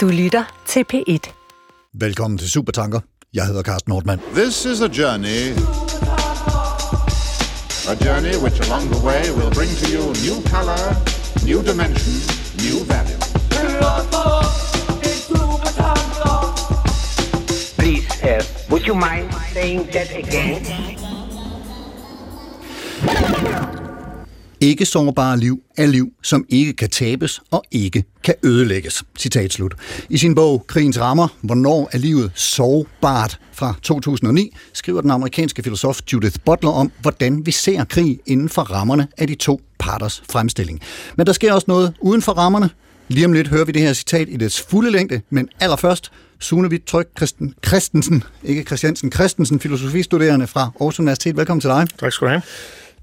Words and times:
Du 0.00 0.08
lytter 0.08 0.62
til 0.66 0.84
P1. 0.92 1.32
Velkommen 1.94 2.38
til 2.38 2.50
Supertanker. 2.50 3.00
Jeg 3.34 3.46
hedder 3.46 3.62
Carsten 3.62 3.90
Nordmann. 3.90 4.20
This 4.34 4.64
is 4.64 4.80
a 4.80 4.88
journey. 5.00 5.42
A 7.92 7.94
journey 8.04 8.34
which 8.44 8.58
along 8.66 8.84
the 8.94 9.00
way 9.08 9.22
will 9.38 9.52
bring 9.58 9.70
to 9.80 9.86
you 9.94 10.04
new 10.26 10.36
color, 10.54 10.82
new 11.50 11.60
dimension, 11.70 12.14
new 12.64 12.78
value. 12.92 13.20
Please, 17.78 18.06
uh, 18.22 18.70
would 18.70 18.84
you 18.88 18.94
mind 18.94 19.26
saying 19.54 19.90
that 19.92 20.10
again? 20.22 20.66
Ikke 24.60 24.86
sårbare 24.86 25.38
liv 25.38 25.62
er 25.76 25.86
liv, 25.86 26.06
som 26.22 26.44
ikke 26.48 26.72
kan 26.72 26.90
tabes 26.90 27.40
og 27.50 27.64
ikke 27.70 28.04
kan 28.24 28.34
ødelægges. 28.44 29.02
Citat 29.18 29.52
slut. 29.52 29.74
I 30.08 30.18
sin 30.18 30.34
bog 30.34 30.64
Krigens 30.66 31.00
rammer, 31.00 31.28
Hvornår 31.40 31.88
er 31.92 31.98
livet 31.98 32.32
sårbart 32.34 33.38
fra 33.52 33.74
2009, 33.82 34.56
skriver 34.72 35.00
den 35.00 35.10
amerikanske 35.10 35.62
filosof 35.62 36.00
Judith 36.12 36.36
Butler 36.44 36.70
om, 36.70 36.92
hvordan 37.00 37.46
vi 37.46 37.50
ser 37.50 37.84
krig 37.84 38.20
inden 38.26 38.48
for 38.48 38.62
rammerne 38.62 39.08
af 39.18 39.26
de 39.26 39.34
to 39.34 39.60
parters 39.78 40.22
fremstilling. 40.30 40.80
Men 41.16 41.26
der 41.26 41.32
sker 41.32 41.52
også 41.52 41.64
noget 41.68 41.94
uden 42.00 42.22
for 42.22 42.32
rammerne. 42.32 42.70
Lige 43.08 43.26
om 43.26 43.32
lidt 43.32 43.48
hører 43.48 43.64
vi 43.64 43.72
det 43.72 43.82
her 43.82 43.92
citat 43.92 44.28
i 44.28 44.36
dets 44.36 44.60
fulde 44.60 44.90
længde, 44.90 45.20
men 45.30 45.48
allerførst 45.60 46.12
Sune 46.40 46.70
Vittryk 46.70 47.08
Christen, 47.16 47.54
Christensen, 47.66 48.22
ikke 48.44 48.62
Christiansen, 48.62 49.12
Christensen, 49.12 49.60
filosofistuderende 49.60 50.46
fra 50.46 50.60
Aarhus 50.60 51.00
Universitet. 51.00 51.36
Velkommen 51.36 51.60
til 51.60 51.70
dig. 51.70 51.86
Tak 51.98 52.12
skal 52.12 52.26
du 52.26 52.30
have. 52.30 52.42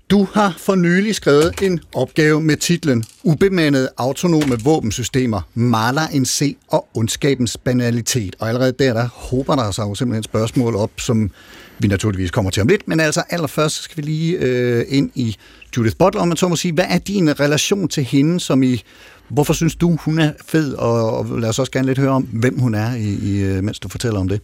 Du 0.09 0.27
har 0.33 0.55
for 0.57 0.75
nylig 0.75 1.15
skrevet 1.15 1.61
en 1.61 1.79
opgave 1.95 2.41
med 2.41 2.57
titlen 2.57 3.03
Ubemandede 3.23 3.89
autonome 3.97 4.59
våbensystemer, 4.63 5.41
maler 5.53 6.07
en 6.13 6.25
se 6.25 6.55
og 6.67 6.87
ondskabens 6.93 7.57
banalitet. 7.57 8.35
Og 8.39 8.47
allerede 8.47 8.71
der, 8.71 8.93
der 8.93 9.07
håber 9.07 9.55
der 9.55 9.71
sig 9.71 9.83
jo 9.83 9.95
simpelthen 9.95 10.23
spørgsmål 10.23 10.75
op, 10.75 10.91
som 10.97 11.31
vi 11.79 11.87
naturligvis 11.87 12.31
kommer 12.31 12.51
til 12.51 12.61
om 12.61 12.67
lidt. 12.67 12.87
Men 12.87 12.99
altså 12.99 13.23
allerførst 13.29 13.75
skal 13.75 13.97
vi 13.97 14.01
lige 14.01 14.37
øh, 14.37 14.85
ind 14.87 15.11
i 15.15 15.35
Judith 15.77 15.95
Butler, 15.97 16.21
om 16.21 16.27
man 16.27 16.37
så 16.37 16.47
må 16.47 16.55
sige. 16.55 16.73
Hvad 16.73 16.85
er 16.89 16.97
din 16.97 17.39
relation 17.39 17.87
til 17.87 18.03
hende, 18.03 18.39
som 18.39 18.63
i... 18.63 18.83
Hvorfor 19.29 19.53
synes 19.53 19.75
du, 19.75 19.95
hun 19.95 20.19
er 20.19 20.31
fed? 20.45 20.73
Og, 20.73 21.17
og 21.17 21.39
lad 21.39 21.49
os 21.49 21.59
også 21.59 21.71
gerne 21.71 21.87
lidt 21.87 21.99
høre 21.99 22.11
om, 22.11 22.23
hvem 22.23 22.59
hun 22.59 22.75
er, 22.75 22.95
i, 22.95 23.17
i, 23.21 23.39
øh, 23.39 23.63
mens 23.63 23.79
du 23.79 23.89
fortæller 23.89 24.19
om 24.19 24.27
det. 24.27 24.41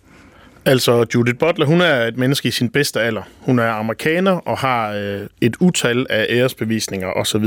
Altså, 0.66 1.06
Judith 1.16 1.38
Butler, 1.38 1.66
hun 1.66 1.82
er 1.82 1.96
et 2.08 2.18
menneske 2.18 2.48
i 2.48 2.52
sin 2.52 2.70
bedste 2.70 3.02
alder. 3.02 3.22
Hun 3.40 3.60
er 3.60 3.70
amerikaner 3.70 4.32
og 4.32 4.58
har 4.58 4.92
øh, 4.92 5.22
et 5.42 5.56
utal 5.60 6.06
af 6.10 6.28
æresbevisninger 6.30 7.08
osv. 7.08 7.46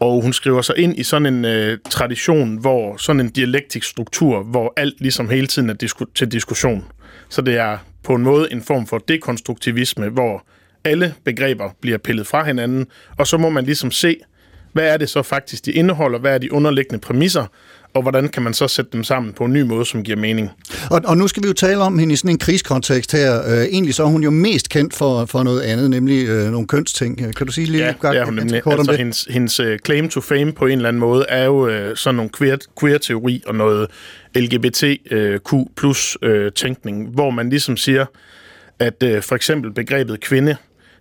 Og 0.00 0.22
hun 0.22 0.32
skriver 0.32 0.62
sig 0.62 0.78
ind 0.78 0.98
i 0.98 1.02
sådan 1.02 1.26
en 1.26 1.44
øh, 1.44 1.78
tradition, 1.90 2.56
hvor 2.56 2.96
sådan 2.96 3.20
en 3.20 3.30
dialektisk 3.30 3.88
struktur, 3.88 4.42
hvor 4.42 4.72
alt 4.76 5.00
ligesom 5.00 5.28
hele 5.28 5.46
tiden 5.46 5.70
er 5.70 5.74
disku- 5.82 6.12
til 6.14 6.32
diskussion. 6.32 6.84
Så 7.28 7.42
det 7.42 7.56
er 7.56 7.78
på 8.02 8.14
en 8.14 8.22
måde 8.22 8.52
en 8.52 8.62
form 8.62 8.86
for 8.86 8.98
dekonstruktivisme, 8.98 10.08
hvor 10.08 10.46
alle 10.84 11.14
begreber 11.24 11.70
bliver 11.80 11.98
pillet 11.98 12.26
fra 12.26 12.44
hinanden, 12.44 12.86
og 13.18 13.26
så 13.26 13.38
må 13.38 13.50
man 13.50 13.64
ligesom 13.64 13.90
se, 13.90 14.16
hvad 14.74 14.88
er 14.88 14.96
det 14.96 15.10
så 15.10 15.22
faktisk, 15.22 15.66
de 15.66 15.72
indeholder, 15.72 16.18
hvad 16.18 16.34
er 16.34 16.38
de 16.38 16.52
underliggende 16.52 16.98
præmisser, 16.98 17.46
og 17.94 18.02
hvordan 18.02 18.28
kan 18.28 18.42
man 18.42 18.54
så 18.54 18.68
sætte 18.68 18.90
dem 18.92 19.04
sammen 19.04 19.32
på 19.32 19.44
en 19.44 19.52
ny 19.52 19.62
måde, 19.62 19.84
som 19.84 20.02
giver 20.02 20.16
mening. 20.16 20.50
Og, 20.90 21.00
og 21.04 21.16
nu 21.16 21.28
skal 21.28 21.42
vi 21.42 21.48
jo 21.48 21.54
tale 21.54 21.78
om 21.78 21.98
hende 21.98 22.12
i 22.12 22.16
sådan 22.16 22.30
en 22.30 22.38
krigskontekst 22.38 23.12
her. 23.12 23.42
Øh, 23.48 23.64
egentlig 23.64 23.94
så 23.94 24.02
er 24.02 24.06
hun 24.06 24.22
jo 24.22 24.30
mest 24.30 24.68
kendt 24.68 24.94
for, 24.94 25.24
for 25.24 25.42
noget 25.42 25.60
andet, 25.60 25.90
nemlig 25.90 26.28
øh, 26.28 26.50
nogle 26.50 26.66
kønsting. 26.66 27.36
Kan 27.36 27.46
du 27.46 27.52
sige 27.52 27.66
lige 27.66 27.84
ja, 27.84 27.92
godt, 27.98 28.14
det 28.14 28.20
er 28.20 28.24
hun 28.24 28.34
nemlig. 28.34 28.62
kort 28.62 28.72
om 28.72 28.78
Altså, 28.78 28.92
det? 28.92 28.98
hendes, 28.98 29.26
hendes 29.30 29.60
uh, 29.60 29.66
claim 29.86 30.08
to 30.08 30.20
fame 30.20 30.52
på 30.52 30.66
en 30.66 30.72
eller 30.72 30.88
anden 30.88 31.00
måde 31.00 31.24
er 31.28 31.44
jo 31.44 31.66
uh, 31.66 31.96
sådan 31.96 32.14
nogle 32.16 32.30
queer, 32.38 32.56
queer-teori 32.80 33.42
og 33.46 33.54
noget 33.54 33.90
LGBTQ 34.36 35.54
plus 35.76 36.18
uh, 36.22 36.30
tænkning, 36.56 37.08
hvor 37.08 37.30
man 37.30 37.50
ligesom 37.50 37.76
siger, 37.76 38.06
at 38.78 39.02
uh, 39.04 39.22
for 39.22 39.34
eksempel 39.34 39.72
begrebet 39.72 40.20
kvinde, 40.20 40.56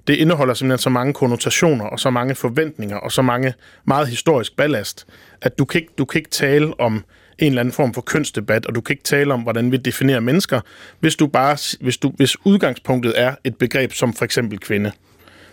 det 0.07 0.15
indeholder 0.15 0.53
simpelthen 0.53 0.83
så 0.83 0.89
mange 0.89 1.13
konnotationer 1.13 1.85
og 1.85 1.99
så 1.99 2.09
mange 2.09 2.35
forventninger 2.35 2.97
og 2.97 3.11
så 3.11 3.21
mange 3.21 3.53
meget 3.85 4.07
historisk 4.07 4.55
ballast, 4.55 5.05
at 5.41 5.59
du 5.59 5.65
kan 5.65 5.81
ikke, 5.81 5.93
du 5.97 6.05
kan 6.05 6.19
ikke 6.19 6.29
tale 6.29 6.79
om 6.79 7.03
en 7.39 7.47
eller 7.47 7.59
anden 7.59 7.71
form 7.71 7.93
for 7.93 8.01
kønsdebat, 8.01 8.65
og 8.65 8.75
du 8.75 8.81
kan 8.81 8.93
ikke 8.93 9.03
tale 9.03 9.33
om, 9.33 9.41
hvordan 9.41 9.71
vi 9.71 9.77
definerer 9.77 10.19
mennesker, 10.19 10.61
hvis, 10.99 11.15
du 11.15 11.27
bare, 11.27 11.57
hvis, 11.81 11.97
du, 11.97 12.13
hvis 12.17 12.45
udgangspunktet 12.45 13.13
er 13.15 13.35
et 13.43 13.57
begreb 13.57 13.93
som 13.93 14.13
for 14.13 14.25
eksempel 14.25 14.59
kvinde. 14.59 14.91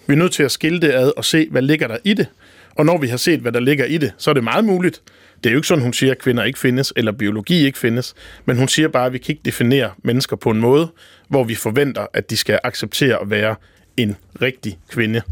Vi 0.06 0.15
er 0.15 0.19
nødt 0.19 0.33
til 0.33 0.43
at 0.43 0.50
skille 0.50 0.81
det 0.81 0.93
ad 0.93 1.12
og 1.16 1.25
se, 1.25 1.49
hvad 1.50 1.62
ligger 1.62 1.89
der 1.89 1.97
i 2.05 2.15
det. 2.15 2.27
Og 2.75 2.87
når 2.87 2.99
vi 2.99 3.09
har 3.09 3.16
set, 3.16 3.41
hvad 3.41 3.53
der 3.53 3.60
ligger 3.60 3.84
i 3.84 3.99
det, 3.99 4.12
så 4.19 4.31
er 4.31 4.34
det 4.34 4.44
meget 4.44 4.65
muligt. 4.65 5.03
Det 5.44 5.50
er 5.50 5.50
jo 5.53 5.59
ikke 5.59 5.69
sådan, 5.69 5.84
hun 5.84 5.93
siger, 5.93 6.12
at 6.12 6.19
kvinder 6.19 6.44
ikke 6.44 6.59
findes, 6.59 6.93
eller 6.97 7.12
biologi 7.12 7.66
ikke 7.66 7.78
findes, 7.78 8.15
men 8.44 8.56
hun 8.56 8.69
siger 8.69 8.89
bare, 8.89 9.06
at 9.06 9.12
vi 9.12 9.19
kan 9.19 9.33
ikke 9.33 9.43
definere 9.44 9.91
mennesker 10.05 10.37
på 10.37 10.50
en 10.50 10.60
måde, 10.60 10.89
hvor 11.28 11.44
vi 11.44 11.55
forventer, 11.55 12.06
at 12.15 12.31
de 12.31 12.37
skal 12.37 12.59
acceptere 12.65 13.21
at 13.21 13.31
være 13.31 13.55
en 13.97 14.17
rigtig 14.43 14.78
kvinde, 14.91 15.23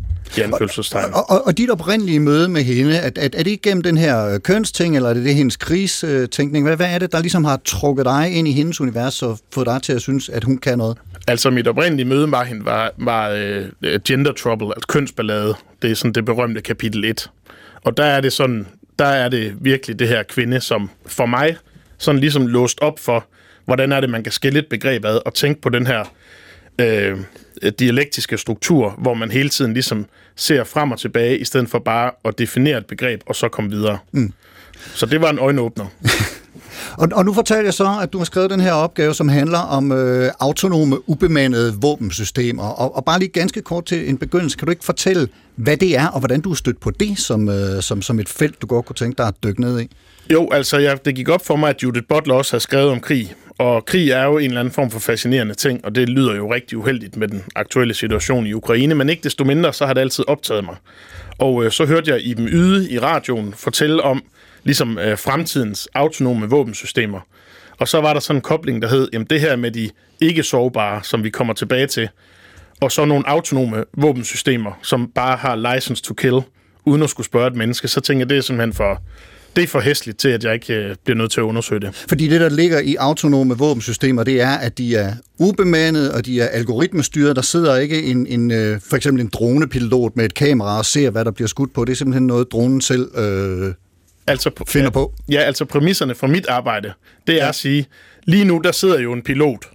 i. 1.08 1.12
Og, 1.14 1.30
og, 1.30 1.46
og 1.46 1.58
dit 1.58 1.70
oprindelige 1.70 2.20
møde 2.20 2.48
med 2.48 2.62
hende, 2.62 3.00
at, 3.00 3.18
at, 3.18 3.34
er 3.34 3.42
det 3.42 3.50
igennem 3.50 3.82
den 3.82 3.98
her 3.98 4.34
øh, 4.34 4.40
kønsting, 4.40 4.96
eller 4.96 5.08
er 5.08 5.14
det, 5.14 5.24
det 5.24 5.34
hendes 5.34 5.56
krigstænkning? 5.56 6.66
Hvad, 6.66 6.76
hvad 6.76 6.94
er 6.94 6.98
det, 6.98 7.12
der 7.12 7.20
ligesom 7.20 7.44
har 7.44 7.60
trukket 7.64 8.04
dig 8.04 8.30
ind 8.32 8.48
i 8.48 8.52
hendes 8.52 8.80
univers 8.80 9.22
og 9.22 9.38
fået 9.54 9.66
dig 9.66 9.82
til 9.82 9.92
at 9.92 10.02
synes, 10.02 10.28
at 10.28 10.44
hun 10.44 10.58
kan 10.58 10.78
noget? 10.78 10.98
Altså, 11.26 11.50
mit 11.50 11.68
oprindelige 11.68 12.06
møde 12.06 12.26
med 12.26 12.38
hende 12.38 12.64
var, 12.64 12.92
var 12.98 13.32
uh, 13.82 13.88
gender 14.04 14.32
trouble, 14.32 14.66
altså 14.66 14.86
kønsballade. 14.88 15.54
Det 15.82 15.90
er 15.90 15.94
sådan 15.94 16.12
det 16.12 16.24
berømte 16.24 16.60
kapitel 16.60 17.04
1. 17.04 17.30
Og 17.84 17.96
der 17.96 18.04
er 18.04 18.20
det 18.20 18.32
sådan, 18.32 18.66
der 18.98 19.04
er 19.04 19.28
det 19.28 19.54
virkelig 19.60 19.98
det 19.98 20.08
her 20.08 20.22
kvinde, 20.22 20.60
som 20.60 20.90
for 21.06 21.26
mig 21.26 21.56
sådan 21.98 22.20
ligesom 22.20 22.46
låst 22.46 22.78
op 22.80 22.98
for, 22.98 23.26
hvordan 23.64 23.92
er 23.92 24.00
det, 24.00 24.10
man 24.10 24.22
kan 24.22 24.32
skille 24.32 24.58
et 24.58 24.66
begreb 24.66 25.04
ad 25.04 25.20
og 25.26 25.34
tænke 25.34 25.60
på 25.60 25.68
den 25.68 25.86
her 25.86 26.14
øh, 26.80 27.18
dialektiske 27.78 28.38
struktur, 28.38 28.94
hvor 28.98 29.14
man 29.14 29.30
hele 29.30 29.48
tiden 29.48 29.72
ligesom 29.72 30.06
ser 30.36 30.64
frem 30.64 30.92
og 30.92 30.98
tilbage, 30.98 31.38
i 31.38 31.44
stedet 31.44 31.68
for 31.68 31.78
bare 31.78 32.10
at 32.24 32.38
definere 32.38 32.78
et 32.78 32.86
begreb, 32.86 33.20
og 33.26 33.36
så 33.36 33.48
komme 33.48 33.70
videre. 33.70 33.98
Mm. 34.12 34.32
Så 34.94 35.06
det 35.06 35.20
var 35.20 35.30
en 35.30 35.38
øjenåbner. 35.38 35.86
Og, 36.96 37.08
og 37.12 37.24
nu 37.24 37.32
fortæller 37.32 37.64
jeg 37.64 37.74
så, 37.74 37.98
at 38.02 38.12
du 38.12 38.18
har 38.18 38.24
skrevet 38.24 38.50
den 38.50 38.60
her 38.60 38.72
opgave, 38.72 39.14
som 39.14 39.28
handler 39.28 39.58
om 39.58 39.92
øh, 39.92 40.30
autonome, 40.40 41.08
ubemandede 41.08 41.74
våbensystemer. 41.80 42.62
Og, 42.62 42.96
og 42.96 43.04
bare 43.04 43.18
lige 43.18 43.28
ganske 43.28 43.62
kort 43.62 43.84
til 43.84 44.08
en 44.08 44.18
begyndelse, 44.18 44.58
kan 44.58 44.66
du 44.66 44.70
ikke 44.70 44.84
fortælle, 44.84 45.28
hvad 45.56 45.76
det 45.76 45.96
er, 45.96 46.06
og 46.06 46.18
hvordan 46.18 46.40
du 46.40 46.50
er 46.50 46.54
stødt 46.54 46.80
på 46.80 46.90
det 46.90 47.18
som, 47.18 47.48
øh, 47.48 47.82
som, 47.82 48.02
som 48.02 48.18
et 48.18 48.28
felt, 48.28 48.62
du 48.62 48.66
godt 48.66 48.86
kunne 48.86 48.96
tænke 48.96 49.18
dig 49.18 49.26
at 49.26 49.34
dykke 49.44 49.60
ned 49.60 49.80
i? 49.80 49.90
Jo, 50.32 50.48
altså 50.52 50.78
jeg, 50.78 51.04
det 51.04 51.14
gik 51.14 51.28
op 51.28 51.46
for 51.46 51.56
mig, 51.56 51.70
at 51.70 51.82
Judith 51.82 52.06
Butler 52.08 52.34
også 52.34 52.52
har 52.52 52.58
skrevet 52.58 52.90
om 52.90 53.00
krig. 53.00 53.34
Og 53.58 53.84
krig 53.84 54.10
er 54.10 54.24
jo 54.24 54.38
en 54.38 54.44
eller 54.44 54.60
anden 54.60 54.74
form 54.74 54.90
for 54.90 54.98
fascinerende 54.98 55.54
ting, 55.54 55.84
og 55.84 55.94
det 55.94 56.08
lyder 56.08 56.36
jo 56.36 56.54
rigtig 56.54 56.78
uheldigt 56.78 57.16
med 57.16 57.28
den 57.28 57.44
aktuelle 57.56 57.94
situation 57.94 58.46
i 58.46 58.52
Ukraine, 58.52 58.94
men 58.94 59.08
ikke 59.08 59.22
desto 59.22 59.44
mindre, 59.44 59.72
så 59.72 59.86
har 59.86 59.94
det 59.94 60.00
altid 60.00 60.24
optaget 60.28 60.64
mig. 60.64 60.76
Og 61.38 61.64
øh, 61.64 61.70
så 61.70 61.86
hørte 61.86 62.10
jeg 62.10 62.20
i 62.20 62.34
yde 62.38 62.90
i 62.90 62.98
radioen 62.98 63.54
fortælle 63.54 64.02
om 64.02 64.22
ligesom 64.64 64.98
øh, 64.98 65.18
fremtidens 65.18 65.88
autonome 65.94 66.50
våbensystemer. 66.50 67.20
Og 67.78 67.88
så 67.88 68.00
var 68.00 68.12
der 68.12 68.20
sådan 68.20 68.36
en 68.36 68.42
kobling, 68.42 68.82
der 68.82 68.88
hed, 68.88 69.08
jamen 69.12 69.26
det 69.30 69.40
her 69.40 69.56
med 69.56 69.70
de 69.70 69.90
ikke 70.20 70.42
sårbare, 70.42 71.02
som 71.02 71.24
vi 71.24 71.30
kommer 71.30 71.54
tilbage 71.54 71.86
til, 71.86 72.08
og 72.80 72.92
så 72.92 73.04
nogle 73.04 73.28
autonome 73.28 73.84
våbensystemer, 73.96 74.78
som 74.82 75.10
bare 75.14 75.36
har 75.36 75.74
license 75.74 76.02
to 76.02 76.14
kill, 76.14 76.40
uden 76.84 77.02
at 77.02 77.10
skulle 77.10 77.26
spørge 77.26 77.46
et 77.46 77.56
menneske, 77.56 77.88
så 77.88 78.00
tænker 78.00 78.20
jeg, 78.20 78.30
det 78.30 78.36
er 78.36 78.40
simpelthen 78.40 78.72
for, 78.72 79.02
det 79.58 79.64
er 79.64 79.68
for 79.68 79.80
hæsligt 79.80 80.18
til, 80.18 80.28
at 80.28 80.44
jeg 80.44 80.54
ikke 80.54 80.74
øh, 80.74 80.96
bliver 81.04 81.16
nødt 81.16 81.30
til 81.30 81.40
at 81.40 81.44
undersøge 81.44 81.80
det. 81.80 82.04
Fordi 82.08 82.28
det, 82.28 82.40
der 82.40 82.48
ligger 82.48 82.80
i 82.80 82.94
autonome 82.94 83.58
våbensystemer, 83.58 84.24
det 84.24 84.40
er, 84.40 84.50
at 84.50 84.78
de 84.78 84.96
er 84.96 85.12
ubemandede, 85.38 86.14
og 86.14 86.26
de 86.26 86.40
er 86.40 86.46
algoritmestyret. 86.46 87.36
Der 87.36 87.42
sidder 87.42 87.76
ikke 87.76 88.02
en, 88.02 88.26
en, 88.26 88.50
øh, 88.50 88.80
for 88.88 88.96
eksempel 88.96 89.20
en 89.20 89.30
dronepilot 89.32 90.16
med 90.16 90.24
et 90.24 90.34
kamera 90.34 90.78
og 90.78 90.84
ser, 90.84 91.10
hvad 91.10 91.24
der 91.24 91.30
bliver 91.30 91.48
skudt 91.48 91.72
på. 91.72 91.84
Det 91.84 91.92
er 91.92 91.96
simpelthen 91.96 92.26
noget, 92.26 92.52
dronen 92.52 92.80
selv 92.80 93.18
øh, 93.18 93.74
altså, 94.26 94.50
finder 94.68 94.90
på. 94.90 95.14
Ja, 95.28 95.40
altså 95.40 95.64
præmisserne 95.64 96.14
for 96.14 96.26
mit 96.26 96.46
arbejde, 96.46 96.92
det 97.26 97.34
er 97.34 97.42
ja. 97.42 97.48
at 97.48 97.54
sige, 97.54 97.86
lige 98.24 98.44
nu 98.44 98.60
der 98.64 98.72
sidder 98.72 99.00
jo 99.00 99.12
en 99.12 99.22
pilot 99.22 99.70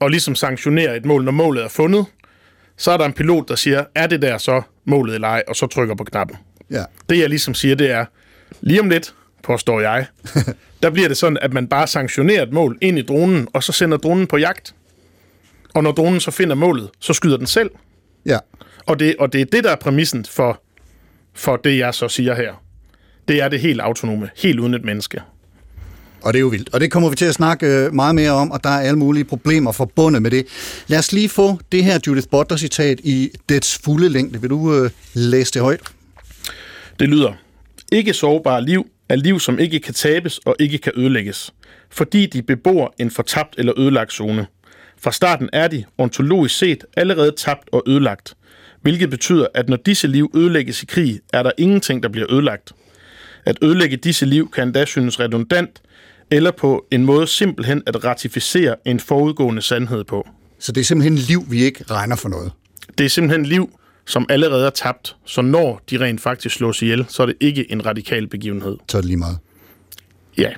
og 0.00 0.10
ligesom 0.10 0.34
sanktionerer 0.34 0.94
et 0.94 1.04
mål, 1.04 1.24
når 1.24 1.32
målet 1.32 1.64
er 1.64 1.68
fundet. 1.68 2.06
Så 2.76 2.90
er 2.90 2.96
der 2.96 3.04
en 3.04 3.12
pilot, 3.12 3.48
der 3.48 3.54
siger, 3.54 3.84
er 3.94 4.06
det 4.06 4.22
der 4.22 4.38
så 4.38 4.62
målet 4.84 5.14
eller 5.14 5.28
ej, 5.28 5.42
og 5.48 5.56
så 5.56 5.66
trykker 5.66 5.94
på 5.94 6.04
knappen. 6.04 6.36
Ja. 6.70 6.84
Det 7.08 7.18
jeg 7.18 7.28
ligesom 7.28 7.54
siger, 7.54 7.74
det 7.74 7.90
er, 7.90 8.04
lige 8.60 8.80
om 8.80 8.88
lidt, 8.88 9.14
påstår 9.42 9.80
jeg, 9.80 10.06
der 10.82 10.90
bliver 10.90 11.08
det 11.08 11.16
sådan, 11.16 11.38
at 11.42 11.52
man 11.52 11.68
bare 11.68 11.86
sanktionerer 11.86 12.42
et 12.42 12.52
mål 12.52 12.78
ind 12.80 12.98
i 12.98 13.02
dronen, 13.02 13.48
og 13.52 13.62
så 13.62 13.72
sender 13.72 13.96
dronen 13.96 14.26
på 14.26 14.36
jagt. 14.36 14.74
Og 15.74 15.82
når 15.82 15.92
dronen 15.92 16.20
så 16.20 16.30
finder 16.30 16.54
målet, 16.54 16.90
så 17.00 17.12
skyder 17.12 17.36
den 17.36 17.46
selv. 17.46 17.70
Ja. 18.26 18.38
Og 18.86 18.98
det, 18.98 19.16
og 19.18 19.32
det 19.32 19.40
er 19.40 19.44
det, 19.44 19.64
der 19.64 19.70
er 19.70 19.76
præmissen 19.76 20.24
for, 20.24 20.62
for 21.34 21.56
det, 21.56 21.78
jeg 21.78 21.94
så 21.94 22.08
siger 22.08 22.34
her. 22.34 22.62
Det 23.28 23.42
er 23.42 23.48
det 23.48 23.60
helt 23.60 23.80
autonome, 23.80 24.30
helt 24.36 24.60
uden 24.60 24.74
et 24.74 24.84
menneske. 24.84 25.20
Og 26.22 26.32
det 26.32 26.38
er 26.38 26.40
jo 26.40 26.48
vildt. 26.48 26.74
Og 26.74 26.80
det 26.80 26.90
kommer 26.90 27.10
vi 27.10 27.16
til 27.16 27.24
at 27.24 27.34
snakke 27.34 27.66
øh, 27.66 27.94
meget 27.94 28.14
mere 28.14 28.30
om, 28.30 28.50
og 28.50 28.64
der 28.64 28.70
er 28.70 28.80
alle 28.80 28.98
mulige 28.98 29.24
problemer 29.24 29.72
forbundet 29.72 30.22
med 30.22 30.30
det. 30.30 30.46
Lad 30.86 30.98
os 30.98 31.12
lige 31.12 31.28
få 31.28 31.58
det 31.72 31.84
her 31.84 31.98
Judith 32.06 32.28
Butler-citat 32.28 33.00
i 33.00 33.30
dets 33.48 33.78
fulde 33.84 34.08
længde. 34.08 34.40
Vil 34.40 34.50
du 34.50 34.74
øh, 34.74 34.90
læse 35.14 35.52
det 35.52 35.62
højt? 35.62 35.80
Det 37.00 37.08
lyder, 37.08 37.32
ikke 37.94 38.12
sårbare 38.12 38.64
liv 38.64 38.86
er 39.08 39.16
liv, 39.16 39.40
som 39.40 39.58
ikke 39.58 39.80
kan 39.80 39.94
tabes 39.94 40.38
og 40.38 40.56
ikke 40.58 40.78
kan 40.78 40.92
ødelægges, 40.96 41.54
fordi 41.90 42.26
de 42.26 42.42
bebor 42.42 42.94
en 42.98 43.10
fortabt 43.10 43.54
eller 43.58 43.72
ødelagt 43.78 44.12
zone. 44.12 44.46
Fra 44.98 45.12
starten 45.12 45.48
er 45.52 45.68
de, 45.68 45.84
ontologisk 45.98 46.58
set, 46.58 46.84
allerede 46.96 47.32
tabt 47.36 47.68
og 47.72 47.82
ødelagt, 47.86 48.34
hvilket 48.82 49.10
betyder, 49.10 49.46
at 49.54 49.68
når 49.68 49.76
disse 49.76 50.06
liv 50.06 50.30
ødelægges 50.34 50.82
i 50.82 50.86
krig, 50.86 51.20
er 51.32 51.42
der 51.42 51.50
ingenting, 51.58 52.02
der 52.02 52.08
bliver 52.08 52.32
ødelagt. 52.32 52.72
At 53.46 53.58
ødelægge 53.62 53.96
disse 53.96 54.26
liv 54.26 54.50
kan 54.50 54.62
endda 54.62 54.84
synes 54.84 55.20
redundant, 55.20 55.82
eller 56.30 56.50
på 56.50 56.86
en 56.90 57.04
måde 57.04 57.26
simpelthen 57.26 57.82
at 57.86 58.04
ratificere 58.04 58.76
en 58.84 59.00
forudgående 59.00 59.62
sandhed 59.62 60.04
på. 60.04 60.28
Så 60.58 60.72
det 60.72 60.80
er 60.80 60.84
simpelthen 60.84 61.18
liv, 61.18 61.44
vi 61.50 61.64
ikke 61.64 61.84
regner 61.90 62.16
for 62.16 62.28
noget. 62.28 62.52
Det 62.98 63.04
er 63.04 63.08
simpelthen 63.08 63.46
liv, 63.46 63.78
som 64.06 64.26
allerede 64.28 64.66
er 64.66 64.70
tabt, 64.70 65.16
så 65.24 65.42
når 65.42 65.80
de 65.90 66.00
rent 66.00 66.20
faktisk 66.20 66.56
slås 66.56 66.82
ihjel, 66.82 67.06
så 67.08 67.22
er 67.22 67.26
det 67.26 67.36
ikke 67.40 67.72
en 67.72 67.86
radikal 67.86 68.26
begivenhed. 68.26 68.76
Så 68.88 68.96
er 68.96 69.00
det 69.00 69.08
lige 69.08 69.16
meget. 69.16 69.38
Ja, 70.38 70.52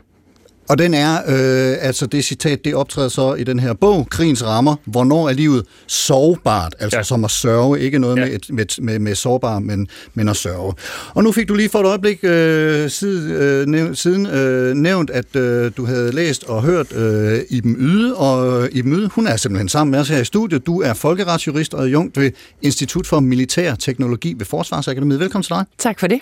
Og 0.68 0.78
den 0.78 0.94
er, 0.94 1.14
øh, 1.16 1.76
altså 1.80 2.06
det 2.06 2.24
citat, 2.24 2.64
det 2.64 2.74
optræder 2.74 3.08
så 3.08 3.34
i 3.34 3.44
den 3.44 3.58
her 3.58 3.72
bog, 3.72 4.06
Krigens 4.10 4.44
rammer. 4.44 4.76
Hvornår 4.84 5.28
er 5.28 5.32
livet 5.32 5.66
sårbart? 5.86 6.74
Altså 6.78 6.98
ja. 6.98 7.02
Som 7.02 7.24
at 7.24 7.30
sørge, 7.30 7.80
ikke 7.80 7.98
noget 7.98 8.16
ja. 8.16 8.20
Ja. 8.20 8.26
med, 8.26 8.34
et, 8.34 8.46
med, 8.50 8.82
med, 8.82 8.98
med 8.98 9.14
sårbar, 9.14 9.58
men, 9.58 9.88
men 10.14 10.28
at 10.28 10.36
sørge. 10.36 10.74
Og 11.14 11.24
nu 11.24 11.32
fik 11.32 11.48
du 11.48 11.54
lige 11.54 11.68
for 11.68 11.80
et 11.80 11.86
øjeblik 11.86 12.18
øh, 12.22 12.90
siden, 12.90 13.32
øh, 13.32 13.66
næv, 13.66 13.94
siden 13.94 14.26
øh, 14.26 14.74
nævnt, 14.74 15.10
at 15.10 15.36
øh, 15.36 15.72
du 15.76 15.84
havde 15.84 16.12
læst 16.12 16.44
og 16.44 16.62
hørt 16.62 16.92
øh, 16.92 17.40
Iben 17.50 17.76
Yde, 17.78 18.14
og 18.14 18.62
øh, 18.62 18.68
Iben 18.72 18.92
Yde, 18.92 19.08
hun 19.08 19.26
er 19.26 19.36
simpelthen 19.36 19.68
sammen 19.68 19.90
med 19.90 20.00
os 20.00 20.08
her 20.08 20.20
i 20.20 20.24
studiet. 20.24 20.66
Du 20.66 20.80
er 20.80 20.94
folkeretsjurist 20.94 21.74
og 21.74 21.82
adjunkt 21.82 22.20
ved 22.20 22.30
Institut 22.62 23.06
for 23.06 23.20
Militær 23.20 23.74
Teknologi 23.74 24.34
ved 24.38 24.46
Forsvarsakademiet. 24.46 25.20
Velkommen 25.20 25.42
til 25.42 25.54
dig. 25.54 25.64
Tak 25.78 26.00
for 26.00 26.06
det. 26.06 26.20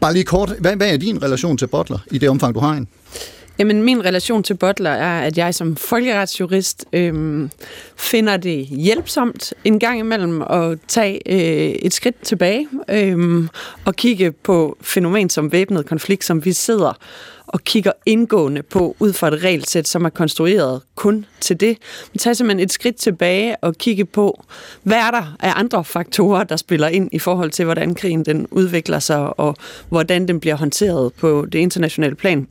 Bare 0.00 0.12
lige 0.12 0.24
kort, 0.24 0.54
hvad, 0.58 0.76
hvad 0.76 0.92
er 0.92 0.96
din 0.96 1.22
relation 1.22 1.58
til 1.58 1.66
Butler, 1.66 1.98
i 2.10 2.18
det 2.18 2.28
omfang, 2.28 2.54
du 2.54 2.60
har 2.60 2.72
en? 2.72 2.88
Jamen, 3.58 3.82
min 3.82 4.04
relation 4.04 4.42
til 4.42 4.54
Butler 4.54 4.90
er, 4.90 5.20
at 5.20 5.38
jeg 5.38 5.54
som 5.54 5.76
folkeretsjurist 5.76 6.84
øhm, 6.92 7.50
finder 7.96 8.36
det 8.36 8.66
hjælpsomt 8.66 9.54
en 9.64 9.78
gang 9.78 9.98
imellem 9.98 10.42
at 10.42 10.78
tage 10.88 11.20
øh, 11.26 11.70
et 11.70 11.94
skridt 11.94 12.22
tilbage 12.22 12.68
øhm, 12.90 13.48
og 13.84 13.96
kigge 13.96 14.32
på 14.32 14.76
fænomen 14.80 15.30
som 15.30 15.52
væbnet 15.52 15.86
konflikt, 15.86 16.24
som 16.24 16.44
vi 16.44 16.52
sidder 16.52 16.92
og 17.46 17.64
kigger 17.64 17.92
indgående 18.06 18.62
på 18.62 18.96
ud 19.00 19.12
fra 19.12 19.28
et 19.28 19.44
regelsæt, 19.44 19.88
som 19.88 20.04
er 20.04 20.08
konstrueret 20.08 20.82
kun 20.94 21.26
til 21.40 21.60
det. 21.60 21.78
Men 22.12 22.18
tager 22.18 22.34
simpelthen 22.34 22.64
et 22.64 22.72
skridt 22.72 22.96
tilbage 22.96 23.56
og 23.56 23.74
kigge 23.74 24.04
på, 24.04 24.44
hvad 24.82 24.98
er 24.98 25.10
der 25.10 25.36
af 25.40 25.52
andre 25.56 25.84
faktorer, 25.84 26.44
der 26.44 26.56
spiller 26.56 26.88
ind 26.88 27.08
i 27.12 27.18
forhold 27.18 27.50
til, 27.50 27.64
hvordan 27.64 27.94
krigen 27.94 28.24
den 28.24 28.46
udvikler 28.50 28.98
sig, 28.98 29.40
og 29.40 29.56
hvordan 29.88 30.28
den 30.28 30.40
bliver 30.40 30.56
håndteret 30.56 31.12
på 31.12 31.46
det 31.52 31.58
internationale 31.58 32.14
plan. 32.14 32.48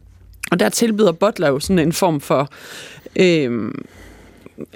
Og 0.51 0.59
der 0.59 0.69
tilbyder 0.69 1.11
Butler 1.11 1.47
jo 1.47 1.59
sådan 1.59 1.79
en 1.79 1.93
form 1.93 2.21
for 2.21 2.49
øh, 3.15 3.71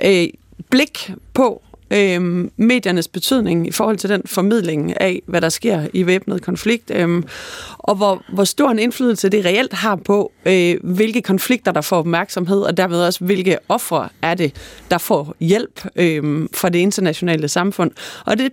øh, 0.04 0.28
blik 0.70 1.12
på 1.34 1.62
øh, 1.92 2.50
mediernes 2.58 3.08
betydning 3.08 3.68
i 3.68 3.72
forhold 3.72 3.98
til 3.98 4.10
den 4.10 4.22
formidling 4.26 5.02
af, 5.02 5.22
hvad 5.26 5.42
der 5.42 5.50
sker 5.50 5.88
i 5.94 6.06
væbnet 6.06 6.42
konflikt, 6.42 6.92
øh, 6.92 7.24
og 7.78 7.96
hvor, 7.96 8.24
hvor 8.34 8.44
stor 8.44 8.70
en 8.70 8.80
indflydelse 8.80 9.30
det 9.30 9.46
reelt 9.46 9.74
har 9.74 9.96
på, 9.96 10.32
øh, 10.46 10.76
hvilke 10.84 11.22
konflikter, 11.22 11.72
der 11.72 11.82
får 11.82 11.98
opmærksomhed, 11.98 12.62
og 12.62 12.78
dermed 12.78 13.02
også, 13.02 13.26
hvilke 13.26 13.58
ofre 13.70 14.10
er 14.22 14.34
det, 14.34 14.56
der 14.92 14.98
får 14.98 15.36
hjælp 15.40 15.86
øh, 15.96 16.48
fra 16.54 16.70
det 16.70 16.80
internationale 16.80 17.48
samfund. 17.48 17.92
Og 18.26 18.38
det 18.38 18.52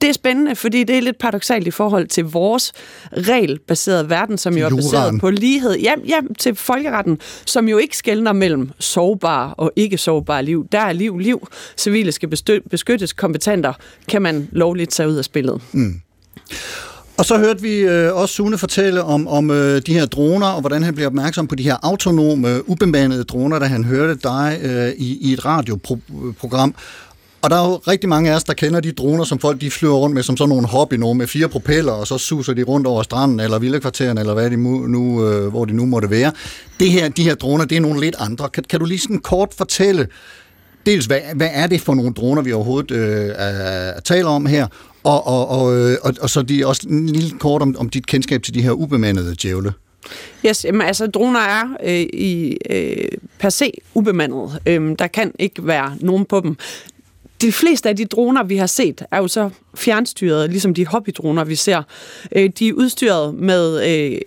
det 0.00 0.08
er 0.08 0.12
spændende, 0.12 0.56
fordi 0.56 0.84
det 0.84 0.96
er 0.96 1.00
lidt 1.00 1.18
paradoxalt 1.18 1.66
i 1.66 1.70
forhold 1.70 2.06
til 2.06 2.24
vores 2.24 2.72
regelbaserede 3.12 4.10
verden, 4.10 4.38
som 4.38 4.56
jo 4.56 4.66
er 4.66 4.70
baseret 4.70 5.20
på 5.20 5.30
lighed. 5.30 5.78
Ja, 5.78 5.94
ja, 6.08 6.18
til 6.38 6.54
folkeretten, 6.54 7.18
som 7.46 7.68
jo 7.68 7.78
ikke 7.78 7.96
skældner 7.96 8.32
mellem 8.32 8.70
sårbare 8.78 9.54
og 9.54 9.72
ikke 9.76 9.98
sårbare 9.98 10.42
liv. 10.42 10.66
Der 10.72 10.80
er 10.80 10.92
liv, 10.92 11.18
liv. 11.18 11.48
Civile 11.76 12.12
skal 12.12 12.28
beskyttes. 12.70 13.12
Kompetenter 13.12 13.72
kan 14.08 14.22
man 14.22 14.48
lovligt 14.52 14.90
tage 14.90 15.08
ud 15.08 15.14
af 15.14 15.24
spillet. 15.24 15.60
Og 17.16 17.24
så 17.24 17.38
hørte 17.38 17.62
vi 17.62 17.78
øh, 17.78 18.16
også 18.16 18.34
Sune 18.34 18.58
fortælle 18.58 19.02
om, 19.02 19.28
om 19.28 19.50
øh, 19.50 19.82
de 19.86 19.94
her 19.94 20.06
droner, 20.06 20.46
og 20.46 20.60
hvordan 20.60 20.82
han 20.82 20.94
bliver 20.94 21.06
opmærksom 21.06 21.46
på 21.46 21.54
de 21.54 21.62
her 21.62 21.76
autonome, 21.82 22.68
ubemandede 22.68 23.24
droner, 23.24 23.58
da 23.58 23.64
han 23.64 23.84
hørte 23.84 24.14
dig 24.22 24.58
øh, 24.62 24.88
i, 24.96 25.18
i 25.28 25.32
et 25.32 25.44
radioprogram. 25.44 26.74
Og 27.44 27.50
der 27.50 27.56
er 27.56 27.68
jo 27.68 27.76
rigtig 27.76 28.08
mange 28.08 28.30
af 28.30 28.34
os, 28.34 28.44
der 28.44 28.52
kender 28.52 28.80
de 28.80 28.92
droner, 28.92 29.24
som 29.24 29.38
folk 29.38 29.60
de 29.60 29.70
flyver 29.70 29.94
rundt 29.94 30.14
med, 30.14 30.22
som 30.22 30.36
sådan 30.36 30.48
nogle 30.48 30.66
hobby 30.66 30.94
nogle 30.94 31.18
med 31.18 31.26
fire 31.26 31.48
propeller, 31.48 31.92
og 31.92 32.06
så 32.06 32.18
suser 32.18 32.54
de 32.54 32.62
rundt 32.62 32.86
over 32.86 33.02
stranden, 33.02 33.40
eller 33.40 33.58
vildekvarteren, 33.58 34.18
eller 34.18 34.34
hvad 34.34 34.50
de 34.50 34.56
nu, 34.56 34.86
nu, 34.86 35.28
øh, 35.28 35.48
hvor 35.48 35.64
de 35.64 35.72
nu 35.72 35.86
måtte 35.86 36.10
være. 36.10 36.32
Det 36.80 36.90
her, 36.90 37.08
de 37.08 37.22
her 37.22 37.34
droner, 37.34 37.64
det 37.64 37.76
er 37.76 37.80
nogle 37.80 38.00
lidt 38.00 38.16
andre. 38.18 38.48
Kan, 38.48 38.64
kan 38.68 38.80
du 38.80 38.86
lige 38.86 38.98
sådan 38.98 39.18
kort 39.18 39.54
fortælle, 39.58 40.06
dels 40.86 41.06
hvad, 41.06 41.20
hvad 41.34 41.48
er 41.52 41.66
det 41.66 41.80
for 41.80 41.94
nogle 41.94 42.12
droner, 42.12 42.42
vi 42.42 42.52
overhovedet 42.52 42.90
øh, 42.90 43.34
er, 43.36 44.00
taler 44.00 44.28
om 44.28 44.46
her, 44.46 44.66
og, 45.04 45.26
og, 45.26 45.48
og, 45.48 45.76
øh, 45.76 45.96
og, 46.02 46.14
og 46.20 46.30
så 46.30 46.42
de, 46.42 46.66
også 46.66 46.88
en 46.88 47.06
lille 47.06 47.38
kort 47.38 47.62
om, 47.62 47.76
om 47.78 47.88
dit 47.88 48.06
kendskab 48.06 48.42
til 48.42 48.54
de 48.54 48.62
her 48.62 48.70
ubemandede 48.70 49.34
djævle. 49.42 49.72
Yes, 50.46 50.64
jamen, 50.64 50.80
altså 50.80 51.06
droner 51.06 51.40
er 51.40 51.64
øh, 51.84 52.00
i 52.00 52.56
øh, 52.70 53.08
per 53.38 53.48
se 53.48 53.72
ubemandet. 53.94 54.58
Øhm, 54.66 54.96
der 54.96 55.06
kan 55.06 55.32
ikke 55.38 55.66
være 55.66 55.96
nogen 56.00 56.24
på 56.24 56.40
dem. 56.40 56.56
De 57.44 57.52
fleste 57.52 57.88
af 57.88 57.96
de 57.96 58.04
droner, 58.04 58.42
vi 58.42 58.56
har 58.56 58.66
set, 58.66 59.02
er 59.10 59.18
jo 59.18 59.28
så 59.28 59.50
fjernstyrede, 59.74 60.48
ligesom 60.48 60.74
de 60.74 60.86
hobbydroner, 60.86 61.44
vi 61.44 61.54
ser. 61.54 61.82
Øh, 62.32 62.50
de 62.58 62.68
er 62.68 62.72
udstyret 62.72 63.34
med 63.34 63.88
øh, 63.88 64.20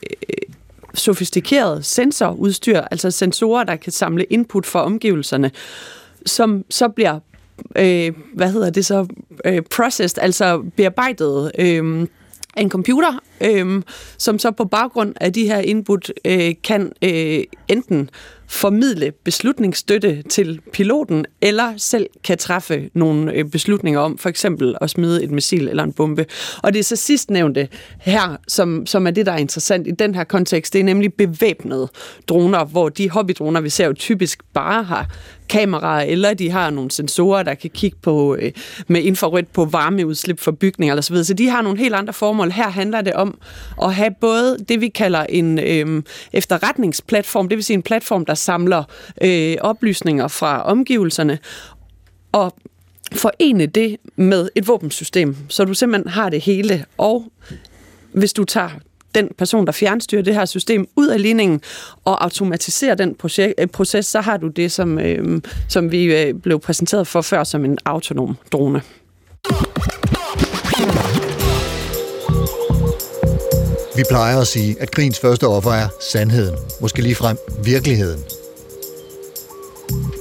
sofistikeret 0.94 1.86
sensorudstyr, 1.86 2.82
altså 2.82 3.12
sensorer, 3.12 3.64
der 3.64 3.76
kan 3.76 3.92
samle 3.92 4.24
input 4.24 4.66
fra 4.66 4.84
omgivelserne, 4.84 5.52
som 6.26 6.64
så 6.70 6.88
bliver 6.88 7.20
øh, 7.76 8.14
hvad 8.34 8.52
hedder 8.52 8.70
det 8.70 8.86
så, 8.86 9.08
øh, 9.46 9.62
processed, 9.62 10.24
altså 10.24 10.64
bearbejdet 10.76 11.52
øh, 11.60 12.08
af 12.58 12.62
en 12.62 12.70
computer, 12.70 13.20
øh, 13.42 13.82
som 14.18 14.40
så 14.40 14.52
på 14.52 14.66
baggrund 14.66 15.14
af 15.22 15.34
de 15.34 15.48
her 15.48 15.60
input 15.60 16.12
øh, 16.26 16.54
kan 16.64 16.92
øh, 17.02 17.44
enten 17.68 18.10
formidle 18.50 19.12
beslutningsstøtte 19.12 20.24
til 20.30 20.60
piloten, 20.74 21.26
eller 21.42 21.74
selv 21.78 22.08
kan 22.24 22.38
træffe 22.38 22.90
nogle 22.94 23.34
øh, 23.34 23.46
beslutninger 23.46 24.00
om 24.00 24.18
for 24.18 24.30
eksempel 24.30 24.76
at 24.82 24.90
smide 24.90 25.24
et 25.24 25.32
missil 25.32 25.68
eller 25.68 25.84
en 25.84 25.94
bombe. 25.94 26.26
Og 26.64 26.74
det 26.74 26.80
er 26.80 26.84
så 26.84 26.96
sidstnævnte 26.96 27.68
her, 28.00 28.38
som, 28.48 28.86
som 28.86 29.08
er 29.08 29.12
det, 29.12 29.26
der 29.26 29.32
er 29.32 29.38
interessant 29.38 29.88
i 29.88 29.92
den 29.92 30.16
her 30.16 30.24
kontekst, 30.24 30.74
det 30.74 30.80
er 30.80 30.84
nemlig 30.84 31.14
bevæbnede 31.14 31.88
droner, 32.28 32.66
hvor 32.66 32.90
de 32.90 33.10
hobbydroner, 33.10 33.62
vi 33.62 33.70
ser 33.70 33.86
jo 33.86 33.94
typisk 33.94 34.44
bare 34.54 34.84
har 34.84 35.10
kameraer, 35.50 36.06
eller 36.06 36.34
de 36.34 36.50
har 36.50 36.70
nogle 36.70 36.92
sensorer, 36.92 37.44
der 37.44 37.54
kan 37.54 37.70
kigge 37.70 37.98
på 38.02 38.36
øh, 38.40 38.52
med 38.88 39.02
infrarødt 39.02 39.54
på 39.54 39.66
varmeudslip 39.66 40.40
for 40.40 40.52
bygninger 40.52 40.94
eller 40.94 41.02
så 41.02 41.14
videre. 41.14 41.26
Så 41.26 41.34
de 41.34 41.50
har 41.50 41.62
nogle 41.62 41.80
helt 41.80 41.96
andre 41.96 42.14
formål. 42.14 42.52
Her 42.52 42.70
handler 42.70 43.02
det 43.02 43.14
om 43.14 43.38
at 43.84 43.96
have 43.96 44.12
både 44.22 44.58
det, 44.70 44.82
vi 44.82 44.88
kalder 44.88 45.24
en 45.24 45.60
øh, 45.60 46.04
efterretningsplatform, 46.34 47.50
det 47.50 47.56
vil 47.56 47.64
sige 47.64 47.76
en 47.76 47.82
platform, 47.82 48.26
der 48.26 48.34
samler 48.38 48.84
øh, 49.22 49.56
oplysninger 49.62 50.28
fra 50.28 50.64
omgivelserne, 50.64 51.40
og 52.32 52.56
forene 53.14 53.66
det 53.66 53.98
med 54.16 54.50
et 54.56 54.68
våbensystem, 54.68 55.36
så 55.50 55.66
du 55.66 55.74
simpelthen 55.74 56.12
har 56.12 56.30
det 56.30 56.42
hele. 56.42 56.86
Og 56.98 57.32
hvis 58.14 58.34
du 58.34 58.44
tager 58.44 58.70
den 59.16 59.30
person, 59.38 59.66
der 59.66 59.72
fjernstyrer 59.72 60.22
det 60.22 60.34
her 60.34 60.46
system 60.46 60.88
ud 60.96 61.08
af 61.08 61.22
ligningen 61.22 61.62
og 62.06 62.24
automatiserer 62.24 62.96
den 62.96 63.10
øh, 63.58 63.68
proces, 63.68 64.06
så 64.06 64.22
har 64.22 64.38
du 64.38 64.48
det, 64.48 64.72
som, 64.72 65.00
øh, 65.00 65.42
som 65.70 65.92
vi 65.92 66.04
øh, 66.04 66.34
blev 66.34 66.60
præsenteret 66.60 67.08
for 67.08 67.22
før 67.22 67.44
som 67.44 67.66
en 67.66 67.78
autonom 67.86 68.38
drone. 68.52 68.82
Vi 73.98 74.04
plejer 74.10 74.40
at 74.40 74.48
sige, 74.48 74.76
at 74.80 74.92
krigens 74.92 75.20
første 75.20 75.48
offer 75.48 75.72
er 75.72 75.88
sandheden, 76.00 76.56
måske 76.82 77.02
ligefrem 77.02 77.38
virkeligheden. 77.64 78.24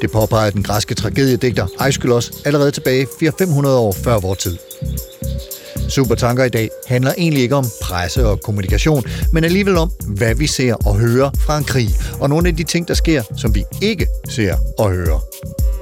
Det 0.01 0.11
påpeger 0.11 0.51
den 0.51 0.63
græske 0.63 0.95
tragediedigter 0.95 1.67
Aeschylus 1.79 2.33
allerede 2.45 2.71
tilbage 2.71 3.07
400-500 3.23 3.69
år 3.69 3.93
før 3.93 4.19
vor 4.21 4.35
tid. 4.35 4.59
Supertanker 5.89 6.45
i 6.45 6.49
dag 6.49 6.71
handler 6.87 7.15
egentlig 7.19 7.43
ikke 7.43 7.57
om 7.57 7.65
presse 7.83 8.27
og 8.27 8.41
kommunikation, 8.41 9.05
men 9.33 9.45
alligevel 9.45 9.77
om, 9.77 9.91
hvad 10.07 10.35
vi 10.35 10.47
ser 10.47 10.75
og 10.75 10.99
hører 10.99 11.31
fra 11.41 11.59
en 11.59 11.65
krig, 11.65 11.89
og 12.21 12.29
nogle 12.29 12.49
af 12.49 12.57
de 12.57 12.65
ting, 12.65 12.89
der 12.89 12.95
sker, 12.95 13.23
som 13.37 13.55
vi 13.55 13.65
ikke 13.83 14.07
ser 14.29 14.57
og 14.79 14.91
hører. 14.91 15.25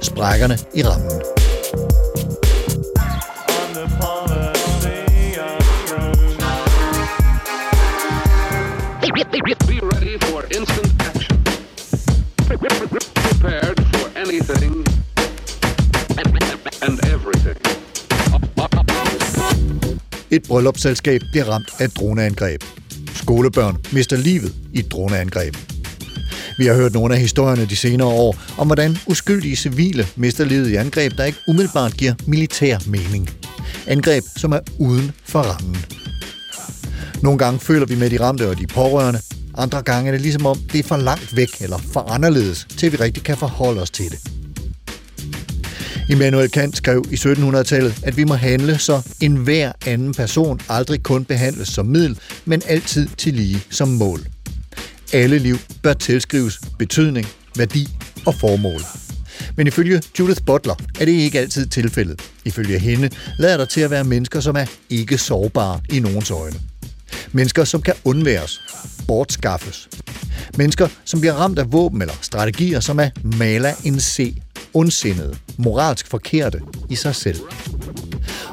Sprækkerne 0.01 0.57
i 0.73 0.83
rammen. 0.83 1.21
Prepared 13.45 13.79
for 13.93 14.19
anything 14.19 14.75
and 16.81 16.99
everything. 17.13 17.57
Et 20.31 20.43
bryllupsselskab 20.47 21.21
bliver 21.31 21.45
ramt 21.45 21.69
af 21.79 21.85
et 21.85 21.97
droneangreb. 21.97 22.63
Skolebørn 23.15 23.77
mister 23.93 24.17
livet 24.17 24.53
i 24.73 24.79
et 24.79 24.91
droneangreb. 24.91 25.55
Vi 26.57 26.65
har 26.65 26.73
hørt 26.73 26.93
nogle 26.93 27.13
af 27.13 27.19
historierne 27.19 27.65
de 27.65 27.75
senere 27.75 28.07
år 28.07 28.35
om, 28.57 28.67
hvordan 28.67 28.97
uskyldige 29.07 29.55
civile 29.55 30.07
mister 30.15 30.45
livet 30.45 30.69
i 30.69 30.75
angreb, 30.75 31.11
der 31.17 31.23
ikke 31.23 31.39
umiddelbart 31.47 31.93
giver 31.93 32.13
militær 32.27 32.77
mening. 32.87 33.29
Angreb, 33.87 34.23
som 34.37 34.51
er 34.51 34.59
uden 34.79 35.11
for 35.23 35.41
rammen. 35.41 35.85
Nogle 37.23 37.39
gange 37.39 37.59
føler 37.59 37.85
vi 37.85 37.95
med 37.95 38.09
de 38.09 38.19
ramte 38.19 38.49
og 38.49 38.57
de 38.57 38.67
pårørende. 38.67 39.19
Andre 39.57 39.81
gange 39.81 40.07
er 40.07 40.11
det 40.11 40.21
ligesom 40.21 40.45
om, 40.45 40.57
det 40.71 40.79
er 40.79 40.83
for 40.83 40.97
langt 40.97 41.35
væk 41.35 41.61
eller 41.61 41.77
for 41.77 41.99
anderledes, 41.99 42.67
til 42.77 42.91
vi 42.91 42.97
rigtig 42.97 43.23
kan 43.23 43.37
forholde 43.37 43.81
os 43.81 43.89
til 43.91 44.11
det. 44.11 44.19
Immanuel 46.09 46.51
Kant 46.51 46.77
skrev 46.77 47.05
i 47.11 47.15
1700-tallet, 47.15 47.99
at 48.03 48.17
vi 48.17 48.23
må 48.23 48.33
handle, 48.33 48.77
så 48.77 49.01
enhver 49.21 49.71
anden 49.85 50.13
person 50.13 50.59
aldrig 50.69 51.03
kun 51.03 51.25
behandles 51.25 51.67
som 51.67 51.85
middel, 51.85 52.19
men 52.45 52.61
altid 52.67 53.07
til 53.17 53.33
lige 53.33 53.63
som 53.69 53.87
mål. 53.87 54.25
Alle 55.13 55.39
liv 55.39 55.57
bør 55.83 55.93
tilskrives 55.93 56.59
betydning, 56.79 57.27
værdi 57.55 57.87
og 58.25 58.35
formål. 58.35 58.81
Men 59.57 59.67
ifølge 59.67 60.01
Judith 60.19 60.41
Butler 60.45 60.75
er 60.99 61.05
det 61.05 61.11
ikke 61.11 61.39
altid 61.39 61.65
tilfældet. 61.65 62.21
Ifølge 62.45 62.79
hende 62.79 63.09
lader 63.37 63.57
der 63.57 63.65
til 63.65 63.81
at 63.81 63.91
være 63.91 64.03
mennesker, 64.03 64.39
som 64.39 64.55
er 64.55 64.65
ikke 64.89 65.17
sårbare 65.17 65.79
i 65.89 65.99
nogens 65.99 66.31
øjne. 66.31 66.57
Mennesker, 67.35 67.63
som 67.63 67.81
kan 67.81 67.93
undværes, 68.05 68.61
bortskaffes. 69.07 69.89
Mennesker, 70.57 70.87
som 71.05 71.19
bliver 71.19 71.33
ramt 71.33 71.59
af 71.59 71.71
våben 71.71 72.01
eller 72.01 72.13
strategier, 72.21 72.79
som 72.79 72.99
er 72.99 73.09
maler 73.23 73.73
en 73.83 73.99
se, 73.99 74.41
ondsindede, 74.73 75.35
moralsk 75.57 76.07
forkerte 76.07 76.61
i 76.89 76.95
sig 76.95 77.15
selv. 77.15 77.39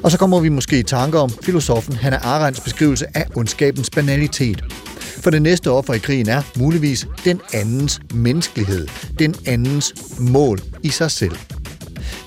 Og 0.02 0.10
så 0.10 0.18
kommer 0.18 0.40
vi 0.40 0.48
måske 0.48 0.78
i 0.78 0.82
tanker 0.82 1.18
om 1.18 1.30
filosofen 1.42 1.96
Hannah 1.96 2.26
Arendts 2.26 2.60
beskrivelse 2.60 3.06
af 3.14 3.26
ondskabens 3.34 3.90
banalitet. 3.90 4.64
For 4.98 5.30
det 5.30 5.42
næste 5.42 5.70
offer 5.70 5.94
i 5.94 5.98
krigen 5.98 6.28
er 6.28 6.42
muligvis 6.56 7.06
den 7.24 7.40
andens 7.52 8.00
menneskelighed, 8.14 8.88
den 9.18 9.34
andens 9.46 9.94
mål 10.18 10.60
i 10.82 10.88
sig 10.88 11.10
selv. 11.10 11.36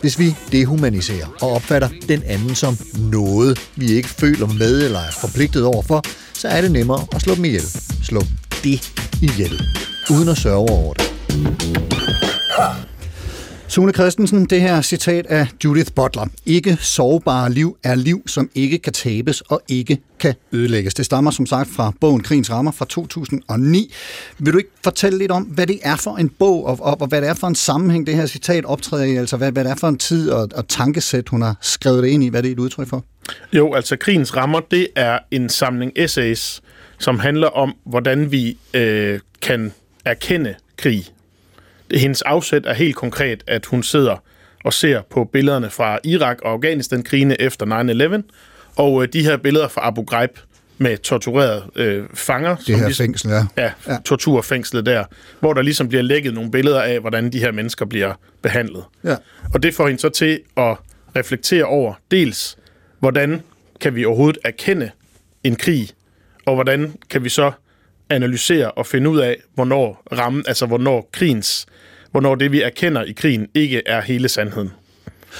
Hvis 0.01 0.19
vi 0.19 0.35
dehumaniserer 0.51 1.27
og 1.41 1.51
opfatter 1.51 1.89
den 2.07 2.23
anden 2.23 2.55
som 2.55 2.77
noget, 2.97 3.69
vi 3.75 3.91
ikke 3.91 4.09
føler 4.09 4.47
med 4.47 4.85
eller 4.85 4.99
er 4.99 5.11
forpligtet 5.11 5.65
overfor, 5.65 6.03
så 6.37 6.47
er 6.47 6.61
det 6.61 6.71
nemmere 6.71 7.07
at 7.15 7.21
slå 7.21 7.35
dem 7.35 7.45
ihjel. 7.45 7.67
Slå 8.03 8.21
det 8.63 8.93
ihjel, 9.21 9.61
uden 10.11 10.29
at 10.29 10.37
sørge 10.37 10.69
over 10.69 10.93
det. 10.93 11.11
Sune 13.67 13.93
Christensen, 13.93 14.45
det 14.45 14.61
her 14.61 14.81
citat 14.81 15.25
af 15.25 15.47
Judith 15.63 15.91
Butler. 15.95 16.25
Ikke 16.45 16.77
sårbare 16.81 17.51
liv 17.51 17.77
er 17.83 17.95
liv, 17.95 18.23
som 18.27 18.49
ikke 18.55 18.77
kan 18.77 18.93
tabes 18.93 19.41
og 19.41 19.61
ikke 19.67 19.97
kan 20.19 20.33
ødelægges. 20.51 20.93
Det 20.93 21.05
stammer 21.05 21.31
som 21.31 21.45
sagt 21.45 21.69
fra 21.75 21.93
bogen 22.01 22.23
Krigens 22.23 22.51
Rammer 22.51 22.71
fra 22.71 22.85
2009. 22.85 23.93
Vil 24.39 24.53
du 24.53 24.57
ikke 24.57 24.69
fortælle 24.83 25.17
lidt 25.17 25.31
om, 25.31 25.43
hvad 25.43 25.67
det 25.67 25.79
er 25.83 25.95
for 25.95 26.17
en 26.17 26.29
bog, 26.29 26.65
og, 26.65 26.77
og, 26.81 27.01
og 27.01 27.07
hvad 27.07 27.21
det 27.21 27.29
er 27.29 27.33
for 27.33 27.47
en 27.47 27.55
sammenhæng, 27.55 28.07
det 28.07 28.15
her 28.15 28.25
citat 28.25 28.65
optræder 28.65 29.03
i? 29.03 29.15
Altså, 29.15 29.37
hvad, 29.37 29.51
hvad 29.51 29.63
det 29.63 29.71
er 29.71 29.75
for 29.75 29.87
en 29.87 29.97
tid 29.97 30.29
og, 30.29 30.49
og 30.55 30.67
tankesæt, 30.67 31.29
hun 31.29 31.41
har 31.41 31.57
skrevet 31.61 32.03
det 32.03 32.09
ind 32.09 32.23
i? 32.23 32.29
Hvad 32.29 32.43
det 32.43 32.49
er 32.49 32.53
et 32.53 32.59
udtryk 32.59 32.87
for? 32.87 33.03
Jo, 33.53 33.73
altså 33.73 33.95
Krigens 33.95 34.35
Rammer, 34.35 34.59
det 34.71 34.87
er 34.95 35.19
en 35.31 35.49
samling 35.49 35.91
essays, 35.95 36.61
som 36.99 37.19
handler 37.19 37.47
om, 37.47 37.73
hvordan 37.85 38.31
vi 38.31 38.57
øh, 38.73 39.19
kan 39.41 39.73
erkende 40.05 40.55
krig. 40.77 41.14
Hendes 41.93 42.21
afsæt 42.21 42.65
er 42.65 42.73
helt 42.73 42.95
konkret, 42.95 43.43
at 43.47 43.65
hun 43.65 43.83
sidder 43.83 44.23
og 44.63 44.73
ser 44.73 45.01
på 45.09 45.23
billederne 45.23 45.69
fra 45.69 45.99
Irak 46.03 46.41
og 46.41 46.51
Afghanistan-krigene 46.51 47.41
efter 47.41 47.65
9-11, 48.25 48.31
og 48.75 49.03
øh, 49.03 49.09
de 49.13 49.23
her 49.23 49.37
billeder 49.37 49.67
fra 49.67 49.87
Abu 49.87 50.03
Ghraib 50.07 50.31
med 50.77 50.97
torturerede 50.97 51.63
øh, 51.75 52.03
fanger. 52.13 52.55
Det 52.55 52.79
her 52.79 52.93
fængsel, 52.93 53.29
ja. 53.29 53.45
Ja, 53.57 53.71
ja, 53.87 53.97
torturfængslet 54.05 54.85
der, 54.85 55.03
hvor 55.39 55.53
der 55.53 55.61
ligesom 55.61 55.89
bliver 55.89 56.01
lægget 56.01 56.33
nogle 56.33 56.51
billeder 56.51 56.81
af, 56.81 56.99
hvordan 56.99 57.31
de 57.31 57.39
her 57.39 57.51
mennesker 57.51 57.85
bliver 57.85 58.13
behandlet. 58.41 58.83
Ja. 59.03 59.15
Og 59.53 59.63
det 59.63 59.73
får 59.73 59.87
hende 59.87 60.01
så 60.01 60.09
til 60.09 60.39
at 60.57 60.77
reflektere 61.15 61.63
over 61.63 61.93
dels, 62.11 62.57
hvordan 62.99 63.41
kan 63.81 63.95
vi 63.95 64.05
overhovedet 64.05 64.37
erkende 64.43 64.91
en 65.43 65.55
krig, 65.55 65.89
og 66.45 66.55
hvordan 66.55 66.93
kan 67.09 67.23
vi 67.23 67.29
så 67.29 67.51
analysere 68.09 68.71
og 68.71 68.85
finde 68.85 69.09
ud 69.09 69.19
af, 69.19 69.37
hvornår 69.55 70.03
rammen, 70.17 70.43
altså 70.47 70.65
hvornår 70.65 71.09
krigens, 71.11 71.65
hvornår 72.11 72.35
det 72.35 72.51
vi 72.51 72.61
erkender 72.61 73.03
i 73.03 73.11
krigen 73.11 73.47
ikke 73.53 73.81
er 73.85 74.01
hele 74.01 74.29
sandheden. 74.29 74.71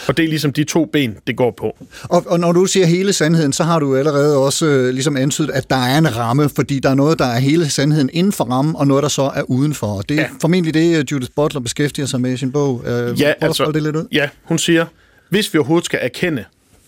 Og 0.07 0.17
det 0.17 0.25
er 0.25 0.29
ligesom 0.29 0.53
de 0.53 0.63
to 0.63 0.85
ben, 0.85 1.17
det 1.27 1.35
går 1.35 1.51
på. 1.51 1.77
Og, 2.03 2.23
og 2.27 2.39
når 2.39 2.51
du 2.51 2.65
siger 2.65 2.85
hele 2.85 3.13
sandheden, 3.13 3.53
så 3.53 3.63
har 3.63 3.79
du 3.79 3.95
allerede 3.95 4.37
også 4.37 4.65
øh, 4.65 4.89
ligesom 4.93 5.17
antydet, 5.17 5.49
at 5.51 5.69
der 5.69 5.75
er 5.75 5.97
en 5.97 6.15
ramme, 6.17 6.49
fordi 6.55 6.79
der 6.79 6.89
er 6.89 6.95
noget, 6.95 7.19
der 7.19 7.25
er 7.25 7.39
hele 7.39 7.69
sandheden 7.69 8.09
inden 8.13 8.31
for 8.33 8.43
rammen, 8.43 8.75
og 8.75 8.87
noget, 8.87 9.03
der 9.03 9.09
så 9.09 9.21
er 9.21 9.41
udenfor. 9.41 9.87
Og 9.87 10.09
det 10.09 10.17
er 10.17 10.21
Ja. 10.21 10.29
formentlig 10.41 10.73
det, 10.73 10.97
øh, 10.97 11.05
Judith 11.11 11.31
Butler 11.35 11.61
beskæftiger 11.61 12.05
sig 12.05 12.21
med 12.21 12.31
i 12.33 12.37
sin 12.37 12.51
bog. 12.51 12.83
Øh, 12.87 13.21
Ja, 13.21 13.33
altså, 13.41 13.71
det 13.71 13.83
lidt 13.83 13.95
ud. 13.95 14.07
ja, 14.11 14.29
hun 14.43 14.57
siger, 14.57 14.85
hvis 15.29 15.53
vi 15.53 15.59
overhovedet 15.59 15.85
skal 15.85 15.99
erkende 16.03 16.43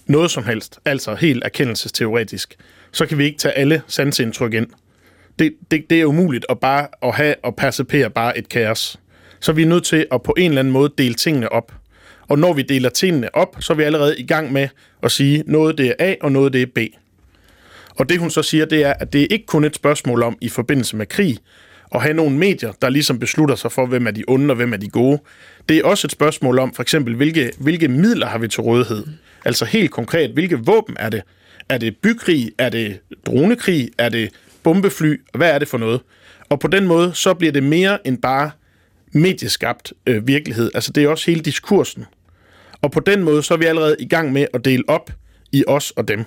noget 0.07 0.31
som 0.31 0.43
helst, 0.43 0.79
altså 0.85 1.15
helt 1.15 1.43
erkendelsesteoretisk, 1.45 2.55
så 2.91 3.05
kan 3.05 3.17
vi 3.17 3.25
ikke 3.25 3.37
tage 3.37 3.53
alle 3.53 3.81
sansindtryk 3.87 4.53
ind. 4.53 4.67
Det, 5.39 5.53
det, 5.71 5.89
det 5.89 6.01
er 6.01 6.05
umuligt 6.05 6.45
at 6.49 6.59
bare 6.59 6.87
at 7.03 7.15
have 7.15 7.35
og 7.43 7.55
percepere 7.55 8.09
bare 8.09 8.37
et 8.37 8.49
kaos. 8.49 8.99
Så 9.39 9.53
vi 9.53 9.61
er 9.61 9.67
nødt 9.67 9.83
til 9.83 10.05
at 10.11 10.23
på 10.23 10.33
en 10.37 10.51
eller 10.51 10.59
anden 10.59 10.71
måde 10.71 10.93
dele 10.97 11.13
tingene 11.13 11.51
op. 11.51 11.73
Og 12.27 12.39
når 12.39 12.53
vi 12.53 12.61
deler 12.61 12.89
tingene 12.89 13.35
op, 13.35 13.55
så 13.59 13.73
er 13.73 13.77
vi 13.77 13.83
allerede 13.83 14.19
i 14.19 14.25
gang 14.25 14.51
med 14.53 14.67
at 15.03 15.11
sige, 15.11 15.43
noget 15.47 15.77
det 15.77 15.87
er 15.87 15.93
A, 15.99 16.15
og 16.21 16.31
noget 16.31 16.53
det 16.53 16.61
er 16.61 16.65
B. 16.75 16.77
Og 17.95 18.09
det 18.09 18.19
hun 18.19 18.29
så 18.29 18.43
siger, 18.43 18.65
det 18.65 18.83
er, 18.83 18.93
at 18.93 19.13
det 19.13 19.21
er 19.21 19.27
ikke 19.29 19.45
kun 19.45 19.63
et 19.63 19.75
spørgsmål 19.75 20.23
om 20.23 20.37
i 20.41 20.49
forbindelse 20.49 20.95
med 20.95 21.05
krig, 21.05 21.37
at 21.95 22.01
have 22.01 22.13
nogle 22.13 22.37
medier, 22.37 22.71
der 22.81 22.89
ligesom 22.89 23.19
beslutter 23.19 23.55
sig 23.55 23.71
for, 23.71 23.85
hvem 23.85 24.07
er 24.07 24.11
de 24.11 24.23
onde 24.27 24.51
og 24.51 24.55
hvem 24.55 24.73
er 24.73 24.77
de 24.77 24.89
gode. 24.89 25.19
Det 25.69 25.77
er 25.77 25.83
også 25.83 26.07
et 26.07 26.11
spørgsmål 26.11 26.59
om, 26.59 26.73
for 26.73 26.81
eksempel, 26.81 27.15
hvilke, 27.15 27.51
hvilke 27.59 27.87
midler 27.87 28.27
har 28.27 28.37
vi 28.37 28.47
til 28.47 28.61
rådighed? 28.61 29.03
Altså 29.45 29.65
helt 29.65 29.91
konkret, 29.91 30.31
hvilke 30.31 30.57
våben 30.65 30.95
er 30.99 31.09
det? 31.09 31.21
Er 31.69 31.77
det 31.77 31.97
bykrig? 31.97 32.51
Er 32.57 32.69
det 32.69 32.99
dronekrig? 33.25 33.89
Er 33.97 34.09
det 34.09 34.29
bombefly? 34.67 35.21
Hvad 35.35 35.51
er 35.51 35.59
det 35.59 35.67
for 35.67 35.77
noget? 35.77 36.01
Og 36.49 36.59
på 36.59 36.67
den 36.67 36.87
måde, 36.87 37.13
så 37.13 37.33
bliver 37.33 37.51
det 37.51 37.63
mere 37.63 38.07
end 38.07 38.17
bare 38.21 38.51
medieskabt 39.11 39.93
øh, 40.07 40.27
virkelighed. 40.27 40.71
Altså 40.73 40.91
det 40.91 41.03
er 41.03 41.09
også 41.09 41.31
hele 41.31 41.41
diskursen. 41.41 42.05
Og 42.81 42.91
på 42.91 42.99
den 42.99 43.23
måde, 43.23 43.43
så 43.43 43.53
er 43.53 43.57
vi 43.57 43.65
allerede 43.65 43.95
i 43.99 44.07
gang 44.07 44.33
med 44.33 44.47
at 44.53 44.65
dele 44.65 44.83
op 44.87 45.11
i 45.51 45.63
os 45.67 45.91
og 45.91 46.07
dem. 46.07 46.23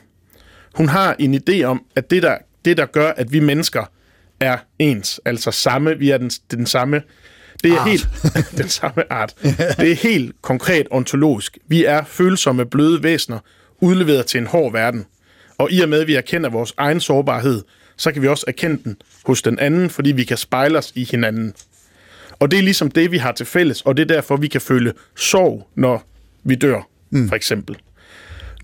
Hun 0.75 0.89
har 0.89 1.17
en 1.19 1.35
idé 1.35 1.63
om, 1.63 1.85
at 1.97 2.11
det 2.11 2.23
der, 2.23 2.39
det, 2.65 2.77
der 2.77 2.87
gør, 2.87 3.11
at 3.11 3.33
vi 3.33 3.41
mennesker 3.41 3.85
er 4.41 4.59
ens, 4.79 5.21
altså 5.25 5.51
samme, 5.51 5.99
vi 5.99 6.11
er 6.11 6.19
den, 6.19 6.31
den 6.51 6.67
samme, 6.67 7.03
det 7.63 7.73
er 7.73 7.79
Art. 7.79 7.89
helt 7.89 8.09
den 8.63 8.69
samme 8.69 9.13
art. 9.13 9.35
Det 9.79 9.91
er 9.93 9.97
helt 10.03 10.43
konkret 10.43 10.87
ontologisk. 10.91 11.59
Vi 11.69 11.85
er 11.85 12.05
følsomme, 12.05 12.67
bløde 12.67 13.03
væsener, 13.03 13.39
udleveret 13.81 14.27
til 14.27 14.41
en 14.41 14.47
hård 14.47 14.73
verden. 14.73 15.07
Og 15.59 15.73
i 15.73 15.81
og 15.81 15.89
med, 15.89 16.01
at 16.01 16.07
vi 16.07 16.15
erkender 16.15 16.51
vores 16.51 16.75
egen 16.77 17.01
sårbarhed, 17.01 17.63
så 18.01 18.13
kan 18.13 18.23
vi 18.23 18.29
også 18.29 18.45
erkende 18.49 18.81
den 18.85 18.97
hos 19.25 19.43
den 19.43 19.59
anden, 19.59 19.91
fordi 19.91 20.13
vi 20.13 20.25
kan 20.25 20.37
spejle 20.37 20.79
os 20.79 20.93
i 20.95 21.05
hinanden. 21.11 21.55
Og 22.39 22.51
det 22.51 22.59
er 22.59 22.63
ligesom 22.63 22.91
det, 22.91 23.11
vi 23.11 23.19
har 23.19 23.33
til 23.33 23.47
fælles, 23.47 23.83
og 23.83 23.97
det 23.97 24.03
er 24.03 24.15
derfor, 24.15 24.37
vi 24.37 24.49
kan 24.49 24.61
føle 24.61 24.93
sorg, 25.17 25.69
når 25.75 26.05
vi 26.45 26.55
dør, 26.55 26.89
mm. 27.11 27.29
for 27.29 27.37
eksempel. 27.37 27.77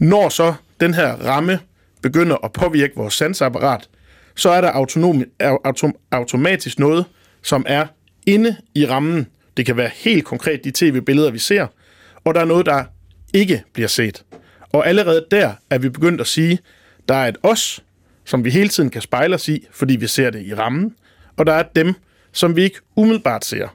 Når 0.00 0.28
så 0.28 0.54
den 0.80 0.94
her 0.94 1.12
ramme 1.12 1.58
begynder 2.02 2.36
at 2.44 2.52
påvirke 2.52 2.92
vores 2.96 3.14
sansapparat, 3.14 3.88
så 4.36 4.50
er 4.50 4.60
der 4.60 4.70
autonom, 4.70 5.24
autom, 5.40 5.94
automatisk 6.10 6.78
noget, 6.78 7.04
som 7.42 7.64
er 7.68 7.86
inde 8.26 8.56
i 8.74 8.86
rammen. 8.86 9.26
Det 9.56 9.66
kan 9.66 9.76
være 9.76 9.90
helt 9.94 10.24
konkret 10.24 10.64
de 10.64 10.70
tv-billeder, 10.70 11.30
vi 11.30 11.38
ser, 11.38 11.66
og 12.24 12.34
der 12.34 12.40
er 12.40 12.44
noget, 12.44 12.66
der 12.66 12.84
ikke 13.34 13.62
bliver 13.72 13.88
set. 13.88 14.24
Og 14.72 14.88
allerede 14.88 15.26
der 15.30 15.52
er 15.70 15.78
vi 15.78 15.88
begyndt 15.88 16.20
at 16.20 16.26
sige, 16.26 16.58
der 17.08 17.14
er 17.14 17.28
et 17.28 17.36
os, 17.42 17.82
som 18.26 18.44
vi 18.44 18.50
hele 18.50 18.68
tiden 18.68 18.90
kan 18.90 19.02
spejle 19.02 19.34
os 19.34 19.48
i, 19.48 19.66
fordi 19.70 19.96
vi 19.96 20.06
ser 20.06 20.30
det 20.30 20.46
i 20.46 20.54
rammen, 20.54 20.94
og 21.36 21.46
der 21.46 21.52
er 21.52 21.62
dem, 21.76 21.94
som 22.32 22.56
vi 22.56 22.62
ikke 22.62 22.78
umiddelbart 22.96 23.44
ser. 23.44 23.68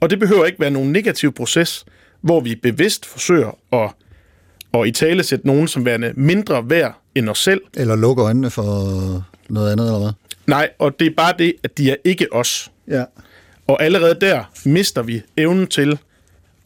Og 0.00 0.10
det 0.10 0.18
behøver 0.18 0.44
ikke 0.44 0.60
være 0.60 0.70
nogen 0.70 0.92
negativ 0.92 1.32
proces, 1.32 1.84
hvor 2.20 2.40
vi 2.40 2.54
bevidst 2.54 3.06
forsøger 3.06 3.58
at, 3.72 3.90
at 4.80 4.86
i 4.86 4.90
tale 4.92 5.22
sætte 5.22 5.46
nogen 5.46 5.68
som 5.68 5.84
værende 5.84 6.12
mindre 6.16 6.70
værd 6.70 7.00
end 7.14 7.28
os 7.28 7.38
selv. 7.38 7.60
Eller 7.76 7.96
lukke 7.96 8.22
øjnene 8.22 8.50
for 8.50 8.64
noget 9.48 9.72
andet, 9.72 9.86
eller 9.86 9.98
hvad? 9.98 10.12
Nej, 10.46 10.70
og 10.78 10.98
det 10.98 11.06
er 11.06 11.14
bare 11.16 11.34
det, 11.38 11.54
at 11.62 11.78
de 11.78 11.90
er 11.90 11.96
ikke 12.04 12.32
os. 12.32 12.70
Ja. 12.88 13.04
Og 13.66 13.82
allerede 13.82 14.14
der 14.20 14.44
mister 14.64 15.02
vi 15.02 15.22
evnen 15.36 15.66
til 15.66 15.98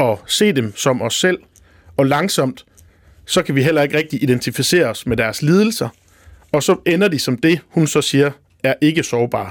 at 0.01 0.19
se 0.27 0.53
dem 0.53 0.77
som 0.77 1.03
os 1.03 1.15
selv, 1.15 1.39
og 1.97 2.07
langsomt, 2.07 2.65
så 3.27 3.43
kan 3.43 3.55
vi 3.55 3.63
heller 3.63 3.83
ikke 3.83 3.99
rigtig 3.99 4.23
identificere 4.23 4.87
os 4.87 5.07
med 5.07 5.17
deres 5.17 5.43
lidelser, 5.43 5.89
og 6.53 6.63
så 6.63 6.77
ender 6.87 7.09
de 7.09 7.19
som 7.19 7.37
det, 7.37 7.61
hun 7.71 7.87
så 7.87 8.03
siger, 8.03 8.31
er 8.65 8.75
ikke 8.81 9.03
sårbare. 9.03 9.51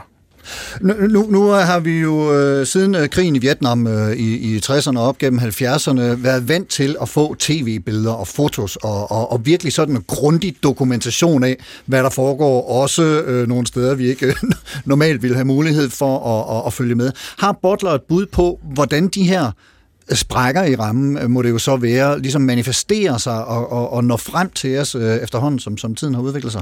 Nu, 0.81 0.93
nu, 0.93 1.25
nu 1.29 1.47
har 1.47 1.79
vi 1.79 1.99
jo 1.99 2.33
øh, 2.33 2.65
siden 2.65 2.95
øh, 2.95 3.09
krigen 3.09 3.35
i 3.35 3.39
Vietnam 3.39 3.87
øh, 3.87 4.15
i, 4.15 4.55
i 4.55 4.57
60'erne 4.57 4.97
og 4.97 5.07
op 5.07 5.17
gennem 5.17 5.39
70'erne 5.39 6.01
været 6.01 6.47
vant 6.47 6.69
til 6.69 6.95
at 7.01 7.09
få 7.09 7.35
tv-billeder 7.35 8.11
og 8.11 8.27
fotos 8.27 8.75
og, 8.75 9.11
og, 9.11 9.31
og 9.31 9.45
virkelig 9.45 9.73
sådan 9.73 9.95
en 9.95 10.03
grundig 10.07 10.55
dokumentation 10.63 11.43
af, 11.43 11.57
hvad 11.85 12.03
der 12.03 12.09
foregår, 12.09 12.69
også 12.81 13.03
øh, 13.03 13.47
nogle 13.47 13.67
steder, 13.67 13.95
vi 13.95 14.07
ikke 14.07 14.25
øh, 14.25 14.33
normalt 14.85 15.21
ville 15.21 15.35
have 15.35 15.45
mulighed 15.45 15.89
for 15.89 16.19
at, 16.19 16.57
at, 16.57 16.67
at 16.67 16.73
følge 16.73 16.95
med. 16.95 17.11
Har 17.37 17.59
Butler 17.61 17.91
et 17.91 18.01
bud 18.01 18.25
på, 18.25 18.59
hvordan 18.63 19.07
de 19.07 19.23
her 19.23 19.51
sprækker 20.13 20.63
i 20.63 20.75
rammen, 20.75 21.17
øh, 21.17 21.29
må 21.29 21.41
det 21.41 21.49
jo 21.49 21.57
så 21.57 21.75
være, 21.75 22.19
ligesom 22.19 22.41
manifesterer 22.41 23.17
sig 23.17 23.45
og, 23.45 23.71
og, 23.71 23.93
og 23.93 24.03
når 24.03 24.17
frem 24.17 24.49
til 24.49 24.79
os 24.79 24.95
øh, 24.95 25.15
efterhånden, 25.15 25.59
som, 25.59 25.77
som 25.77 25.95
tiden 25.95 26.15
har 26.15 26.21
udviklet 26.21 26.51
sig? 26.51 26.61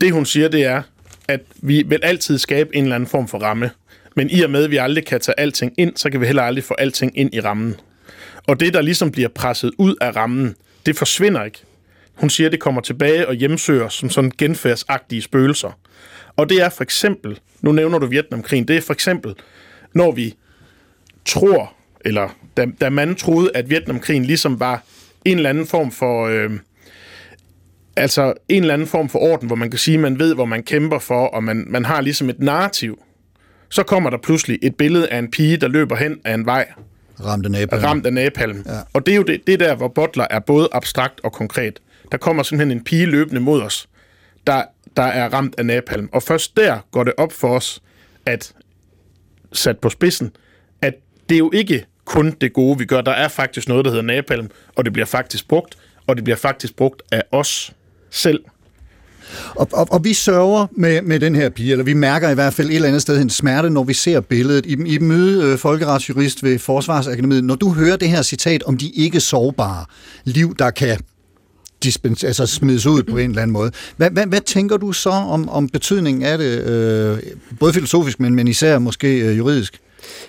Det 0.00 0.12
hun 0.12 0.26
siger, 0.26 0.48
det 0.48 0.64
er, 0.64 0.82
at 1.28 1.40
vi 1.56 1.82
vil 1.82 2.00
altid 2.02 2.38
skabe 2.38 2.76
en 2.76 2.82
eller 2.82 2.94
anden 2.94 3.08
form 3.08 3.28
for 3.28 3.38
ramme. 3.38 3.70
Men 4.16 4.30
i 4.30 4.42
og 4.42 4.50
med, 4.50 4.64
at 4.64 4.70
vi 4.70 4.76
aldrig 4.76 5.06
kan 5.06 5.20
tage 5.20 5.40
alting 5.40 5.72
ind, 5.78 5.92
så 5.96 6.10
kan 6.10 6.20
vi 6.20 6.26
heller 6.26 6.42
aldrig 6.42 6.64
få 6.64 6.74
alting 6.78 7.18
ind 7.18 7.34
i 7.34 7.40
rammen. 7.40 7.76
Og 8.46 8.60
det, 8.60 8.74
der 8.74 8.82
ligesom 8.82 9.10
bliver 9.10 9.28
presset 9.28 9.70
ud 9.78 9.94
af 10.00 10.16
rammen, 10.16 10.54
det 10.86 10.96
forsvinder 10.96 11.44
ikke. 11.44 11.58
Hun 12.14 12.30
siger, 12.30 12.48
at 12.48 12.52
det 12.52 12.60
kommer 12.60 12.80
tilbage 12.80 13.28
og 13.28 13.34
hjemsøger 13.34 13.88
som 13.88 14.10
sådan 14.10 14.32
genfærdsagtige 14.38 15.22
spøgelser. 15.22 15.78
Og 16.36 16.48
det 16.48 16.62
er 16.62 16.68
for 16.68 16.82
eksempel, 16.82 17.38
nu 17.60 17.72
nævner 17.72 17.98
du 17.98 18.06
Vietnamkrigen, 18.06 18.68
det 18.68 18.76
er 18.76 18.80
for 18.80 18.92
eksempel, 18.92 19.34
når 19.94 20.12
vi 20.12 20.34
tror, 21.24 21.72
eller 22.06 22.28
da, 22.56 22.66
da 22.80 22.90
man 22.90 23.14
troede, 23.14 23.50
at 23.54 23.70
Vietnamkrigen 23.70 24.24
ligesom 24.24 24.60
var 24.60 24.82
en 25.24 25.36
eller 25.36 25.50
anden 25.50 25.66
form 25.66 25.90
for... 25.92 26.26
Øh, 26.26 26.50
altså 27.96 28.34
en 28.48 28.62
eller 28.62 28.74
anden 28.74 28.88
form 28.88 29.08
for 29.08 29.18
orden, 29.18 29.46
hvor 29.46 29.56
man 29.56 29.70
kan 29.70 29.78
sige, 29.78 29.94
at 29.94 30.00
man 30.00 30.18
ved, 30.18 30.34
hvor 30.34 30.44
man 30.44 30.62
kæmper 30.62 30.98
for, 30.98 31.26
og 31.26 31.44
man, 31.44 31.64
man 31.68 31.84
har 31.84 32.00
ligesom 32.00 32.28
et 32.30 32.38
narrativ. 32.40 33.02
Så 33.70 33.82
kommer 33.82 34.10
der 34.10 34.18
pludselig 34.18 34.58
et 34.62 34.74
billede 34.76 35.08
af 35.08 35.18
en 35.18 35.30
pige, 35.30 35.56
der 35.56 35.68
løber 35.68 35.96
hen 35.96 36.18
af 36.24 36.34
en 36.34 36.46
vej, 36.46 36.66
Ramt 37.24 37.44
af 37.46 37.50
napalm. 37.52 37.82
ramt 37.84 38.06
af 38.06 38.12
napalm. 38.12 38.62
Ja. 38.66 38.72
Og 38.92 39.06
det 39.06 39.12
er 39.12 39.16
jo 39.16 39.22
det, 39.22 39.46
det 39.46 39.52
er 39.52 39.58
der, 39.58 39.74
hvor 39.74 39.88
Butler 39.88 40.26
er 40.30 40.38
både 40.38 40.68
abstrakt 40.72 41.20
og 41.24 41.32
konkret. 41.32 41.80
Der 42.12 42.18
kommer 42.18 42.42
simpelthen 42.42 42.78
en 42.78 42.84
pige 42.84 43.06
løbende 43.06 43.40
mod 43.40 43.62
os, 43.62 43.88
der, 44.46 44.62
der 44.96 45.02
er 45.02 45.28
ramt 45.28 45.54
af 45.58 45.66
napalm. 45.66 46.08
Og 46.12 46.22
først 46.22 46.56
der 46.56 46.78
går 46.90 47.04
det 47.04 47.12
op 47.16 47.32
for 47.32 47.48
os, 47.48 47.82
at 48.26 48.52
sat 49.52 49.78
på 49.78 49.88
spidsen, 49.88 50.30
at 50.82 50.94
det 51.28 51.34
er 51.34 51.38
jo 51.38 51.50
ikke 51.54 51.86
kun 52.06 52.34
det 52.40 52.52
gode, 52.52 52.78
vi 52.78 52.84
gør. 52.84 53.00
Der 53.00 53.12
er 53.12 53.28
faktisk 53.28 53.68
noget, 53.68 53.84
der 53.84 53.90
hedder 53.90 54.04
napalm, 54.04 54.50
og 54.76 54.84
det 54.84 54.92
bliver 54.92 55.06
faktisk 55.06 55.48
brugt, 55.48 55.78
og 56.06 56.16
det 56.16 56.24
bliver 56.24 56.36
faktisk 56.36 56.76
brugt 56.76 57.02
af 57.12 57.22
os 57.32 57.72
selv. 58.10 58.40
Og, 59.54 59.68
og, 59.72 59.86
og 59.90 60.04
vi 60.04 60.14
sørger 60.14 60.66
med, 60.72 61.02
med 61.02 61.20
den 61.20 61.34
her 61.34 61.48
pige, 61.48 61.72
eller 61.72 61.84
vi 61.84 61.94
mærker 61.94 62.30
i 62.30 62.34
hvert 62.34 62.54
fald 62.54 62.68
et 62.68 62.74
eller 62.74 62.88
andet 62.88 63.02
sted 63.02 63.20
en 63.20 63.30
smerte, 63.30 63.70
når 63.70 63.84
vi 63.84 63.94
ser 63.94 64.20
billedet. 64.20 64.66
I, 64.66 64.72
i 64.94 64.98
møde 64.98 65.52
øh, 65.52 65.58
folkeretsjurist 65.58 66.42
ved 66.42 66.58
Forsvarsakademiet, 66.58 67.44
når 67.44 67.54
du 67.54 67.72
hører 67.72 67.96
det 67.96 68.08
her 68.08 68.22
citat 68.22 68.62
om 68.62 68.76
de 68.76 68.90
ikke 68.90 69.20
sårbare 69.20 69.84
liv, 70.24 70.56
der 70.58 70.70
kan 70.70 70.98
dispens, 71.82 72.24
altså 72.24 72.46
smides 72.46 72.86
ud 72.86 73.02
på 73.02 73.16
en 73.16 73.30
eller 73.30 73.42
anden 73.42 73.52
måde. 73.52 73.70
Hvad, 73.96 74.10
hvad, 74.10 74.26
hvad 74.26 74.40
tænker 74.40 74.76
du 74.76 74.92
så 74.92 75.10
om, 75.10 75.48
om 75.48 75.68
betydningen 75.68 76.22
af 76.22 76.38
det, 76.38 76.64
øh, 76.64 77.18
både 77.60 77.72
filosofisk, 77.72 78.20
men, 78.20 78.34
men 78.34 78.48
især 78.48 78.78
måske 78.78 79.18
øh, 79.18 79.38
juridisk? 79.38 79.80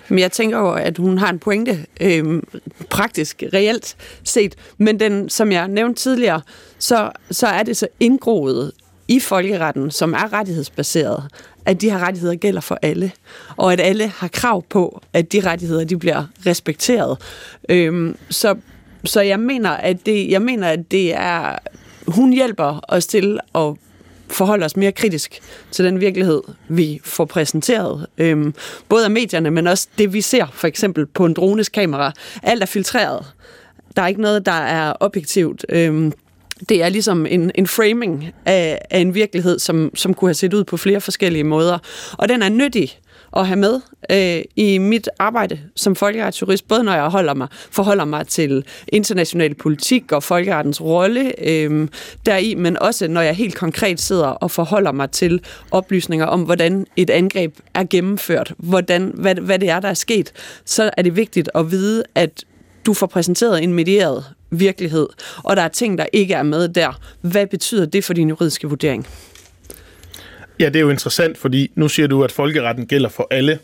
Men 0.08 0.18
jeg 0.18 0.32
tænker 0.32 0.58
jo, 0.58 0.72
at 0.72 0.98
hun 0.98 1.18
har 1.18 1.30
en 1.30 1.38
pointe, 1.38 1.86
øh, 2.00 2.42
praktisk, 2.90 3.42
reelt 3.52 3.96
set. 4.24 4.54
Men 4.78 5.00
den, 5.00 5.28
som 5.28 5.52
jeg 5.52 5.68
nævnte 5.68 6.02
tidligere, 6.02 6.40
så, 6.78 7.10
så 7.30 7.46
er 7.46 7.62
det 7.62 7.76
så 7.76 7.88
indgroet 8.00 8.72
i 9.08 9.20
folkeretten, 9.20 9.90
som 9.90 10.12
er 10.12 10.32
rettighedsbaseret, 10.32 11.24
at 11.64 11.80
de 11.80 11.90
her 11.90 11.98
rettigheder 11.98 12.34
gælder 12.34 12.60
for 12.60 12.78
alle, 12.82 13.12
og 13.56 13.72
at 13.72 13.80
alle 13.80 14.06
har 14.06 14.28
krav 14.28 14.64
på, 14.68 15.02
at 15.12 15.32
de 15.32 15.40
rettigheder 15.40 15.84
de 15.84 15.98
bliver 15.98 16.24
respekteret. 16.46 17.18
Øhm, 17.68 18.16
så, 18.30 18.56
så 19.04 19.20
jeg 19.20 19.40
mener, 19.40 19.70
at 19.70 20.06
det, 20.06 20.30
jeg 20.30 20.42
mener, 20.42 20.68
at 20.68 20.90
det 20.90 21.14
er 21.14 21.58
hun 22.08 22.32
hjælper 22.32 22.80
os 22.88 23.06
til 23.06 23.40
at 23.54 23.74
forholde 24.30 24.64
os 24.64 24.76
mere 24.76 24.92
kritisk 24.92 25.40
til 25.70 25.84
den 25.84 26.00
virkelighed, 26.00 26.42
vi 26.68 27.00
får 27.04 27.24
præsenteret. 27.24 28.06
Øhm, 28.18 28.54
både 28.88 29.04
af 29.04 29.10
medierne, 29.10 29.50
men 29.50 29.66
også 29.66 29.88
det, 29.98 30.12
vi 30.12 30.20
ser 30.20 30.46
for 30.52 30.66
eksempel 30.66 31.06
på 31.06 31.26
en 31.26 31.34
drones 31.34 31.68
kamera. 31.68 32.12
Alt 32.42 32.62
er 32.62 32.66
filtreret. 32.66 33.26
Der 33.96 34.02
er 34.02 34.06
ikke 34.06 34.20
noget, 34.20 34.46
der 34.46 34.52
er 34.52 34.92
objektivt. 35.00 35.64
Øhm, 35.68 36.12
det 36.68 36.82
er 36.82 36.88
ligesom 36.88 37.26
en, 37.26 37.50
en 37.54 37.66
framing 37.66 38.32
af, 38.46 38.78
af 38.90 38.98
en 38.98 39.14
virkelighed, 39.14 39.58
som, 39.58 39.90
som 39.94 40.14
kunne 40.14 40.28
have 40.28 40.34
set 40.34 40.54
ud 40.54 40.64
på 40.64 40.76
flere 40.76 41.00
forskellige 41.00 41.44
måder. 41.44 41.78
Og 42.12 42.28
den 42.28 42.42
er 42.42 42.48
nyttig 42.48 42.98
at 43.36 43.46
have 43.46 43.56
med 43.56 43.80
øh, 44.10 44.42
i 44.56 44.78
mit 44.78 45.08
arbejde 45.18 45.58
som 45.76 45.96
folkeretsjurist, 45.96 46.68
både 46.68 46.84
når 46.84 46.92
jeg 46.92 47.08
holder 47.08 47.34
mig, 47.34 47.48
forholder 47.70 48.04
mig 48.04 48.26
til 48.26 48.64
international 48.88 49.54
politik 49.54 50.12
og 50.12 50.22
folkerettens 50.22 50.80
rolle 50.80 51.48
øh, 51.48 51.88
deri, 52.26 52.54
men 52.54 52.78
også 52.78 53.08
når 53.08 53.20
jeg 53.20 53.34
helt 53.34 53.54
konkret 53.54 54.00
sidder 54.00 54.26
og 54.26 54.50
forholder 54.50 54.92
mig 54.92 55.10
til 55.10 55.40
oplysninger 55.70 56.26
om, 56.26 56.42
hvordan 56.42 56.86
et 56.96 57.10
angreb 57.10 57.54
er 57.74 57.84
gennemført, 57.84 58.52
hvordan, 58.58 59.12
hvad, 59.14 59.34
hvad 59.34 59.58
det 59.58 59.70
er, 59.70 59.80
der 59.80 59.88
er 59.88 59.94
sket, 59.94 60.32
så 60.64 60.90
er 60.96 61.02
det 61.02 61.16
vigtigt 61.16 61.50
at 61.54 61.70
vide, 61.70 62.02
at 62.14 62.44
du 62.86 62.94
får 62.94 63.06
præsenteret 63.06 63.62
en 63.62 63.74
medieret 63.74 64.24
virkelighed, 64.50 65.08
og 65.44 65.56
der 65.56 65.62
er 65.62 65.68
ting, 65.68 65.98
der 65.98 66.06
ikke 66.12 66.34
er 66.34 66.42
med 66.42 66.68
der. 66.68 67.00
Hvad 67.20 67.46
betyder 67.46 67.86
det 67.86 68.04
for 68.04 68.14
din 68.14 68.28
juridiske 68.28 68.68
vurdering? 68.68 69.06
Ja, 70.60 70.66
det 70.66 70.76
er 70.76 70.80
jo 70.80 70.90
interessant, 70.90 71.38
fordi 71.38 71.70
nu 71.74 71.88
siger 71.88 72.06
du, 72.06 72.24
at 72.24 72.32
folkeretten 72.32 72.86
gælder 72.86 73.08
for 73.08 73.26
alle, 73.30 73.58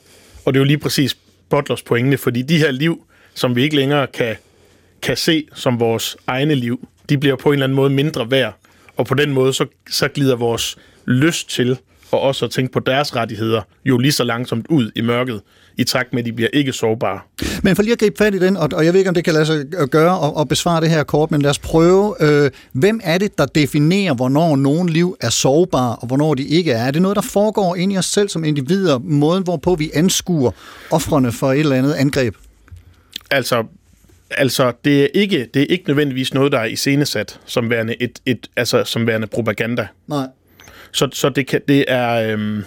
og 0.45 0.55
det 0.55 0.59
er 0.59 0.61
jo 0.61 0.67
lige 0.67 0.79
præcis 0.79 1.17
Butlers 1.49 1.83
pointe, 1.83 2.19
fordi 2.19 2.43
de 2.43 2.59
her 2.59 2.71
liv, 2.71 3.07
som 3.35 3.57
vi 3.57 3.63
ikke 3.63 3.77
længere 3.77 4.07
kan, 4.07 4.37
kan 5.03 5.17
se 5.17 5.47
som 5.55 5.81
vores 5.81 6.17
egne 6.27 6.55
liv, 6.55 6.89
de 7.09 7.19
bliver 7.19 7.37
på 7.37 7.49
en 7.49 7.53
eller 7.53 7.65
anden 7.65 7.77
måde 7.77 7.91
mindre 7.91 8.31
værd, 8.31 8.59
og 8.97 9.07
på 9.07 9.15
den 9.15 9.33
måde 9.33 9.53
så, 9.53 9.67
så 9.91 10.09
glider 10.09 10.37
vores 10.37 10.77
lyst 11.07 11.51
til 11.51 11.79
og 12.11 12.21
også 12.21 12.45
at 12.45 12.51
tænke 12.51 12.73
på 12.73 12.81
deres 12.81 13.17
rettigheder 13.17 13.63
jo 13.85 13.99
lige 13.99 14.13
så 14.13 14.25
langsomt 14.25 14.67
ud 14.69 14.91
i 14.95 15.01
mørket, 15.01 15.41
i 15.77 15.85
takt 15.85 16.13
med, 16.13 16.23
at 16.23 16.27
de 16.27 16.33
bliver 16.33 16.49
ikke 16.53 16.73
sårbare. 16.73 17.21
Men 17.63 17.77
for 17.77 17.83
lige 17.83 17.93
at 17.93 17.99
gribe 17.99 18.17
fat 18.19 18.35
i 18.35 18.39
den, 18.39 18.57
og, 18.57 18.69
og 18.73 18.85
jeg 18.85 18.93
ved 18.93 19.01
ikke, 19.01 19.09
om 19.09 19.15
det 19.15 19.25
kan 19.25 19.35
lade 19.35 19.47
sig 19.47 19.65
gøre 19.91 20.19
og, 20.19 20.37
og 20.37 20.49
besvare 20.49 20.81
det 20.81 20.91
her 20.91 21.03
kort, 21.03 21.31
men 21.31 21.43
lad 21.43 21.51
os 21.51 21.59
prøve. 21.59 22.15
Øh, 22.21 22.51
hvem 22.73 23.01
er 23.05 23.19
det, 23.19 23.39
der 23.39 23.47
definerer, 23.47 24.15
hvornår 24.15 24.57
nogen 24.57 24.89
liv 24.89 25.17
er 25.21 25.31
sårbare, 25.31 25.97
og 25.97 26.07
hvornår 26.07 26.35
de 26.35 26.45
ikke 26.45 26.73
er? 26.73 26.85
Er 26.85 26.91
det 26.91 27.03
noget, 27.03 27.17
der 27.17 27.23
foregår 27.23 27.77
ind 27.77 27.93
i 27.93 27.97
os 27.97 28.07
selv 28.07 28.29
som 28.29 28.45
individer, 28.45 28.99
måden 28.99 29.43
hvorpå 29.43 29.75
vi 29.75 29.91
anskuer 29.95 30.51
offrene 30.91 31.33
for 31.33 31.53
et 31.53 31.61
eller 31.61 31.77
andet 31.77 31.93
angreb? 31.93 32.35
Altså, 33.31 33.65
altså 34.31 34.73
det, 34.85 35.03
er 35.03 35.09
ikke, 35.15 35.49
det 35.55 35.63
er 35.63 35.67
ikke 35.67 35.85
nødvendigvis 35.87 36.35
noget, 36.35 36.53
der 36.53 36.59
er 36.59 36.65
iscenesat 36.65 37.41
som 37.47 37.71
værende, 37.71 38.03
et, 38.03 38.21
et, 38.27 38.49
altså, 38.57 38.85
som 38.85 39.07
værende 39.07 39.27
propaganda. 39.27 39.87
Nej. 40.07 40.27
Så, 40.93 41.09
så 41.13 41.29
det, 41.29 41.47
kan, 41.47 41.61
det 41.69 41.85
er... 41.89 42.33
Øhm, 42.33 42.65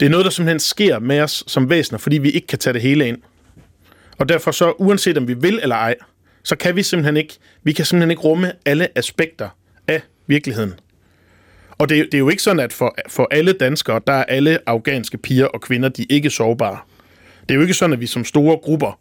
det 0.00 0.06
er 0.06 0.10
noget, 0.10 0.24
der 0.24 0.30
simpelthen 0.30 0.60
sker 0.60 0.98
med 0.98 1.20
os 1.20 1.44
som 1.46 1.70
væsener, 1.70 1.98
fordi 1.98 2.18
vi 2.18 2.30
ikke 2.30 2.46
kan 2.46 2.58
tage 2.58 2.74
det 2.74 2.82
hele 2.82 3.08
ind. 3.08 3.18
Og 4.18 4.28
derfor 4.28 4.50
så, 4.50 4.70
uanset 4.70 5.18
om 5.18 5.28
vi 5.28 5.34
vil 5.34 5.60
eller 5.62 5.76
ej, 5.76 5.94
så 6.42 6.56
kan 6.56 6.76
vi 6.76 6.82
simpelthen 6.82 7.16
ikke, 7.16 7.38
vi 7.62 7.72
kan 7.72 7.84
simpelthen 7.84 8.10
ikke 8.10 8.22
rumme 8.22 8.52
alle 8.64 8.98
aspekter 8.98 9.48
af 9.88 10.02
virkeligheden. 10.26 10.74
Og 11.78 11.88
det, 11.88 12.04
det 12.04 12.14
er 12.14 12.18
jo 12.18 12.28
ikke 12.28 12.42
sådan, 12.42 12.60
at 12.60 12.72
for, 12.72 12.96
for 13.08 13.28
alle 13.30 13.52
danskere, 13.52 14.00
der 14.06 14.12
er 14.12 14.24
alle 14.24 14.58
afghanske 14.66 15.18
piger 15.18 15.46
og 15.46 15.60
kvinder, 15.60 15.88
de 15.88 16.02
er 16.02 16.06
ikke 16.10 16.30
sårbare. 16.30 16.78
Det 17.40 17.50
er 17.50 17.54
jo 17.54 17.60
ikke 17.60 17.74
sådan, 17.74 17.92
at 17.92 18.00
vi 18.00 18.06
som 18.06 18.24
store 18.24 18.56
grupper 18.56 18.98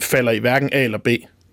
falder 0.00 0.32
i 0.32 0.38
hverken 0.38 0.68
A 0.72 0.84
eller 0.84 0.98
B. 0.98 1.08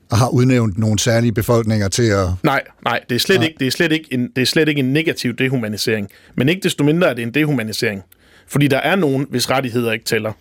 Og 0.10 0.18
har 0.18 0.30
udnævnt 0.30 0.78
nogle 0.78 1.00
særlige 1.00 1.32
befolkninger 1.32 1.88
til 1.88 2.04
at... 2.04 2.28
Nej, 2.44 2.62
nej, 2.84 3.00
det 3.10 3.16
er 3.16 3.20
slet, 3.20 3.40
Nej. 3.40 3.48
ikke, 3.48 3.58
det 3.60 3.68
er 3.68 3.72
slet 3.72 3.92
ikke 3.92 4.08
en, 4.12 4.32
det 4.36 4.42
er 4.42 4.46
slet 4.46 4.70
ikke 4.70 4.80
en 4.80 4.94
negativ 4.94 5.34
dehumanisering. 5.34 6.10
Men 6.36 6.50
ikke 6.50 6.62
desto 6.62 6.84
mindre 6.84 7.10
er 7.10 7.14
det 7.14 7.24
en 7.24 7.34
dehumanisering. 7.34 8.04
Fordi 8.48 8.68
der 8.68 8.78
er 8.78 8.96
nogen, 8.96 9.28
hvis 9.30 9.50
rettigheder 9.50 9.92
ikke 9.92 10.06
tæller. 10.06 10.34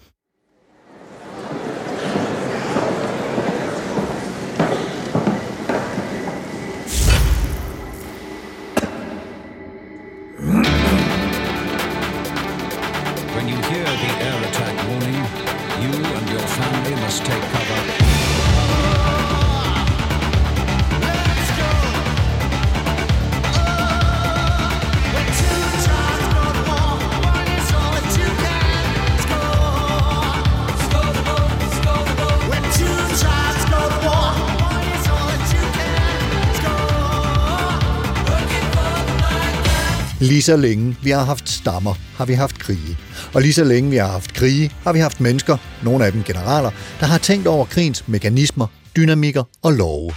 Lige 40.24 40.42
så 40.42 40.56
længe 40.56 40.96
vi 41.02 41.10
har 41.10 41.24
haft 41.24 41.48
stammer, 41.48 41.94
har 42.16 42.24
vi 42.24 42.32
haft 42.32 42.58
krige. 42.58 42.98
Og 43.34 43.42
lige 43.42 43.52
så 43.52 43.64
længe 43.64 43.90
vi 43.90 43.96
har 43.96 44.06
haft 44.06 44.34
krige, 44.34 44.70
har 44.82 44.92
vi 44.92 44.98
haft 44.98 45.20
mennesker, 45.20 45.56
nogle 45.82 46.06
af 46.06 46.12
dem 46.12 46.22
generaler, 46.22 46.70
der 47.00 47.06
har 47.06 47.18
tænkt 47.18 47.46
over 47.46 47.64
krigens 47.64 48.08
mekanismer, 48.08 48.66
dynamikker 48.96 49.42
og 49.62 49.72
love. 49.72 50.10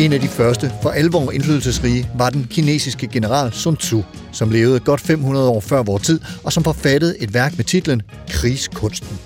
En 0.00 0.12
af 0.12 0.20
de 0.20 0.28
første 0.28 0.72
for 0.82 0.90
alvor 0.90 1.32
indflydelsesrige 1.32 2.10
var 2.18 2.30
den 2.30 2.46
kinesiske 2.50 3.06
general 3.06 3.52
Sun 3.52 3.76
Tzu, 3.76 4.02
som 4.32 4.50
levede 4.50 4.80
godt 4.80 5.00
500 5.00 5.48
år 5.48 5.60
før 5.60 5.82
vores 5.82 6.02
tid, 6.02 6.20
og 6.44 6.52
som 6.52 6.64
forfattede 6.64 7.22
et 7.22 7.34
værk 7.34 7.56
med 7.56 7.64
titlen 7.64 8.02
Krigskunsten. 8.28 9.18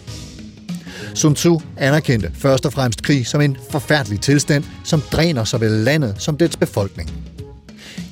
Sun 1.14 1.34
Tzu 1.34 1.60
anerkendte 1.76 2.30
først 2.34 2.66
og 2.66 2.72
fremmest 2.72 3.02
krig 3.02 3.26
som 3.26 3.40
en 3.40 3.56
forfærdelig 3.70 4.20
tilstand, 4.20 4.64
som 4.84 5.02
dræner 5.12 5.44
såvel 5.44 5.70
landet 5.70 6.14
som 6.18 6.36
dets 6.36 6.56
befolkning. 6.56 7.29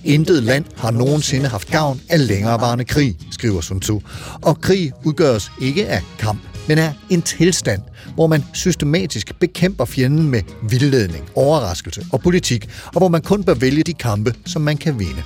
Intet 0.08 0.42
land 0.42 0.64
har 0.76 0.90
nogensinde 0.90 1.48
haft 1.48 1.70
gavn 1.70 2.00
af 2.08 2.26
længerevarende 2.26 2.84
krig, 2.84 3.16
skriver 3.30 3.60
Sun 3.60 3.80
Tzu. 3.80 4.00
Og 4.42 4.60
krig 4.60 4.92
udgøres 5.04 5.50
ikke 5.60 5.88
af 5.88 6.02
kamp, 6.18 6.40
men 6.68 6.78
af 6.78 6.92
en 7.10 7.22
tilstand, 7.22 7.82
hvor 8.14 8.26
man 8.26 8.44
systematisk 8.54 9.38
bekæmper 9.40 9.84
fjenden 9.84 10.30
med 10.30 10.42
vildledning, 10.70 11.24
overraskelse 11.34 12.06
og 12.12 12.20
politik, 12.20 12.68
og 12.86 12.98
hvor 12.98 13.08
man 13.08 13.22
kun 13.22 13.44
bør 13.44 13.54
vælge 13.54 13.82
de 13.82 13.92
kampe, 13.92 14.34
som 14.46 14.62
man 14.62 14.76
kan 14.76 14.98
vinde. 14.98 15.22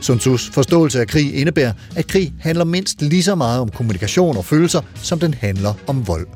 Sun 0.00 0.18
Tzus 0.18 0.50
forståelse 0.50 1.00
af 1.00 1.06
krig 1.06 1.34
indebærer, 1.34 1.72
at 1.96 2.06
krig 2.06 2.32
handler 2.40 2.64
mindst 2.64 3.02
lige 3.02 3.22
så 3.22 3.34
meget 3.34 3.60
om 3.60 3.68
kommunikation 3.68 4.36
og 4.36 4.44
følelser, 4.44 4.80
som 4.94 5.18
den 5.20 5.34
handler 5.34 5.74
om 5.86 6.08
vold. 6.08 6.26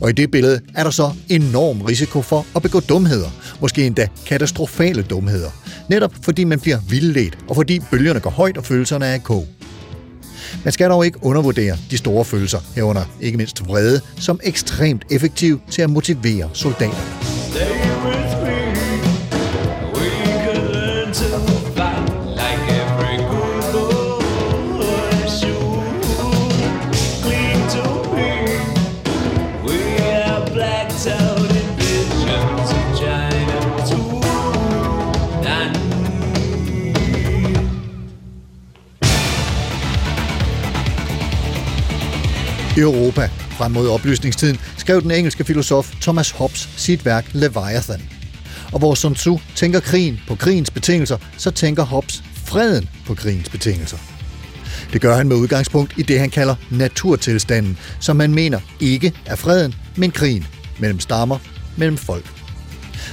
Og 0.00 0.10
i 0.10 0.12
det 0.12 0.30
billede 0.30 0.60
er 0.74 0.82
der 0.82 0.90
så 0.90 1.10
enorm 1.28 1.80
risiko 1.80 2.22
for 2.22 2.46
at 2.56 2.62
begå 2.62 2.80
dumheder, 2.80 3.30
måske 3.60 3.86
endda 3.86 4.08
katastrofale 4.26 5.02
dumheder, 5.02 5.50
netop 5.88 6.14
fordi 6.22 6.44
man 6.44 6.60
bliver 6.60 6.78
vildledt, 6.88 7.38
og 7.48 7.56
fordi 7.56 7.80
bølgerne 7.90 8.20
går 8.20 8.30
højt 8.30 8.56
og 8.56 8.64
følelserne 8.64 9.06
er 9.06 9.14
i 9.14 9.18
kog. 9.18 9.46
Man 10.64 10.72
skal 10.72 10.90
dog 10.90 11.04
ikke 11.06 11.18
undervurdere 11.22 11.76
de 11.90 11.98
store 11.98 12.24
følelser, 12.24 12.58
herunder 12.74 13.04
ikke 13.20 13.36
mindst 13.38 13.66
vrede, 13.66 14.00
som 14.18 14.40
ekstremt 14.42 15.04
effektiv 15.10 15.60
til 15.70 15.82
at 15.82 15.90
motivere 15.90 16.50
soldaterne. 16.52 18.19
Europa, 42.76 43.30
frem 43.50 43.72
mod 43.72 43.88
oplysningstiden, 43.88 44.58
skrev 44.76 45.02
den 45.02 45.10
engelske 45.10 45.44
filosof 45.44 45.94
Thomas 46.00 46.30
Hobbes 46.30 46.68
sit 46.76 47.04
værk 47.04 47.30
Leviathan. 47.32 48.02
Og 48.72 48.78
hvor 48.78 48.94
Sun 48.94 49.14
Tzu 49.14 49.38
tænker 49.56 49.80
krigen 49.80 50.20
på 50.28 50.34
krigens 50.34 50.70
betingelser, 50.70 51.16
så 51.36 51.50
tænker 51.50 51.82
Hobbes 51.82 52.22
freden 52.44 52.88
på 53.06 53.14
krigens 53.14 53.48
betingelser. 53.48 53.98
Det 54.92 55.00
gør 55.00 55.16
han 55.16 55.28
med 55.28 55.36
udgangspunkt 55.36 55.94
i 55.96 56.02
det, 56.02 56.20
han 56.20 56.30
kalder 56.30 56.54
naturtilstanden, 56.70 57.78
som 58.00 58.16
man 58.16 58.34
mener 58.34 58.60
ikke 58.80 59.12
er 59.26 59.36
freden, 59.36 59.74
men 59.96 60.10
krigen 60.10 60.46
mellem 60.80 61.00
stammer, 61.00 61.38
mellem 61.76 61.96
folk. 61.96 62.24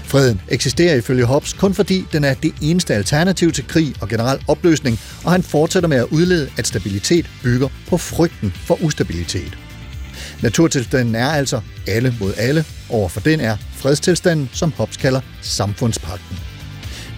Freden 0.04 0.42
eksisterer 0.48 0.96
ifølge 0.96 1.26
Hobbes 1.26 1.54
kun 1.54 1.74
fordi 1.74 2.06
den 2.12 2.24
er 2.24 2.34
det 2.34 2.54
eneste 2.62 2.96
alternativ 2.96 3.52
til 3.52 3.68
krig 3.68 3.96
og 4.02 4.10
generel 4.10 4.40
opløsning, 4.48 5.00
og 5.24 5.32
han 5.32 5.44
fortsætter 5.44 5.90
med 5.90 5.98
at 5.98 6.06
udlede, 6.12 6.50
at 6.58 6.68
stabilitet 6.68 7.30
bygger 7.44 7.68
på 7.90 7.98
frygten 7.98 8.52
for 8.52 8.84
ustabilitet. 8.84 9.58
Naturtilstanden 10.44 11.16
er 11.16 11.30
altså 11.30 11.62
alle 11.88 12.16
mod 12.20 12.34
alle, 12.38 12.66
overfor 12.90 13.20
den 13.20 13.40
er 13.40 13.58
fredstilstanden, 13.76 14.50
som 14.54 14.74
Hobbes 14.78 14.98
kalder 14.98 15.22
samfundspakten. 15.42 16.38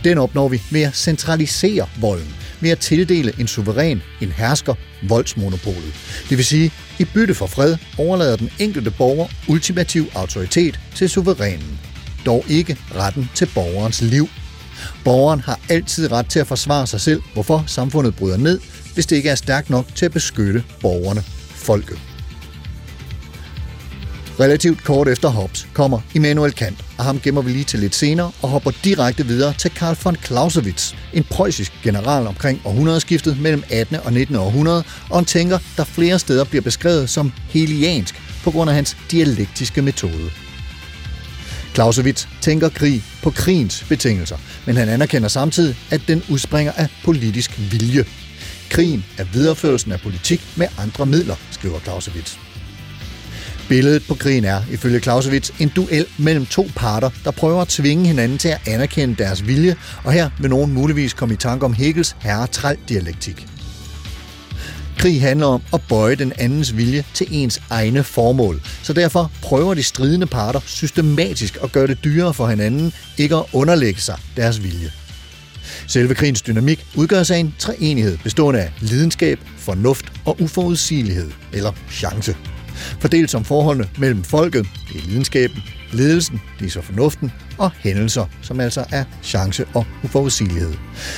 Den 0.03 0.17
opnår 0.17 0.47
vi 0.47 0.61
ved 0.71 0.81
at 0.81 0.95
centralisere 0.95 1.87
volden, 2.01 2.35
ved 2.61 2.69
at 2.69 2.79
tildele 2.79 3.33
en 3.39 3.47
suveræn, 3.47 4.01
en 4.21 4.31
hersker, 4.31 4.73
voldsmonopolet. 5.03 5.93
Det 6.29 6.37
vil 6.37 6.45
sige, 6.45 6.71
i 6.99 7.05
bytte 7.05 7.33
for 7.33 7.47
fred 7.47 7.77
overlader 7.97 8.35
den 8.35 8.49
enkelte 8.59 8.91
borger 8.91 9.27
ultimativ 9.47 10.05
autoritet 10.15 10.79
til 10.95 11.09
suverænen 11.09 11.79
dog 12.25 12.45
ikke 12.49 12.77
retten 12.95 13.29
til 13.35 13.49
borgerens 13.53 14.01
liv. 14.01 14.29
Borgeren 15.03 15.39
har 15.39 15.59
altid 15.69 16.11
ret 16.11 16.25
til 16.25 16.39
at 16.39 16.47
forsvare 16.47 16.87
sig 16.87 17.01
selv, 17.01 17.21
hvorfor 17.33 17.63
samfundet 17.67 18.15
bryder 18.15 18.37
ned, 18.37 18.59
hvis 18.93 19.05
det 19.05 19.15
ikke 19.15 19.29
er 19.29 19.35
stærkt 19.35 19.69
nok 19.69 19.85
til 19.95 20.05
at 20.05 20.11
beskytte 20.11 20.63
borgerne, 20.81 21.21
folket. 21.55 22.08
Relativt 24.39 24.83
kort 24.83 25.07
efter 25.07 25.29
Hobbes 25.29 25.67
kommer 25.73 25.99
Immanuel 26.13 26.51
Kant, 26.51 26.85
og 26.97 27.03
ham 27.03 27.19
gemmer 27.19 27.41
vi 27.41 27.51
lige 27.51 27.63
til 27.63 27.79
lidt 27.79 27.95
senere 27.95 28.31
og 28.41 28.49
hopper 28.49 28.71
direkte 28.83 29.25
videre 29.25 29.53
til 29.53 29.71
Karl 29.71 29.97
von 30.03 30.15
Clausewitz, 30.15 30.93
en 31.13 31.23
preussisk 31.23 31.71
general 31.83 32.27
omkring 32.27 32.61
århundredeskiftet 32.65 33.39
mellem 33.41 33.63
18. 33.71 33.95
og 33.95 34.13
19. 34.13 34.35
århundrede, 34.35 34.83
og 35.09 35.19
en 35.19 35.25
tænker, 35.25 35.59
der 35.77 35.83
flere 35.83 36.19
steder 36.19 36.43
bliver 36.43 36.61
beskrevet 36.61 37.09
som 37.09 37.31
heliansk 37.49 38.21
på 38.43 38.51
grund 38.51 38.69
af 38.69 38.75
hans 38.75 38.97
dialektiske 39.11 39.81
metode. 39.81 40.31
Clausewitz 41.73 42.27
tænker 42.41 42.69
krig 42.69 43.03
på 43.23 43.29
krigens 43.29 43.85
betingelser, 43.89 44.37
men 44.65 44.77
han 44.77 44.89
anerkender 44.89 45.27
samtidig, 45.27 45.75
at 45.91 46.01
den 46.07 46.23
udspringer 46.29 46.71
af 46.71 46.87
politisk 47.03 47.59
vilje. 47.71 48.05
Krigen 48.69 49.05
er 49.17 49.23
videreførelsen 49.33 49.91
af 49.91 49.99
politik 50.01 50.41
med 50.55 50.67
andre 50.77 51.05
midler, 51.05 51.35
skriver 51.51 51.79
Clausewitz. 51.79 52.48
Billedet 53.69 54.03
på 54.07 54.15
krigen 54.15 54.45
er, 54.45 54.61
ifølge 54.71 54.99
Clausewitz, 54.99 55.51
en 55.59 55.71
duel 55.75 56.05
mellem 56.17 56.45
to 56.45 56.69
parter, 56.75 57.09
der 57.23 57.31
prøver 57.31 57.61
at 57.61 57.67
tvinge 57.67 58.07
hinanden 58.07 58.37
til 58.37 58.49
at 58.49 58.61
anerkende 58.67 59.15
deres 59.15 59.47
vilje, 59.47 59.75
og 60.03 60.11
her 60.11 60.29
vil 60.39 60.49
nogen 60.49 60.73
muligvis 60.73 61.13
komme 61.13 61.33
i 61.33 61.37
tanke 61.37 61.65
om 61.65 61.73
Hegels 61.73 62.15
herre-træl-dialektik. 62.19 63.47
Krig 64.97 65.21
handler 65.21 65.47
om 65.47 65.61
at 65.73 65.81
bøje 65.89 66.15
den 66.15 66.33
andens 66.37 66.77
vilje 66.77 67.03
til 67.13 67.27
ens 67.31 67.61
egne 67.69 68.03
formål. 68.03 68.61
Så 68.83 68.93
derfor 68.93 69.31
prøver 69.41 69.73
de 69.73 69.83
stridende 69.83 70.27
parter 70.27 70.59
systematisk 70.65 71.57
at 71.63 71.71
gøre 71.71 71.87
det 71.87 72.03
dyrere 72.03 72.33
for 72.33 72.47
hinanden 72.47 72.93
ikke 73.17 73.35
at 73.35 73.45
underlægge 73.53 74.01
sig 74.01 74.17
deres 74.37 74.63
vilje. 74.63 74.91
Selve 75.87 76.15
krigens 76.15 76.41
dynamik 76.41 76.85
udgøres 76.95 77.31
af 77.31 77.37
en 77.37 77.55
treenighed 77.59 78.17
bestående 78.23 78.59
af 78.59 78.71
lidenskab, 78.79 79.39
fornuft 79.57 80.05
og 80.25 80.41
uforudsigelighed, 80.41 81.31
eller 81.53 81.71
chance. 81.91 82.35
Fordelt 82.99 83.31
som 83.31 83.45
forholdene 83.45 83.89
mellem 83.97 84.23
folket, 84.23 84.67
det 84.93 85.01
er 85.01 85.07
videnskaben, 85.07 85.63
ledelsen, 85.91 86.41
det 86.59 86.65
er 86.65 86.71
så 86.71 86.81
fornuften, 86.81 87.31
og 87.57 87.71
hændelser, 87.79 88.25
som 88.41 88.59
altså 88.59 88.85
er 88.91 89.03
chance 89.23 89.65
og 89.73 89.85
uforudsigelighed. 90.03 90.73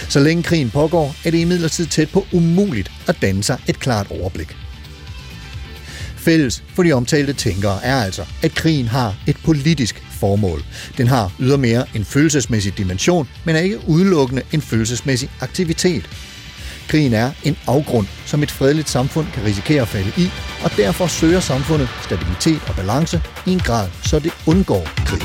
Så 0.09 0.19
længe 0.19 0.43
krigen 0.43 0.69
pågår, 0.69 1.15
er 1.25 1.31
det 1.31 1.37
imidlertid 1.37 1.85
tæt 1.85 2.09
på 2.09 2.25
umuligt 2.33 2.91
at 3.07 3.17
danne 3.21 3.43
sig 3.43 3.57
et 3.67 3.79
klart 3.79 4.07
overblik. 4.09 4.55
Fælles 6.15 6.63
for 6.75 6.83
de 6.83 6.91
omtalte 6.91 7.33
tænkere 7.33 7.83
er 7.83 7.95
altså, 7.95 8.25
at 8.43 8.55
krigen 8.55 8.87
har 8.87 9.15
et 9.27 9.37
politisk 9.45 10.03
formål. 10.11 10.63
Den 10.97 11.07
har 11.07 11.31
ydermere 11.39 11.85
en 11.95 12.05
følelsesmæssig 12.05 12.77
dimension, 12.77 13.27
men 13.45 13.55
er 13.55 13.59
ikke 13.59 13.79
udelukkende 13.87 14.41
en 14.51 14.61
følelsesmæssig 14.61 15.29
aktivitet. 15.39 16.09
Krigen 16.87 17.13
er 17.13 17.31
en 17.43 17.57
afgrund, 17.67 18.07
som 18.25 18.43
et 18.43 18.51
fredeligt 18.51 18.89
samfund 18.89 19.27
kan 19.33 19.43
risikere 19.45 19.81
at 19.81 19.87
falde 19.87 20.11
i, 20.17 20.29
og 20.63 20.71
derfor 20.77 21.07
søger 21.07 21.39
samfundet 21.39 21.89
stabilitet 22.03 22.61
og 22.67 22.75
balance 22.75 23.21
i 23.45 23.51
en 23.51 23.59
grad, 23.59 23.87
så 24.03 24.19
det 24.19 24.31
undgår 24.47 24.87
krig. 25.05 25.23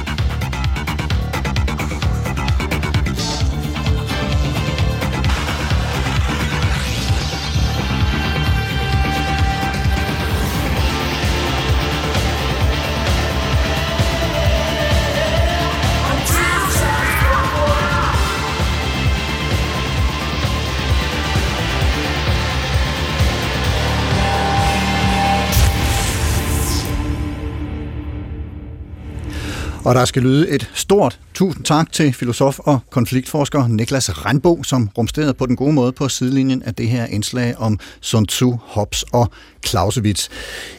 Og 29.87 29.94
der 29.94 30.05
skal 30.05 30.22
lyde 30.22 30.49
et 30.49 30.70
stort 30.75 31.18
tusind 31.35 31.64
tak 31.64 31.92
til 31.92 32.12
filosof 32.12 32.59
og 32.59 32.79
konfliktforsker 32.90 33.68
Niklas 33.68 34.25
Randbo, 34.25 34.62
som 34.62 34.90
rumsterede 34.99 35.35
på 35.35 35.46
den 35.46 35.57
gode 35.57 35.72
måde 35.72 35.92
på 35.92 36.09
sidelinjen 36.09 36.62
af 36.62 36.75
det 36.75 36.88
her 36.88 37.07
indslag 37.07 37.55
om 37.59 37.79
Sun 38.01 38.27
Tzu, 38.27 38.59
Hobbes 38.62 39.03
og 39.03 39.31
Clausewitz. 39.66 40.29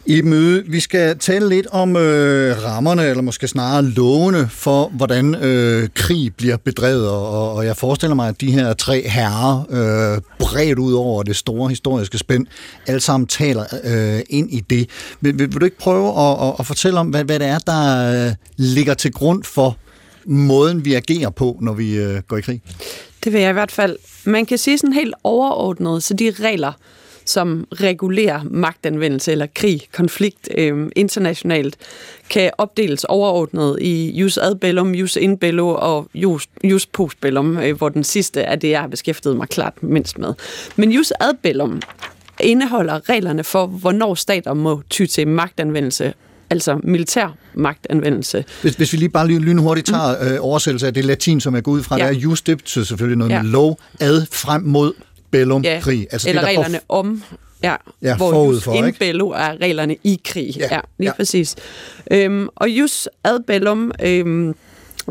I 0.06 0.22
møde, 0.22 0.64
vi 0.68 0.80
skal 0.80 1.18
tale 1.18 1.50
lidt 1.50 1.68
om 1.72 1.96
øh, 1.96 2.64
rammerne, 2.64 3.06
eller 3.06 3.22
måske 3.22 3.48
snarere 3.48 3.84
lovene 3.84 4.50
for, 4.50 4.90
hvordan 4.94 5.36
øh, 5.36 5.90
krig 5.96 6.36
bliver 6.38 6.58
bedrevet, 6.58 7.10
og, 7.10 7.54
og 7.54 7.66
jeg 7.66 7.78
forestiller 7.78 8.16
mig, 8.16 8.30
at 8.30 8.42
de 8.42 8.52
her 8.52 8.74
tre 8.74 9.10
herrer, 9.10 9.66
øh, 9.70 10.22
bredt 10.40 10.80
ud 10.80 10.94
over 10.94 11.24
det 11.24 11.36
store 11.36 11.70
historiske 11.70 12.18
spænd, 12.18 12.48
alle 12.88 13.00
sammen 13.00 13.28
taler 13.28 13.64
øh, 13.84 14.20
ind 14.30 14.52
i 14.52 14.60
det. 14.60 14.90
Vil, 15.22 15.40
vil, 15.40 15.52
vil 15.52 15.62
du 15.62 15.66
ikke 15.66 15.78
prøve 15.78 16.20
at, 16.20 16.48
at, 16.48 16.54
at 16.60 16.66
fortælle 16.66 17.00
om, 17.00 17.08
hvad, 17.08 17.24
hvad 17.24 17.40
det 17.40 17.48
er, 17.48 17.60
der 17.60 18.28
øh, 18.28 18.34
ligger 18.58 18.94
til 18.98 19.12
grund 19.12 19.44
for 19.44 19.78
måden, 20.26 20.86
vi 20.86 20.94
agerer 20.94 21.30
på, 21.30 21.58
når 21.62 21.74
vi 21.74 21.98
øh, 21.98 22.22
går 22.28 22.38
i 22.38 22.42
krig? 22.42 22.62
Det 23.24 23.34
vil 23.34 23.42
jeg 23.42 23.50
i 23.50 23.54
hvert 23.54 23.72
fald. 23.72 23.98
Man 24.26 24.46
kan 24.46 24.58
sige 24.58 24.78
sådan 24.78 24.94
helt 24.94 25.16
overordnet, 25.24 26.04
så 26.04 26.14
de 26.14 26.34
regler, 26.40 26.72
som 27.26 27.68
regulerer 27.72 28.44
magtanvendelse 28.44 29.32
eller 29.32 29.48
krig, 29.56 29.82
konflikt 29.94 30.50
øh, 30.58 30.90
internationalt, 30.96 31.78
kan 32.30 32.52
opdeles 32.58 33.04
overordnet 33.04 33.78
i 33.82 34.12
jus 34.12 34.38
ad 34.38 34.56
bellum, 34.56 34.96
jus 34.96 35.16
in 35.16 35.38
bello 35.38 35.68
og 35.68 36.10
jus, 36.14 36.48
jus 36.64 36.86
post 36.86 37.22
bellum, 37.22 37.58
øh, 37.58 37.78
hvor 37.78 37.90
den 37.90 38.04
sidste 38.04 38.42
er 38.42 38.56
det, 38.56 38.70
jeg 38.70 38.82
har 38.82 38.88
beskæftiget 38.88 39.38
mig 39.38 39.48
klart 39.50 39.84
mindst 39.84 40.18
med. 40.18 40.34
Men 40.76 40.92
jus 40.92 41.12
ad 41.12 41.34
bellum 41.44 41.82
indeholder 42.40 43.10
reglerne 43.10 43.44
for, 43.44 43.66
hvornår 43.66 44.16
stater 44.16 44.54
må 44.54 44.82
ty 44.90 45.06
til 45.06 45.28
magtanvendelse 45.28 46.14
altså 46.50 46.80
militær 46.84 47.36
magtanvendelse. 47.54 48.46
Hvis, 48.62 48.74
hvis 48.76 48.94
vi 48.94 48.98
lige 48.98 49.10
bare 49.10 49.28
lige 49.28 49.40
lynhurtigt 49.40 49.88
tager 49.88 50.16
øh, 50.34 50.38
oversættelse 50.40 50.88
af 50.88 50.94
det 50.94 51.06
latin, 51.06 51.42
som 51.42 51.56
jeg 51.56 51.64
går 51.64 51.72
ud 51.72 51.84
fra, 51.84 51.98
Ja. 51.98 52.08
det 52.10 52.16
er 52.16 52.20
just 52.20 52.48
det 52.48 52.58
betyder 52.58 52.86
selvfølgelig 52.86 53.18
noget 53.18 53.32
Ja. 53.32 53.42
med 53.42 53.50
lov 53.52 53.80
ad 54.00 54.26
frem 54.32 54.62
mod 54.64 54.94
bellum 55.32 55.62
Ja, 55.64 55.80
krig. 55.82 56.08
Altså 56.12 56.30
eller 56.30 56.42
det, 56.42 56.48
der 56.50 56.56
får- 56.56 56.62
reglerne 56.64 56.80
om, 56.90 57.24
ja, 57.64 57.76
Ja, 58.02 58.18
hvor 58.18 58.32
forud 58.32 58.60
for, 58.62 58.74
in 58.74 58.86
ikke? 58.86 59.00
bello 59.00 59.30
er 59.30 59.62
reglerne 59.62 59.96
i 60.04 60.22
krig. 60.26 60.56
Ja, 60.58 60.68
Ja, 60.76 60.80
lige 61.00 61.10
ja. 61.10 61.14
præcis. 61.16 61.56
Øhm, 62.12 62.48
og 62.56 62.70
jus 62.70 63.08
ad 63.24 63.40
bellum, 63.48 63.92
øhm, 64.04 64.56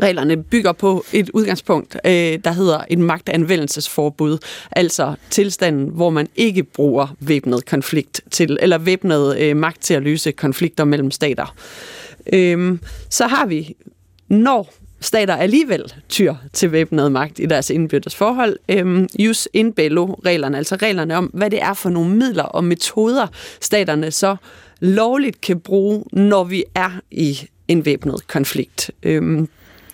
reglerne 0.01 0.43
bygger 0.43 0.71
på 0.71 1.05
et 1.13 1.29
udgangspunkt, 1.29 1.97
øh, 2.05 2.11
der 2.43 2.51
hedder 2.51 2.79
et 2.89 2.99
magtanvendelsesforbud, 2.99 4.37
altså 4.71 5.15
tilstanden, 5.29 5.89
hvor 5.89 6.09
man 6.09 6.27
ikke 6.35 6.63
bruger 6.63 7.15
væbnet 7.19 7.65
konflikt 7.65 8.21
til, 8.31 8.57
eller 8.61 8.77
væbnet 8.77 9.37
øh, 9.39 9.57
magt 9.57 9.81
til 9.81 9.93
at 9.93 10.03
løse 10.03 10.31
konflikter 10.31 10.83
mellem 10.83 11.11
stater. 11.11 11.55
Øh, 12.33 12.77
så 13.09 13.27
har 13.27 13.45
vi, 13.45 13.75
når 14.27 14.73
stater 14.99 15.35
alligevel 15.35 15.93
tyr 16.09 16.35
til 16.53 16.71
væbnet 16.71 17.11
magt 17.11 17.39
i 17.39 17.45
deres 17.45 17.69
indbyrdes 17.69 18.15
forhold. 18.15 18.57
Øhm, 18.69 19.07
jus 19.19 19.47
in 19.53 19.73
bello-reglerne, 19.73 20.57
altså 20.57 20.75
reglerne 20.75 21.17
om, 21.17 21.25
hvad 21.25 21.49
det 21.49 21.61
er 21.61 21.73
for 21.73 21.89
nogle 21.89 22.15
midler 22.15 22.43
og 22.43 22.63
metoder, 22.63 23.27
staterne 23.61 24.11
så 24.11 24.35
lovligt 24.79 25.41
kan 25.41 25.59
bruge, 25.59 26.03
når 26.13 26.43
vi 26.43 26.63
er 26.75 26.91
i 27.11 27.39
en 27.67 27.85
væbnet 27.85 28.27
konflikt. 28.27 28.91
Øhm, 29.03 29.49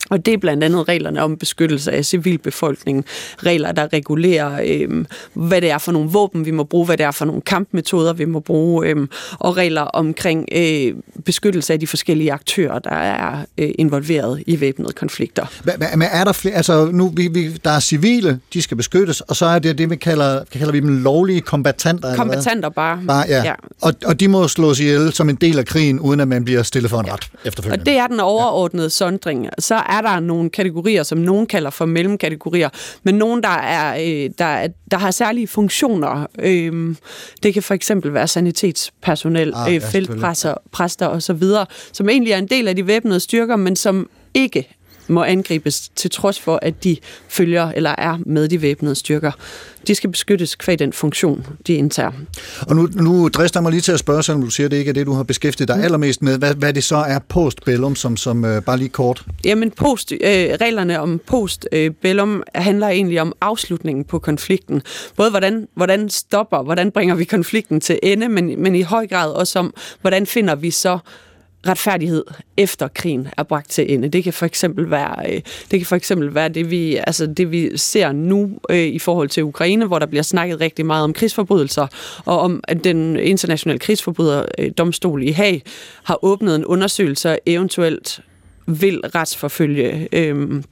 og 0.10 0.26
det 0.26 0.34
er 0.34 0.38
blandt 0.38 0.64
andet 0.64 0.88
reglerne 0.88 1.24
om 1.24 1.38
beskyttelse 1.38 1.92
af 1.92 2.06
civilbefolkningen, 2.06 3.04
regler, 3.38 3.72
der 3.72 3.94
regulerer, 3.94 4.60
øhm, 4.66 5.06
hvad 5.34 5.62
det 5.62 5.72
er 5.72 5.78
for 5.78 5.92
nogle 5.92 6.10
våben, 6.10 6.46
vi 6.46 6.52
må 6.52 6.64
bruge, 6.64 6.86
hvad 6.86 6.98
det 6.98 7.06
er 7.06 7.12
for 7.12 7.26
nogle 7.26 7.42
kampmetoder, 7.42 8.14
vi 8.14 8.26
må 8.26 8.40
bruge, 8.40 8.88
øhm, 8.88 9.10
og 9.40 9.58
regler 9.58 9.82
omkring 9.82 10.48
øh, 10.52 10.94
beskyttelse 11.26 11.74
af 11.74 11.80
de 11.80 11.88
forskellige 11.88 12.34
aktører, 12.34 12.80
der 12.80 12.96
er 12.96 13.46
øh, 13.58 13.70
involveret 13.78 14.44
i 14.48 14.60
væbnede 14.60 14.94
konflikter. 14.94 15.46
Men 15.96 16.08
er 16.12 16.24
der 16.24 16.32
flere, 16.32 16.56
altså 16.56 16.86
nu, 16.86 17.10
vi, 17.16 17.28
vi, 17.28 17.50
der 17.50 17.72
er 17.72 17.80
civile, 17.80 18.40
de 18.54 18.62
skal 18.62 18.78
beskyttes, 18.78 19.22
og 19.22 19.36
så 19.36 19.46
er 19.46 19.60
det 19.60 19.78
det, 19.78 19.90
vi 19.90 19.96
kalder, 19.96 20.44
kalder 20.52 20.72
vi 20.72 20.80
dem 20.80 21.04
lovlige 21.04 21.42
kombatanter. 21.42 22.16
Kombatanter 22.16 22.70
bare. 22.70 23.00
Bare, 23.08 23.26
ja. 23.28 23.38
ja. 23.38 23.44
ja. 23.44 23.54
Og, 23.82 23.94
og 24.06 24.20
de 24.20 24.28
må 24.28 24.48
slås 24.48 24.80
ihjel 24.80 25.14
som 25.14 25.30
en 25.30 25.36
del 25.36 25.60
af 25.60 25.66
krigen, 25.66 26.00
uden 26.00 26.20
at 26.20 26.28
man 26.28 26.46
bliver 26.46 26.64
stillet 26.64 26.90
for 26.90 27.00
en 27.00 27.14
ret 27.14 27.30
efterfølgende. 27.46 27.82
Og 27.82 27.86
det 27.86 27.98
er 27.98 28.08
den 28.08 28.20
overordnede 28.20 28.90
sondring. 28.90 29.50
Så 29.60 29.76
er 29.76 29.93
der 30.02 30.20
nogle 30.20 30.50
kategorier, 30.50 31.04
som 31.04 31.18
nogen 31.18 31.48
kalder 31.48 31.70
for 31.70 31.86
mellemkategorier, 31.86 32.70
men 33.04 33.16
nogen, 33.16 33.44
der, 33.44 33.50
er, 33.50 33.96
øh, 34.26 34.30
der, 34.38 34.46
er- 34.46 34.68
der 34.92 34.98
har 34.98 35.12
særlige 35.12 35.48
funktioner. 35.48 36.26
Øhm, 36.40 36.98
det 37.44 37.54
kan 37.54 37.64
for 37.64 37.74
eksempel 37.74 38.14
være 38.14 38.28
sanitetspersonel, 38.28 39.54
Ah, 39.56 39.76
øh, 39.76 39.82
feltpræster 39.82 40.54
præster 40.72 41.08
osv., 41.08 41.44
som 41.94 42.10
egentlig 42.10 42.32
er 42.34 42.38
en 42.38 42.48
del 42.48 42.68
af 42.68 42.76
de 42.76 42.88
væbnede 42.88 43.20
styrker, 43.20 43.56
men 43.56 43.76
som 43.76 44.10
ikke 44.34 44.76
må 45.08 45.24
angribes 45.24 45.90
til 45.96 46.12
trods 46.12 46.40
for, 46.40 46.60
at 46.62 46.84
de 46.84 46.98
følger 47.28 47.72
eller 47.72 47.96
er 47.98 48.18
med 48.26 48.48
de 48.48 48.62
væbnede 48.62 48.96
styrker. 48.96 49.32
De 49.88 49.96
skal 49.96 50.10
beskyttes 50.10 50.56
kvæg 50.56 50.80
den 50.80 50.94
funktion, 50.94 51.46
de 51.68 51.74
indtager. 51.74 52.12
Og 52.68 52.76
nu, 52.76 52.90
nu 52.94 53.30
drister 53.30 53.60
jeg 53.60 53.64
mig 53.64 53.72
lige 53.72 53.82
til 53.82 53.92
at 53.92 54.00
spørge, 54.00 54.24
selvom 54.24 54.42
du 54.42 54.50
siger, 54.50 54.68
at 54.68 54.72
det 54.72 54.78
ikke 54.78 54.90
er 54.90 54.94
det, 54.94 55.06
du 55.06 55.14
har 55.14 55.24
beskæftiget 55.24 55.68
dig 55.68 55.84
allermest 55.84 56.22
med, 56.22 56.38
hvad, 56.38 56.56
hvad 56.56 56.74
det 56.74 56.84
så 56.84 56.96
er 56.96 57.20
postbellum, 57.20 57.96
som, 57.96 58.18
som 58.18 58.46
øh, 58.46 58.62
bare 58.62 58.78
lige 58.78 58.90
kort. 58.90 59.26
Jamen, 59.46 59.72
post, 59.72 60.12
øh, 60.12 60.20
reglerne 60.62 61.00
om 61.00 61.22
post-bellum 61.28 62.44
handler 62.56 62.88
egentlig 62.88 63.22
om 63.22 63.34
afslutningen 63.42 64.04
på 64.04 64.20
konflikten. 64.20 64.82
Både 65.16 65.30
hvordan, 65.30 65.68
hvordan 65.76 66.10
stopper, 66.10 66.64
hvordan 66.64 66.92
bringer 66.92 67.16
vi 67.16 67.24
konflikten 67.24 67.82
til 67.82 68.00
ende, 68.04 68.30
men, 68.30 68.62
men 68.62 68.76
i 68.76 68.82
høj 68.82 69.08
grad 69.08 69.32
også 69.32 69.60
om, 69.60 69.74
hvordan 70.02 70.26
finder 70.26 70.56
vi 70.56 70.72
så 70.72 71.00
retfærdighed 71.68 72.24
efter 72.58 72.88
krigen 72.88 73.28
er 73.38 73.44
bragt 73.44 73.70
til 73.70 73.94
ende. 73.94 74.08
Det 74.08 74.24
kan 74.24 74.34
for 74.34 74.46
eksempel 74.46 74.92
være 74.92 75.34
øh, 75.34 75.42
det 75.72 75.80
kan 75.80 75.86
for 75.86 75.96
eksempel 75.96 76.36
være 76.36 76.50
det 76.50 76.72
vi 76.72 76.96
altså 76.96 77.26
det 77.26 77.52
vi 77.52 77.78
ser 77.78 78.12
nu 78.12 78.52
øh, 78.70 78.78
i 78.78 79.00
forhold 79.00 79.30
til 79.30 79.44
Ukraine, 79.44 79.86
hvor 79.86 80.00
der 80.00 80.06
bliver 80.06 80.24
snakket 80.24 80.62
rigtig 80.62 80.86
meget 80.86 81.04
om 81.04 81.14
krigsforbrydelser 81.14 81.88
og 82.26 82.40
om 82.40 82.64
at 82.68 82.84
den 82.84 83.16
internationale 83.16 83.80
krigsforbryderdomstol 83.80 85.24
i 85.24 85.32
Haag 85.32 85.64
har 86.04 86.26
åbnet 86.26 86.56
en 86.56 86.66
undersøgelse 86.66 87.30
og 87.30 87.40
eventuelt 87.46 88.20
vil 88.68 89.02
retsforfølge 89.16 90.08
øh, 90.12 90.64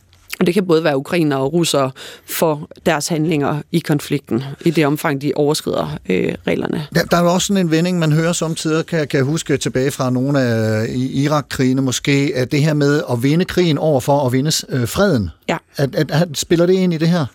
og 0.42 0.48
det 0.48 0.54
kan 0.54 0.66
både 0.66 0.84
være 0.84 0.98
ukrainer 0.98 1.36
og 1.38 1.54
russere 1.54 1.92
for 2.26 2.70
deres 2.86 3.08
handlinger 3.08 3.62
i 3.72 3.80
konflikten, 3.80 4.44
i 4.66 4.70
det 4.72 4.86
omfang, 4.86 5.22
de 5.22 5.32
overskrider 5.36 5.98
øh, 6.10 6.34
reglerne. 6.48 6.88
Der, 6.96 7.04
der 7.06 7.18
er 7.18 7.22
også 7.22 7.48
sådan 7.48 7.66
en 7.66 7.72
vending, 7.72 8.00
man 8.00 8.12
hører 8.12 8.34
samtidig, 8.34 8.86
kan, 8.86 9.08
kan 9.08 9.18
jeg 9.18 9.26
huske 9.26 9.58
tilbage 9.58 9.92
fra 9.92 10.10
nogle 10.10 10.42
af 10.42 10.86
i- 10.90 11.24
Irak-krigene 11.24 11.82
måske, 11.82 12.32
at 12.36 12.52
det 12.52 12.64
her 12.64 12.74
med 12.74 13.02
at 13.12 13.24
vinde 13.24 13.46
krigen 13.46 13.78
over 13.78 14.00
for 14.00 14.26
at 14.26 14.34
vinde 14.34 14.52
øh, 14.70 14.88
freden, 14.88 15.30
Ja. 15.50 15.58
at, 15.76 15.96
at, 15.96 16.12
at, 16.12 16.28
spiller 16.34 16.66
det 16.66 16.74
ind 16.74 16.94
i 16.94 16.98
det 16.98 17.08
her? 17.08 17.26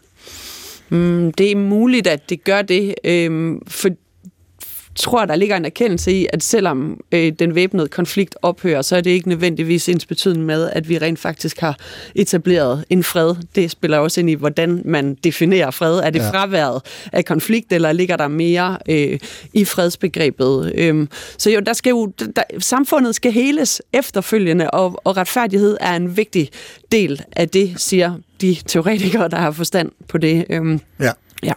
Mm, 0.89 1.33
det 1.33 1.51
er 1.53 1.57
muligt, 1.57 2.07
at 2.07 2.31
det 2.31 2.45
gør 2.45 2.63
det, 2.63 2.95
øhm, 3.05 3.61
for 3.69 3.89
tror, 4.97 5.25
der 5.25 5.37
ligger 5.37 5.57
en 5.57 5.65
erkendelse 5.65 6.13
i, 6.13 6.27
at 6.33 6.43
selvom 6.43 7.01
øh, 7.13 7.33
den 7.39 7.55
væbnede 7.55 7.89
konflikt 7.89 8.37
ophører, 8.43 8.83
så 8.83 8.97
er 8.97 9.01
det 9.01 9.11
ikke 9.11 9.29
nødvendigvis 9.29 9.89
ens 9.89 10.07
betydende 10.07 10.45
med, 10.45 10.71
at 10.73 10.89
vi 10.89 10.99
rent 10.99 11.19
faktisk 11.19 11.61
har 11.61 11.79
etableret 12.15 12.85
en 12.91 13.05
fred. 13.05 13.35
Det 13.55 13.71
spiller 13.71 13.99
også 13.99 14.21
ind 14.21 14.31
i, 14.31 14.35
hvordan 14.35 14.83
man 14.85 15.15
definerer 15.15 15.71
fred. 15.71 15.99
Er 15.99 16.11
det 16.11 16.19
ja. 16.19 16.31
fraværet 16.31 16.83
af 17.13 17.25
konflikt, 17.25 17.73
eller 17.73 17.93
ligger 17.93 18.17
der 18.17 18.29
mere 18.29 18.79
øh, 18.89 19.19
i 19.53 19.65
fredsbegrebet? 19.65 20.73
Øhm, 20.75 21.09
så 21.39 21.51
jo, 21.51 21.61
der 21.61 21.73
skal 21.73 21.91
jo, 21.91 22.07
der, 22.37 22.43
samfundet 22.59 23.15
skal 23.15 23.33
heles 23.33 23.83
efterfølgende, 23.93 24.71
og, 24.71 25.01
og 25.05 25.17
retfærdighed 25.17 25.77
er 25.81 25.97
en 25.97 26.17
vigtig 26.17 26.51
del 26.93 27.23
af 27.37 27.49
det, 27.49 27.75
siger 27.77 28.15
de 28.41 28.57
teoretikere, 28.67 29.29
der 29.29 29.37
har 29.37 29.51
forstand 29.51 29.91
på 30.09 30.19
det. 30.19 30.45
Øhm, 30.51 30.81
Ja. 31.01 31.11
Ja. 31.43 31.53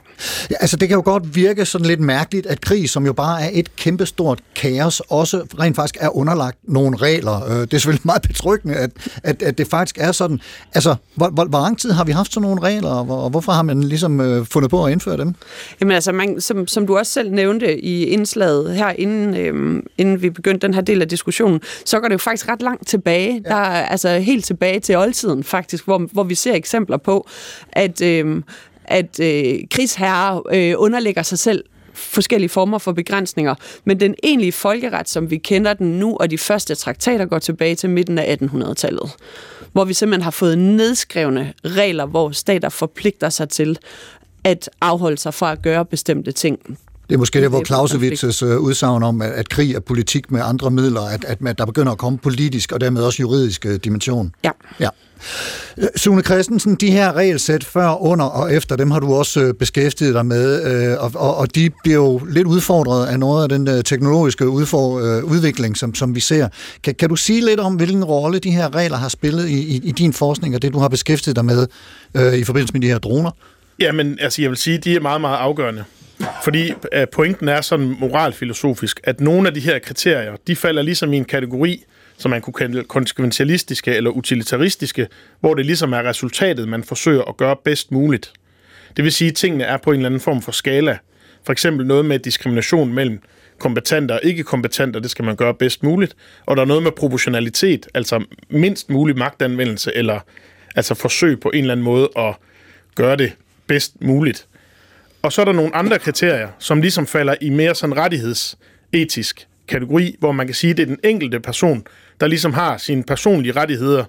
Ja, 0.52 0.56
altså 0.60 0.78
det 0.78 0.88
kan 0.88 0.96
jo 0.96 1.02
godt 1.06 1.36
virke 1.36 1.66
sådan 1.66 1.88
lidt 1.88 2.00
mærkeligt, 2.00 2.46
at 2.46 2.62
krig, 2.62 2.90
som 2.90 3.06
jo 3.06 3.14
bare 3.14 3.42
er 3.44 3.50
et 3.54 3.76
kæmpestort 3.76 4.40
kaos, 4.56 5.00
også 5.10 5.46
rent 5.60 5.76
faktisk 5.76 5.98
er 6.00 6.18
underlagt 6.18 6.58
nogle 6.64 6.98
regler. 6.98 7.46
Øh, 7.50 7.52
Det 7.62 7.74
er 7.74 7.78
selvfølgelig 7.78 8.02
meget 8.12 8.22
betryggende, 8.22 8.76
at, 8.76 8.92
at, 9.24 9.42
at 9.42 9.58
det 9.58 9.68
faktisk 9.68 9.98
er 10.00 10.12
sådan. 10.12 10.40
Altså, 10.74 10.96
hvor, 11.16 11.30
hvor, 11.30 11.46
hvor 11.46 11.60
lang 11.60 11.80
tid 11.80 11.92
har 11.92 12.04
vi 12.04 12.12
haft 12.12 12.34
sådan 12.34 12.48
nogle 12.50 12.62
regler, 12.62 12.90
og, 12.90 13.06
hvor- 13.06 13.18
og 13.22 13.30
hvorfor 13.30 13.52
har 13.52 13.62
man 13.62 13.84
ligesom 13.84 14.22
øh, 14.22 14.46
fundet 14.46 14.70
på 14.72 14.86
at 14.86 14.92
indføre 14.92 15.18
dem? 15.18 15.36
Jamen 15.82 15.92
altså, 15.96 16.12
man, 16.12 16.42
som, 16.42 16.68
som 16.68 16.88
du 16.88 16.98
også 16.98 17.12
selv 17.12 17.32
nævnte 17.32 17.82
i 17.82 18.04
indslaget 18.06 18.76
her, 18.76 18.90
inden, 18.90 19.36
øhm, 19.38 19.84
inden 19.98 20.22
vi 20.22 20.30
begyndte 20.30 20.68
den 20.68 20.74
her 20.74 20.82
del 20.82 21.02
af 21.02 21.08
diskussionen, 21.08 21.62
så 21.86 22.00
går 22.00 22.08
det 22.08 22.14
jo 22.14 22.18
faktisk 22.18 22.48
ret 22.50 22.62
langt 22.62 22.88
tilbage. 22.88 23.42
Ja. 23.46 23.50
Der 23.50 23.56
er 23.56 23.86
altså 23.86 24.18
helt 24.20 24.46
tilbage 24.46 24.80
til 24.80 24.98
oldtiden 24.98 25.44
faktisk, 25.44 25.86
hvor, 25.86 26.08
hvor 26.12 26.24
vi 26.24 26.36
ser 26.36 26.54
eksempler 26.54 26.98
på, 26.98 27.28
at, 27.72 28.02
øhm, 28.02 28.44
at 28.90 29.20
øh, 29.20 29.60
krigsherrer 29.72 30.42
øh, 30.54 30.74
underlægger 30.78 31.24
sig 31.24 31.40
selv 31.40 31.64
forskellige 31.94 32.50
former 32.50 32.78
for 32.78 32.92
begrænsninger. 32.92 33.56
Men 33.86 34.00
den 34.00 34.16
egentlige 34.24 34.52
folkeret, 34.52 35.10
som 35.10 35.30
vi 35.30 35.38
kender 35.38 35.74
den 35.74 36.00
nu, 36.00 36.18
og 36.20 36.32
de 36.32 36.38
første 36.38 36.76
traktater 36.76 37.26
går 37.26 37.40
tilbage 37.40 37.76
til 37.76 37.90
midten 37.90 38.18
af 38.18 38.38
1800-tallet, 38.42 39.12
hvor 39.74 39.86
vi 39.86 39.94
simpelthen 39.94 40.24
har 40.24 40.32
fået 40.32 40.58
nedskrevne 40.58 41.54
regler, 41.66 42.06
hvor 42.06 42.32
stater 42.32 42.70
forpligter 42.70 43.30
sig 43.30 43.50
til 43.50 43.78
at 44.44 44.70
afholde 44.82 45.18
sig 45.18 45.34
fra 45.34 45.52
at 45.52 45.62
gøre 45.62 45.86
bestemte 45.86 46.32
ting. 46.32 46.60
Det 47.10 47.16
er 47.16 47.20
måske 47.20 47.42
det, 47.42 47.50
hvor 47.50 47.64
Clausewitz's 47.72 48.46
øh, 48.46 48.60
udsagn 48.60 49.04
om, 49.04 49.22
at, 49.22 49.50
krig 49.50 49.76
er 49.76 49.80
politik 49.80 50.32
med 50.32 50.42
andre 50.44 50.72
midler, 50.72 51.02
at, 51.02 51.26
at 51.26 51.58
der 51.58 51.66
begynder 51.66 51.92
at 51.92 51.98
komme 51.98 52.20
politisk 52.20 52.72
og 52.72 52.82
dermed 52.82 53.04
også 53.04 53.22
juridisk 53.22 53.66
øh, 53.66 53.76
dimension. 53.76 54.36
Ja. 54.44 54.52
Ja. 54.80 54.90
Sune 55.96 56.22
Christensen, 56.22 56.76
de 56.76 56.92
her 56.92 57.16
regelsæt 57.16 57.64
før, 57.64 58.04
under 58.04 58.26
og 58.26 58.54
efter, 58.54 58.76
dem 58.76 58.92
har 58.92 59.00
du 59.00 59.14
også 59.14 59.42
øh, 59.42 59.54
beskæftiget 59.54 60.14
dig 60.14 60.26
med, 60.26 60.64
øh, 60.64 61.04
og, 61.04 61.12
og, 61.16 61.38
og 61.38 61.56
de 61.56 61.70
bliver 61.84 61.98
jo 61.98 62.22
lidt 62.30 62.48
udfordret 62.48 63.08
af 63.08 63.20
noget 63.20 63.44
af 63.44 63.50
den 63.50 63.68
øh, 63.68 63.84
teknologiske 63.84 64.50
udfor, 64.50 65.00
udvikling, 65.22 65.78
som, 65.78 65.96
som 65.96 66.16
vi 66.16 66.20
ser. 66.20 66.48
Kan, 66.84 66.96
kan 66.96 67.10
du 67.10 67.16
sige 67.16 67.46
lidt 67.46 67.60
om, 67.60 67.76
hvilken 67.76 68.04
rolle 68.04 68.40
de 68.40 68.52
her 68.52 68.76
regler 68.76 68.98
har 68.98 69.10
spillet 69.10 69.50
i, 69.50 69.76
i, 69.76 69.82
i 69.84 69.92
din 69.92 70.14
forskning 70.14 70.56
og 70.56 70.62
det, 70.62 70.74
du 70.74 70.80
har 70.80 70.88
beskæftiget 70.88 71.36
dig 71.36 71.46
med 71.46 71.68
øh, 72.18 72.34
i 72.34 72.44
forbindelse 72.44 72.74
med 72.74 72.82
de 72.82 72.88
her 72.88 72.98
droner? 72.98 73.32
Jamen, 73.80 74.18
altså 74.22 74.42
jeg 74.42 74.50
vil 74.50 74.58
sige, 74.58 74.78
de 74.78 74.96
er 74.96 75.00
meget, 75.00 75.22
meget 75.22 75.38
afgørende. 75.38 75.84
Fordi 76.44 76.74
øh, 76.94 77.08
pointen 77.14 77.50
er 77.50 77.62
sådan 77.62 77.96
moralfilosofisk, 78.00 79.00
at 79.04 79.22
nogle 79.22 79.48
af 79.48 79.54
de 79.54 79.60
her 79.60 79.80
kriterier, 79.80 80.36
de 80.48 80.56
falder 80.56 80.82
ligesom 80.82 81.14
i 81.14 81.18
en 81.18 81.26
kategori, 81.26 81.84
som 82.20 82.32
man 82.32 82.42
kunne 82.42 82.54
kalde 82.54 82.84
konsekventialistiske 82.84 83.96
eller 83.96 84.10
utilitaristiske, 84.10 85.08
hvor 85.40 85.54
det 85.54 85.66
ligesom 85.66 85.94
er 85.94 86.04
resultatet, 86.04 86.68
man 86.68 86.84
forsøger 86.84 87.24
at 87.24 87.38
gøre 87.38 87.56
bedst 87.64 87.92
muligt. 87.92 88.34
Det 88.98 89.04
vil 89.04 89.12
sige, 89.12 89.30
at 89.30 89.36
tingene 89.36 89.64
er 89.64 89.78
på 89.78 89.92
en 89.92 89.96
eller 89.96 90.06
anden 90.06 90.22
form 90.22 90.42
for 90.42 90.52
skala. 90.52 90.98
For 91.46 91.52
eksempel 91.52 91.86
noget 91.86 92.06
med 92.06 92.20
diskrimination 92.20 92.94
mellem 92.94 93.20
kompetenter 93.60 94.16
og 94.16 94.22
ikke-kompetenter, 94.24 95.00
det 95.00 95.12
skal 95.12 95.26
man 95.26 95.36
gøre 95.36 95.54
bedst 95.54 95.84
muligt. 95.84 96.16
Og 96.46 96.56
der 96.56 96.62
er 96.62 96.68
noget 96.68 96.84
med 96.84 96.92
proportionalitet, 96.92 97.88
altså 97.94 98.26
mindst 98.50 98.90
mulig 98.90 99.18
magtanvendelse, 99.18 99.92
eller 99.96 100.20
altså 100.76 100.96
forsøg 100.96 101.40
på 101.40 101.50
en 101.50 101.60
eller 101.60 101.72
anden 101.72 101.84
måde 101.84 102.10
at 102.18 102.36
gøre 102.96 103.16
det 103.16 103.34
bedst 103.68 104.02
muligt. 104.02 104.48
Og 105.22 105.34
så 105.34 105.42
er 105.42 105.46
der 105.46 105.52
nogle 105.52 105.76
andre 105.76 106.00
kriterier, 106.00 106.50
som 106.60 106.82
ligesom 106.82 107.08
falder 107.08 107.36
i 107.42 107.50
mere 107.50 107.76
sådan 107.76 107.98
rettighedsetisk 107.98 109.48
kategori, 109.70 110.16
hvor 110.20 110.32
man 110.32 110.48
kan 110.48 110.56
sige, 110.56 110.72
at 110.72 110.78
det 110.78 110.84
er 110.84 110.88
den 110.88 111.00
enkelte 111.04 111.40
person, 111.40 111.84
der 112.20 112.28
ligesom 112.28 112.54
har 112.54 112.78
sine 112.78 113.04
personlige 113.04 113.52
rettigheder 113.52 114.04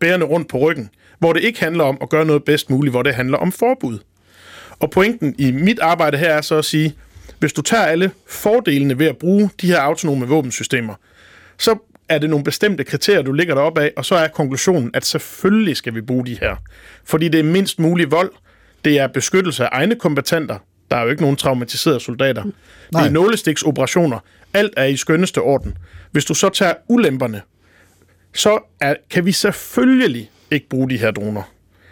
bærende 0.00 0.26
rundt 0.26 0.48
på 0.48 0.58
ryggen, 0.58 0.90
hvor 1.18 1.32
det 1.32 1.40
ikke 1.40 1.60
handler 1.60 1.84
om 1.84 1.98
at 2.02 2.08
gøre 2.08 2.24
noget 2.24 2.44
bedst 2.44 2.70
muligt, 2.70 2.92
hvor 2.92 3.02
det 3.02 3.14
handler 3.14 3.38
om 3.38 3.52
forbud. 3.52 3.98
Og 4.80 4.90
pointen 4.90 5.34
i 5.38 5.52
mit 5.52 5.78
arbejde 5.78 6.18
her 6.18 6.28
er 6.28 6.40
så 6.40 6.54
at 6.58 6.64
sige, 6.64 6.94
hvis 7.38 7.52
du 7.52 7.62
tager 7.62 7.82
alle 7.84 8.10
fordelene 8.26 8.98
ved 8.98 9.06
at 9.06 9.16
bruge 9.16 9.50
de 9.60 9.66
her 9.66 9.80
autonome 9.80 10.26
våbensystemer, 10.26 10.94
så 11.58 11.78
er 12.08 12.18
det 12.18 12.30
nogle 12.30 12.44
bestemte 12.44 12.84
kriterier, 12.84 13.22
du 13.22 13.32
ligger 13.32 13.54
derop 13.54 13.78
af, 13.78 13.92
og 13.96 14.04
så 14.04 14.14
er 14.14 14.28
konklusionen, 14.28 14.90
at 14.94 15.06
selvfølgelig 15.06 15.76
skal 15.76 15.94
vi 15.94 16.00
bruge 16.00 16.26
de 16.26 16.38
her. 16.40 16.56
Fordi 17.04 17.28
det 17.28 17.40
er 17.40 17.44
mindst 17.44 17.78
mulig 17.78 18.10
vold, 18.10 18.30
det 18.84 18.98
er 18.98 19.06
beskyttelse 19.06 19.64
af 19.64 19.68
egne 19.72 19.94
kompetenter, 19.94 20.58
der 20.90 20.96
er 20.96 21.02
jo 21.02 21.10
ikke 21.10 21.22
nogen 21.22 21.36
traumatiserede 21.36 22.00
soldater. 22.00 22.42
Det 22.42 22.52
Nej. 22.92 23.06
er 23.06 23.10
nålestiksoperationer. 23.10 24.18
Alt 24.54 24.74
er 24.76 24.84
i 24.84 24.96
skønneste 24.96 25.38
orden. 25.38 25.78
Hvis 26.10 26.24
du 26.24 26.34
så 26.34 26.48
tager 26.48 26.74
ulemperne, 26.88 27.42
så 28.34 28.58
er, 28.80 28.94
kan 29.10 29.26
vi 29.26 29.32
selvfølgelig 29.32 30.30
ikke 30.50 30.68
bruge 30.68 30.90
de 30.90 30.98
her 30.98 31.10
droner. 31.10 31.42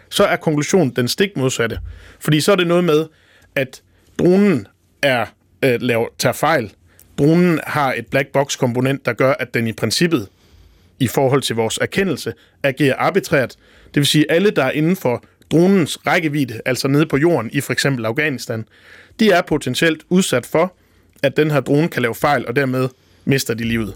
Så 0.09 0.23
er 0.23 0.35
konklusionen 0.35 0.89
den 0.89 1.07
stik 1.07 1.37
modsatte. 1.37 1.79
Fordi 2.19 2.41
så 2.41 2.51
er 2.51 2.55
det 2.55 2.67
noget 2.67 2.83
med, 2.83 3.05
at 3.55 3.81
dronen 4.19 4.67
er, 5.01 5.25
øh, 5.63 5.81
laver, 5.81 6.07
tager 6.17 6.33
fejl. 6.33 6.73
Dronen 7.17 7.59
har 7.67 7.93
et 7.93 8.07
black 8.07 8.27
box 8.27 8.57
komponent, 8.57 9.05
der 9.05 9.13
gør, 9.13 9.33
at 9.33 9.53
den 9.53 9.67
i 9.67 9.73
princippet, 9.73 10.27
i 10.99 11.07
forhold 11.07 11.41
til 11.41 11.55
vores 11.55 11.77
erkendelse, 11.77 12.33
agerer 12.63 12.95
arbitrært. 12.95 13.55
Det 13.85 13.95
vil 13.95 14.05
sige, 14.05 14.31
at 14.31 14.35
alle, 14.35 14.49
der 14.49 14.63
er 14.63 14.71
inden 14.71 14.95
for 14.95 15.23
dronens 15.51 16.07
rækkevidde, 16.07 16.61
altså 16.65 16.87
nede 16.87 17.05
på 17.05 17.17
jorden 17.17 17.49
i 17.53 17.61
for 17.61 17.73
eksempel 17.73 18.05
Afghanistan, 18.05 18.65
de 19.19 19.31
er 19.31 19.41
potentielt 19.41 20.03
udsat 20.09 20.45
for, 20.45 20.73
at 21.23 21.37
den 21.37 21.51
her 21.51 21.59
drone 21.59 21.87
kan 21.87 22.01
lave 22.01 22.15
fejl, 22.15 22.47
og 22.47 22.55
dermed 22.55 22.89
mister 23.25 23.53
de 23.53 23.63
livet. 23.63 23.95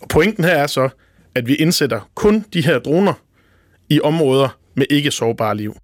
Og 0.00 0.08
pointen 0.08 0.44
her 0.44 0.52
er 0.52 0.66
så, 0.66 0.88
at 1.34 1.46
vi 1.46 1.54
indsætter 1.54 2.10
kun 2.14 2.44
de 2.52 2.64
her 2.64 2.78
droner 2.78 3.12
i 3.90 4.00
områder 4.00 4.58
med 4.74 4.86
ikke 4.90 5.10
sårbare 5.10 5.56
liv. 5.56 5.76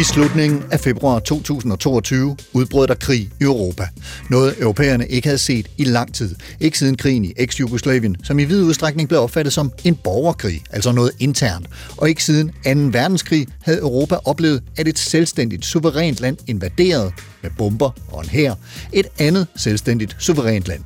I 0.00 0.04
slutningen 0.04 0.64
af 0.70 0.80
februar 0.80 1.18
2022 1.18 2.36
udbrød 2.52 2.86
der 2.86 2.94
krig 2.94 3.20
i 3.40 3.44
Europa. 3.44 3.88
Noget 4.30 4.54
europæerne 4.60 5.06
ikke 5.06 5.28
havde 5.28 5.38
set 5.38 5.66
i 5.78 5.84
lang 5.84 6.14
tid. 6.14 6.34
Ikke 6.60 6.78
siden 6.78 6.96
krigen 6.96 7.24
i 7.24 7.32
eks-Jugoslavien, 7.36 8.16
som 8.24 8.38
i 8.38 8.44
vid 8.44 8.62
udstrækning 8.62 9.08
blev 9.08 9.20
opfattet 9.20 9.52
som 9.52 9.72
en 9.84 9.94
borgerkrig, 9.94 10.62
altså 10.70 10.92
noget 10.92 11.10
internt. 11.18 11.66
Og 11.96 12.08
ikke 12.08 12.24
siden 12.24 12.48
2. 12.48 12.98
verdenskrig 12.98 13.46
havde 13.62 13.78
Europa 13.78 14.16
oplevet, 14.24 14.62
at 14.76 14.88
et 14.88 14.98
selvstændigt, 14.98 15.64
suverænt 15.64 16.20
land 16.20 16.36
invaderede 16.46 17.12
med 17.42 17.50
bomber 17.58 17.90
og 18.08 18.22
en 18.22 18.28
hær 18.28 18.54
et 18.92 19.06
andet 19.18 19.46
selvstændigt, 19.56 20.16
suverænt 20.18 20.68
land. 20.68 20.80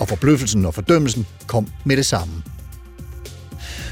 Og 0.00 0.08
forbløffelsen 0.08 0.66
og 0.66 0.74
fordømmelsen 0.74 1.26
kom 1.46 1.68
med 1.84 1.96
det 1.96 2.06
samme. 2.06 2.42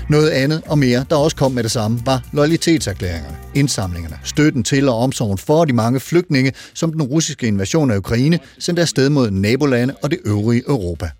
Noget 0.08 0.30
andet 0.30 0.62
og 0.66 0.78
mere, 0.78 1.04
der 1.10 1.16
også 1.16 1.36
kom 1.36 1.52
med 1.52 1.62
det 1.62 1.70
samme, 1.70 2.00
var 2.04 2.22
loyalitetserklæringerne, 2.32 3.36
indsamlingerne, 3.54 4.18
støtten 4.24 4.64
til 4.64 4.88
og 4.88 4.98
omsorgen 4.98 5.38
for 5.38 5.64
de 5.64 5.72
mange 5.72 6.00
flygtninge, 6.00 6.52
som 6.74 6.92
den 6.92 7.02
russiske 7.02 7.46
invasion 7.46 7.90
af 7.90 7.96
Ukraine 7.96 8.38
sendte 8.58 8.82
afsted 8.82 9.10
mod 9.10 9.30
nabolande 9.30 9.94
og 10.02 10.10
det 10.10 10.18
øvrige 10.24 10.62
Europa. 10.68 11.10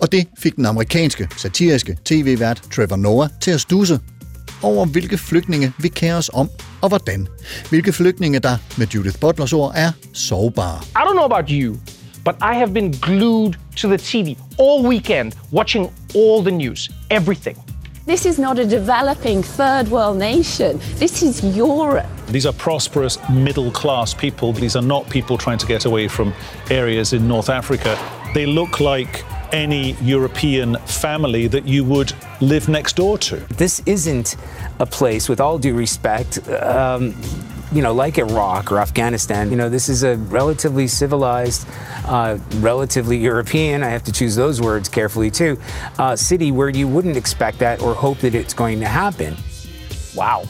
Og 0.00 0.12
det 0.12 0.26
fik 0.38 0.56
den 0.56 0.66
amerikanske, 0.66 1.28
satiriske 1.36 1.98
tv-vært 2.04 2.62
Trevor 2.74 2.96
Noah 2.96 3.28
til 3.40 3.50
at 3.50 3.60
stusse 3.60 4.00
over, 4.62 4.86
hvilke 4.86 5.18
flygtninge 5.18 5.72
vi 5.78 5.88
kærer 5.88 6.16
os 6.16 6.30
om, 6.34 6.50
og 6.80 6.88
hvordan. 6.88 7.28
Hvilke 7.68 7.92
flygtninge, 7.92 8.38
der 8.38 8.56
med 8.78 8.86
Judith 8.86 9.18
Butlers 9.20 9.52
ord 9.52 9.72
er 9.76 9.92
sårbare. 10.12 10.80
I 10.82 11.08
don't 11.08 11.12
know 11.12 11.24
about 11.24 11.50
you, 11.50 11.76
but 12.24 12.34
I 12.40 12.54
have 12.54 12.74
been 12.74 12.92
glued 12.92 13.52
to 13.76 13.88
the 13.88 13.98
TV 13.98 14.36
all 14.58 14.88
weekend, 14.88 15.32
watching 15.52 15.90
all 16.14 16.42
the 16.44 16.56
news, 16.56 16.90
everything. 17.10 17.69
This 18.10 18.26
is 18.26 18.40
not 18.40 18.58
a 18.58 18.66
developing 18.66 19.40
third 19.40 19.86
world 19.86 20.18
nation. 20.18 20.80
This 20.96 21.22
is 21.22 21.44
Europe. 21.56 22.08
These 22.26 22.44
are 22.44 22.52
prosperous 22.52 23.16
middle 23.30 23.70
class 23.70 24.14
people. 24.14 24.52
These 24.52 24.74
are 24.74 24.82
not 24.82 25.08
people 25.08 25.38
trying 25.38 25.58
to 25.58 25.66
get 25.66 25.84
away 25.84 26.08
from 26.08 26.34
areas 26.70 27.12
in 27.12 27.28
North 27.28 27.48
Africa. 27.48 27.96
They 28.34 28.46
look 28.46 28.80
like 28.80 29.24
any 29.52 29.92
European 30.02 30.74
family 30.86 31.46
that 31.46 31.68
you 31.68 31.84
would 31.84 32.12
live 32.40 32.68
next 32.68 32.96
door 32.96 33.16
to. 33.18 33.36
This 33.56 33.80
isn't 33.86 34.34
a 34.80 34.86
place, 34.86 35.28
with 35.28 35.40
all 35.40 35.56
due 35.56 35.74
respect, 35.74 36.48
um, 36.48 37.14
you 37.72 37.82
know, 37.82 37.92
like 37.92 38.18
Iraq 38.18 38.72
or 38.72 38.78
Afghanistan. 38.78 39.50
You 39.50 39.56
know, 39.56 39.68
this 39.68 39.88
is 39.88 40.02
a 40.02 40.16
relatively 40.16 40.88
civilized, 40.88 41.66
uh, 42.04 42.38
relatively 42.56 43.16
European, 43.16 43.82
I 43.82 43.88
have 43.88 44.02
to 44.04 44.12
choose 44.12 44.34
those 44.34 44.60
words 44.60 44.88
carefully 44.88 45.30
too, 45.30 45.58
uh, 45.98 46.16
city 46.16 46.50
where 46.50 46.68
you 46.68 46.88
wouldn't 46.88 47.16
expect 47.16 47.58
that 47.60 47.80
or 47.80 47.94
hope 47.94 48.18
that 48.18 48.34
it's 48.34 48.54
going 48.54 48.80
to 48.80 48.86
happen. 48.86 49.36
Wow. 50.14 50.44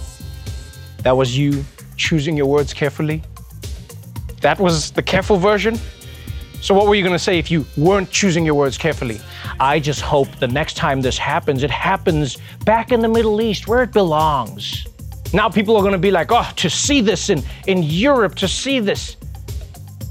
That 1.02 1.16
was 1.16 1.36
you 1.36 1.64
choosing 1.96 2.36
your 2.36 2.46
words 2.46 2.72
carefully? 2.72 3.22
That 4.40 4.58
was 4.58 4.90
the 4.90 5.02
careful 5.02 5.36
version? 5.36 5.78
So, 6.62 6.74
what 6.74 6.86
were 6.86 6.94
you 6.94 7.02
going 7.02 7.14
to 7.14 7.18
say 7.18 7.38
if 7.38 7.50
you 7.50 7.64
weren't 7.76 8.10
choosing 8.10 8.44
your 8.44 8.54
words 8.54 8.76
carefully? 8.76 9.20
I 9.58 9.80
just 9.80 10.00
hope 10.02 10.28
the 10.36 10.48
next 10.48 10.76
time 10.76 11.00
this 11.00 11.16
happens, 11.16 11.62
it 11.62 11.70
happens 11.70 12.36
back 12.64 12.92
in 12.92 13.00
the 13.00 13.08
Middle 13.08 13.40
East 13.40 13.66
where 13.66 13.82
it 13.82 13.92
belongs. 13.92 14.86
Now, 15.32 15.48
people 15.48 15.76
are 15.76 15.82
going 15.82 15.92
to 15.92 15.98
be 15.98 16.10
like, 16.10 16.32
oh, 16.32 16.50
to 16.56 16.68
see 16.68 17.00
this 17.00 17.30
in, 17.30 17.42
in 17.68 17.82
Europe, 17.84 18.34
to 18.36 18.48
see 18.48 18.80
this. 18.80 19.16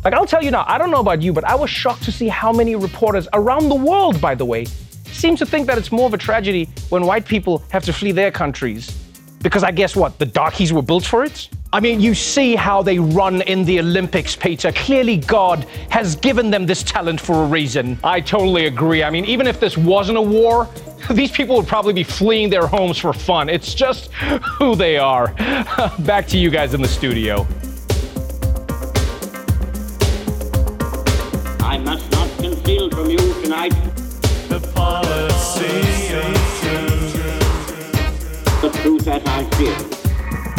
Like, 0.05 0.13
I'll 0.13 0.25
tell 0.25 0.41
you 0.41 0.51
now, 0.51 0.63
I 0.65 0.77
don't 0.77 0.91
know 0.91 1.01
about 1.01 1.21
you, 1.21 1.33
but 1.33 1.43
I 1.43 1.55
was 1.55 1.69
shocked 1.69 2.03
to 2.03 2.11
see 2.11 2.29
how 2.29 2.53
many 2.53 2.75
reporters 2.75 3.27
around 3.33 3.67
the 3.67 3.75
world, 3.75 4.21
by 4.21 4.33
the 4.33 4.45
way, 4.45 4.65
seem 5.11 5.35
to 5.35 5.45
think 5.45 5.67
that 5.67 5.77
it's 5.77 5.91
more 5.91 6.05
of 6.05 6.13
a 6.13 6.17
tragedy 6.17 6.69
when 6.87 7.05
white 7.05 7.25
people 7.25 7.63
have 7.69 7.83
to 7.83 7.91
flee 7.91 8.13
their 8.13 8.31
countries. 8.31 8.95
Because 9.39 9.63
I 9.63 9.71
guess 9.71 9.95
what? 9.95 10.19
The 10.19 10.25
darkies 10.25 10.73
were 10.73 10.81
built 10.81 11.05
for 11.05 11.23
it? 11.23 11.49
I 11.71 11.79
mean, 11.79 12.01
you 12.01 12.15
see 12.15 12.55
how 12.55 12.81
they 12.81 12.97
run 12.97 13.41
in 13.43 13.63
the 13.63 13.79
Olympics, 13.79 14.35
Peter. 14.35 14.71
Clearly, 14.71 15.17
God 15.17 15.65
has 15.89 16.15
given 16.15 16.49
them 16.49 16.65
this 16.65 16.83
talent 16.83 17.21
for 17.21 17.43
a 17.43 17.45
reason. 17.45 17.97
I 18.03 18.21
totally 18.21 18.65
agree. 18.65 19.03
I 19.03 19.09
mean, 19.09 19.25
even 19.25 19.45
if 19.45 19.59
this 19.59 19.77
wasn't 19.77 20.17
a 20.17 20.21
war, 20.21 20.67
these 21.11 21.31
people 21.31 21.55
would 21.57 21.67
probably 21.67 21.93
be 21.93 22.03
fleeing 22.03 22.49
their 22.49 22.65
homes 22.65 22.97
for 22.97 23.13
fun. 23.13 23.49
It's 23.49 23.73
just 23.73 24.11
who 24.57 24.75
they 24.75 24.97
are. 24.97 25.33
Back 25.99 26.27
to 26.29 26.37
you 26.37 26.49
guys 26.49 26.73
in 26.73 26.81
the 26.81 26.87
studio. 26.87 27.47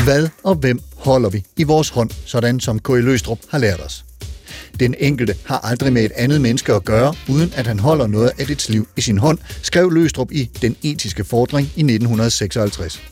Hvad 0.04 0.28
og 0.44 0.54
hvem 0.54 0.80
holder 0.96 1.30
vi 1.30 1.44
i 1.56 1.62
vores 1.62 1.88
hånd, 1.88 2.10
sådan 2.26 2.60
som 2.60 2.78
K.I. 2.78 2.92
Løstrup 2.92 3.38
har 3.48 3.58
lært 3.58 3.80
os? 3.80 4.04
Den 4.80 4.94
enkelte 4.98 5.34
har 5.44 5.58
aldrig 5.58 5.92
med 5.92 6.04
et 6.04 6.12
andet 6.16 6.40
menneske 6.40 6.72
at 6.72 6.84
gøre, 6.84 7.14
uden 7.28 7.52
at 7.56 7.66
han 7.66 7.78
holder 7.78 8.06
noget 8.06 8.32
af 8.38 8.46
dets 8.46 8.68
liv 8.68 8.88
i 8.96 9.00
sin 9.00 9.18
hånd, 9.18 9.38
skrev 9.62 9.90
Løstrup 9.90 10.32
i 10.32 10.50
Den 10.62 10.76
etiske 10.82 11.24
fordring 11.24 11.66
i 11.66 11.80
1956. 11.80 13.02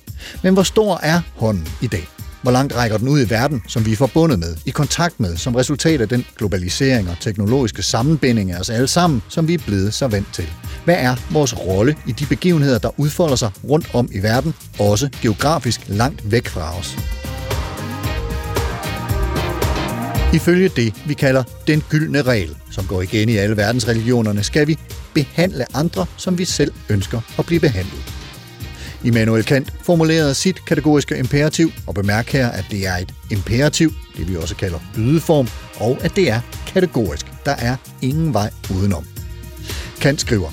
Men 0.42 0.54
hvor 0.54 0.62
stor 0.62 1.00
er 1.02 1.20
hånden 1.34 1.68
i 1.82 1.86
dag? 1.86 2.17
Hvor 2.42 2.50
langt 2.50 2.76
rækker 2.76 2.98
den 2.98 3.08
ud 3.08 3.20
i 3.20 3.30
verden, 3.30 3.62
som 3.66 3.86
vi 3.86 3.92
er 3.92 3.96
forbundet 3.96 4.38
med, 4.38 4.56
i 4.66 4.70
kontakt 4.70 5.20
med, 5.20 5.36
som 5.36 5.54
resultat 5.54 6.00
af 6.00 6.08
den 6.08 6.26
globalisering 6.36 7.10
og 7.10 7.16
teknologiske 7.20 7.82
sammenbinding 7.82 8.52
af 8.52 8.60
os 8.60 8.70
alle 8.70 8.88
sammen, 8.88 9.22
som 9.28 9.48
vi 9.48 9.54
er 9.54 9.58
blevet 9.66 9.94
så 9.94 10.08
vant 10.08 10.34
til? 10.34 10.48
Hvad 10.84 10.96
er 10.98 11.16
vores 11.30 11.58
rolle 11.58 11.96
i 12.06 12.12
de 12.12 12.26
begivenheder, 12.26 12.78
der 12.78 13.00
udfolder 13.00 13.36
sig 13.36 13.50
rundt 13.64 13.94
om 13.94 14.08
i 14.12 14.22
verden, 14.22 14.54
også 14.78 15.08
geografisk 15.22 15.80
langt 15.88 16.30
væk 16.30 16.48
fra 16.48 16.78
os? 16.78 16.96
Ifølge 20.34 20.68
det, 20.68 20.94
vi 21.06 21.14
kalder 21.14 21.42
den 21.66 21.82
gyldne 21.90 22.22
regel, 22.22 22.56
som 22.70 22.84
går 22.84 23.02
igen 23.02 23.28
i 23.28 23.36
alle 23.36 23.56
verdensreligionerne, 23.56 24.42
skal 24.42 24.66
vi 24.66 24.78
behandle 25.14 25.76
andre, 25.76 26.06
som 26.16 26.38
vi 26.38 26.44
selv 26.44 26.72
ønsker 26.88 27.20
at 27.38 27.46
blive 27.46 27.60
behandlet. 27.60 28.17
Immanuel 29.04 29.44
Kant 29.44 29.72
formulerede 29.82 30.34
sit 30.34 30.64
kategoriske 30.64 31.18
imperativ, 31.18 31.72
og 31.86 31.94
bemærk 31.94 32.28
her, 32.28 32.48
at 32.48 32.64
det 32.70 32.86
er 32.86 32.96
et 32.96 33.14
imperativ, 33.30 33.92
det 34.16 34.28
vi 34.28 34.36
også 34.36 34.56
kalder 34.56 34.78
bydeform, 34.94 35.48
og 35.76 35.98
at 36.00 36.16
det 36.16 36.30
er 36.30 36.40
kategorisk. 36.66 37.26
Der 37.44 37.54
er 37.58 37.76
ingen 38.02 38.34
vej 38.34 38.50
udenom. 38.70 39.04
Kant 40.00 40.20
skriver, 40.20 40.50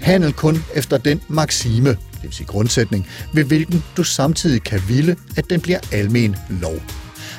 handel 0.00 0.32
kun 0.32 0.64
efter 0.74 0.98
den 0.98 1.20
maxime, 1.28 1.88
det 1.88 2.22
vil 2.22 2.32
sige 2.32 2.46
grundsætning, 2.46 3.06
ved 3.32 3.44
hvilken 3.44 3.84
du 3.96 4.04
samtidig 4.04 4.62
kan 4.62 4.82
ville, 4.88 5.16
at 5.36 5.50
den 5.50 5.60
bliver 5.60 5.78
almen 5.92 6.36
lov. 6.48 6.76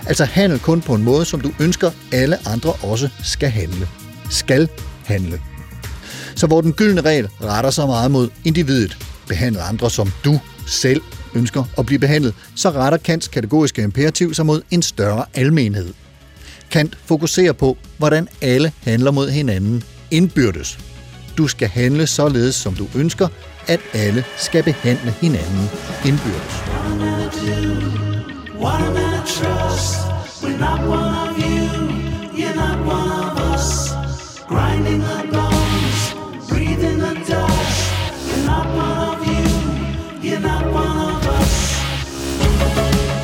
Altså 0.05 0.25
handel 0.25 0.59
kun 0.59 0.81
på 0.81 0.95
en 0.95 1.03
måde, 1.03 1.25
som 1.25 1.41
du 1.41 1.51
ønsker, 1.59 1.91
alle 2.11 2.47
andre 2.47 2.71
også 2.71 3.09
skal 3.23 3.49
handle. 3.49 3.87
Skal 4.29 4.69
handle. 5.05 5.41
Så 6.35 6.47
hvor 6.47 6.61
den 6.61 6.73
gyldne 6.73 7.01
regel 7.01 7.29
retter 7.41 7.69
sig 7.69 7.87
meget 7.87 8.11
mod 8.11 8.29
individet, 8.43 8.97
behandle 9.27 9.61
andre 9.61 9.89
som 9.89 10.11
du 10.25 10.39
selv 10.67 11.01
ønsker 11.35 11.63
at 11.77 11.85
blive 11.85 11.99
behandlet, 11.99 12.33
så 12.55 12.69
retter 12.69 12.97
Kants 12.97 13.27
kategoriske 13.27 13.81
imperativ 13.83 14.33
sig 14.33 14.45
mod 14.45 14.61
en 14.71 14.81
større 14.81 15.25
almenhed. 15.33 15.93
Kant 16.71 16.97
fokuserer 17.05 17.53
på, 17.53 17.77
hvordan 17.97 18.27
alle 18.41 18.71
handler 18.83 19.11
mod 19.11 19.29
hinanden 19.29 19.83
indbyrdes. 20.11 20.79
Du 21.37 21.47
skal 21.47 21.67
handle 21.67 22.07
således, 22.07 22.55
som 22.55 22.73
du 22.75 22.87
ønsker, 22.95 23.27
at 23.67 23.79
alle 23.93 24.23
skal 24.37 24.63
behandle 24.63 25.11
hinanden 25.21 25.69
indbyrdes. 26.05 26.53
Grinding 34.49 35.03
am 35.03 35.22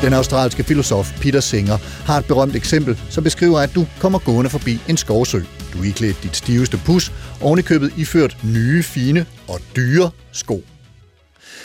Den 0.02 0.12
australske 0.12 0.64
filosof 0.64 1.12
Peter 1.20 1.40
Singer 1.40 1.76
har 2.04 2.18
et 2.18 2.24
berømt 2.24 2.56
eksempel, 2.56 2.98
som 3.10 3.24
beskriver, 3.24 3.60
at 3.60 3.74
du 3.74 3.86
kommer 3.98 4.18
gående 4.18 4.50
forbi 4.50 4.78
en 4.88 4.96
skovsø. 4.96 5.40
Du 5.72 5.78
er 5.78 5.84
iklædt 5.84 6.22
dit 6.22 6.36
stiveste 6.36 6.76
pus, 6.76 7.12
ovenikøbet 7.40 7.92
iført 7.96 8.36
nye, 8.44 8.82
fine 8.82 9.26
og 9.48 9.60
dyre 9.76 10.10
sko. 10.32 10.64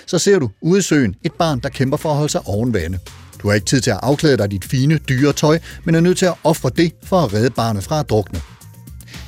Så 0.05 0.19
ser 0.19 0.39
du 0.39 0.49
ude 0.61 0.79
i 0.79 0.81
søen 0.81 1.15
et 1.23 1.33
barn, 1.33 1.59
der 1.59 1.69
kæmper 1.69 1.97
for 1.97 2.09
at 2.09 2.15
holde 2.15 2.31
sig 2.31 2.41
oven 2.45 2.73
vande. 2.73 2.99
Du 3.41 3.47
har 3.47 3.55
ikke 3.55 3.65
tid 3.65 3.81
til 3.81 3.91
at 3.91 3.99
afklæde 4.03 4.38
dig 4.38 4.51
dit 4.51 4.65
fine, 4.65 4.97
dyre 4.97 5.33
tøj, 5.33 5.59
men 5.83 5.95
er 5.95 5.99
nødt 5.99 6.17
til 6.17 6.25
at 6.25 6.33
ofre 6.43 6.71
det 6.77 6.91
for 7.03 7.21
at 7.21 7.33
redde 7.33 7.49
barnet 7.49 7.83
fra 7.83 7.99
at 7.99 8.09
drukne. 8.09 8.41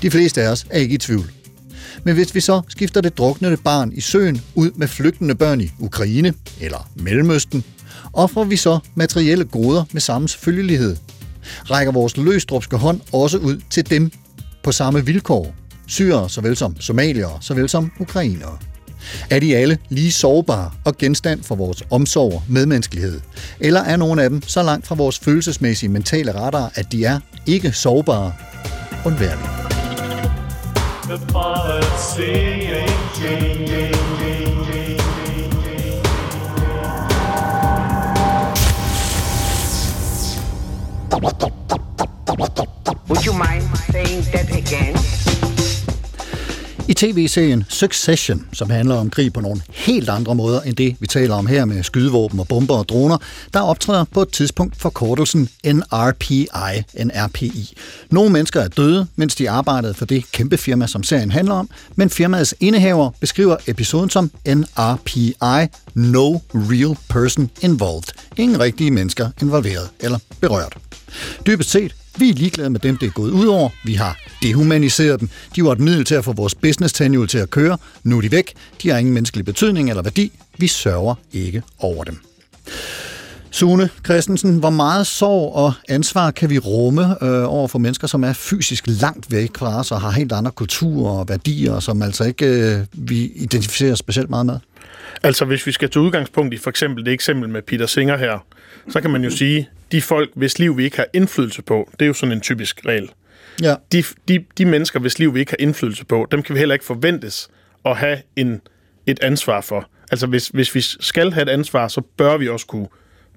De 0.01 0.11
fleste 0.11 0.41
af 0.41 0.51
os 0.51 0.65
er 0.69 0.79
ikke 0.79 0.95
i 0.95 0.97
tvivl. 0.97 1.31
Men 2.03 2.13
hvis 2.13 2.35
vi 2.35 2.39
så 2.39 2.61
skifter 2.67 3.01
det 3.01 3.17
druknede 3.17 3.57
barn 3.57 3.91
i 3.91 4.01
søen 4.01 4.41
ud 4.55 4.71
med 4.71 4.87
flygtende 4.87 5.35
børn 5.35 5.61
i 5.61 5.71
Ukraine 5.79 6.33
eller 6.61 6.89
Mellemøsten, 6.95 7.63
offrer 8.13 8.43
vi 8.43 8.55
så 8.55 8.79
materielle 8.95 9.45
goder 9.45 9.83
med 9.91 10.01
samme 10.01 10.29
selvfølgelighed? 10.29 10.95
Rækker 11.69 11.91
vores 11.91 12.17
løsdrupske 12.17 12.77
hånd 12.77 13.01
også 13.13 13.37
ud 13.37 13.61
til 13.69 13.89
dem 13.89 14.11
på 14.63 14.71
samme 14.71 15.05
vilkår? 15.05 15.53
Syrere 15.87 16.29
såvel 16.29 16.55
som 16.55 16.79
somaliere, 16.79 17.37
såvel 17.41 17.69
som 17.69 17.91
ukrainere. 17.99 18.57
Er 19.29 19.39
de 19.39 19.55
alle 19.55 19.77
lige 19.89 20.11
sårbare 20.11 20.71
og 20.85 20.97
genstand 20.97 21.43
for 21.43 21.55
vores 21.55 21.83
omsorg 21.89 22.33
og 22.33 22.43
medmenneskelighed? 22.47 23.21
Eller 23.59 23.81
er 23.81 23.95
nogle 23.95 24.23
af 24.23 24.29
dem 24.29 24.41
så 24.41 24.63
langt 24.63 24.87
fra 24.87 24.95
vores 24.95 25.19
følelsesmæssige 25.19 25.89
mentale 25.89 26.35
radar, 26.35 26.71
at 26.75 26.91
de 26.91 27.05
er 27.05 27.19
ikke 27.45 27.71
sårbare 27.71 28.33
og 28.91 28.97
undværlige? 29.05 29.49
The 31.07 31.17
Would 43.07 43.25
you 43.25 43.33
mind 43.33 43.63
saying 43.89 44.21
that 44.31 44.55
again? 44.55 45.26
I 46.89 46.93
tv-serien 46.93 47.65
Succession, 47.69 48.47
som 48.53 48.69
handler 48.69 48.95
om 48.95 49.09
krig 49.09 49.33
på 49.33 49.41
nogle 49.41 49.61
helt 49.69 50.09
andre 50.09 50.35
måder 50.35 50.61
end 50.61 50.75
det, 50.75 50.95
vi 50.99 51.07
taler 51.07 51.35
om 51.35 51.47
her 51.47 51.65
med 51.65 51.83
skydevåben 51.83 52.39
og 52.39 52.47
bomber 52.47 52.75
og 52.75 52.89
droner, 52.89 53.17
der 53.53 53.59
optræder 53.59 54.03
på 54.03 54.21
et 54.21 54.29
tidspunkt 54.29 54.75
forkortelsen 54.81 55.49
NRPI, 55.65 56.47
NRPI. 57.03 57.73
Nogle 58.09 58.31
mennesker 58.31 58.61
er 58.61 58.67
døde, 58.67 59.07
mens 59.15 59.35
de 59.35 59.49
arbejdede 59.49 59.93
for 59.93 60.05
det 60.05 60.31
kæmpe 60.31 60.57
firma, 60.57 60.87
som 60.87 61.03
serien 61.03 61.31
handler 61.31 61.53
om, 61.53 61.69
men 61.95 62.09
firmaets 62.09 62.55
indehaver 62.59 63.11
beskriver 63.19 63.57
episoden 63.67 64.09
som 64.09 64.31
NRPI, 64.47 65.33
No 65.93 66.39
Real 66.53 66.97
Person 67.09 67.49
Involved. 67.61 68.13
Ingen 68.37 68.59
rigtige 68.59 68.91
mennesker 68.91 69.29
involveret 69.41 69.89
eller 69.99 70.19
berørt. 70.41 70.77
Dybest 71.45 71.69
set 71.69 71.95
vi 72.19 72.29
er 72.29 72.33
ligeglade 72.33 72.69
med 72.69 72.79
dem, 72.79 72.97
det 72.97 73.07
er 73.07 73.11
gået 73.11 73.31
ud 73.31 73.45
over. 73.45 73.69
Vi 73.85 73.93
har 73.93 74.17
dehumaniseret 74.43 75.19
dem. 75.19 75.29
De 75.55 75.63
var 75.63 75.71
et 75.71 75.79
middel 75.79 76.05
til 76.05 76.15
at 76.15 76.25
få 76.25 76.33
vores 76.33 76.55
business 76.55 76.93
tenure 76.93 77.27
til 77.27 77.37
at 77.37 77.49
køre. 77.49 77.77
Nu 78.03 78.17
er 78.17 78.21
de 78.21 78.31
væk. 78.31 78.53
De 78.83 78.89
har 78.89 78.97
ingen 78.97 79.13
menneskelig 79.13 79.45
betydning 79.45 79.89
eller 79.89 80.03
værdi. 80.03 80.31
Vi 80.57 80.67
sørger 80.67 81.15
ikke 81.33 81.63
over 81.79 82.03
dem. 82.03 82.17
Sune 83.51 83.89
Christensen, 84.05 84.59
hvor 84.59 84.69
meget 84.69 85.07
sorg 85.07 85.55
og 85.55 85.73
ansvar 85.89 86.31
kan 86.31 86.49
vi 86.49 86.59
rumme 86.59 87.23
øh, 87.23 87.53
over 87.53 87.67
for 87.67 87.79
mennesker, 87.79 88.07
som 88.07 88.23
er 88.23 88.33
fysisk 88.33 88.83
langt 88.87 89.31
væk 89.31 89.49
fra 89.57 89.79
os 89.79 89.91
og 89.91 90.01
har 90.01 90.11
helt 90.11 90.31
andre 90.31 90.51
kulturer 90.51 91.19
og 91.19 91.29
værdier, 91.29 91.79
som 91.79 92.01
altså 92.01 92.23
ikke 92.23 92.45
øh, 92.45 92.79
vi 92.93 93.31
identificerer 93.35 93.95
specielt 93.95 94.29
meget 94.29 94.45
med? 94.45 94.59
Altså, 95.23 95.45
hvis 95.45 95.67
vi 95.67 95.71
skal 95.71 95.89
tage 95.89 96.03
udgangspunkt 96.03 96.53
i 96.53 96.57
for 96.57 96.69
eksempel 96.69 97.05
det 97.05 97.13
eksempel 97.13 97.49
med 97.49 97.61
Peter 97.61 97.85
Singer 97.85 98.17
her, 98.17 98.45
så 98.89 99.01
kan 99.01 99.11
man 99.11 99.23
jo 99.23 99.29
sige, 99.29 99.69
de 99.91 100.01
folk, 100.01 100.29
hvis 100.35 100.59
liv 100.59 100.77
vi 100.77 100.83
ikke 100.83 100.97
har 100.97 101.07
indflydelse 101.13 101.61
på, 101.61 101.89
det 101.91 102.01
er 102.01 102.07
jo 102.07 102.13
sådan 102.13 102.31
en 102.31 102.41
typisk 102.41 102.85
regel. 102.85 103.09
Ja. 103.61 103.75
De, 103.91 104.03
de, 104.27 104.45
de 104.57 104.65
mennesker, 104.65 104.99
hvis 104.99 105.19
liv 105.19 105.33
vi 105.33 105.39
ikke 105.39 105.51
har 105.51 105.57
indflydelse 105.59 106.05
på, 106.05 106.27
dem 106.31 106.43
kan 106.43 106.53
vi 106.55 106.59
heller 106.59 106.75
ikke 106.75 106.85
forventes 106.85 107.49
at 107.85 107.97
have 107.97 108.17
en, 108.35 108.61
et 109.05 109.19
ansvar 109.23 109.61
for. 109.61 109.89
Altså, 110.11 110.27
hvis, 110.27 110.47
hvis 110.47 110.75
vi 110.75 110.81
skal 110.81 111.31
have 111.33 111.41
et 111.41 111.49
ansvar, 111.49 111.87
så 111.87 112.01
bør 112.01 112.37
vi 112.37 112.49
også 112.49 112.65
kunne 112.65 112.87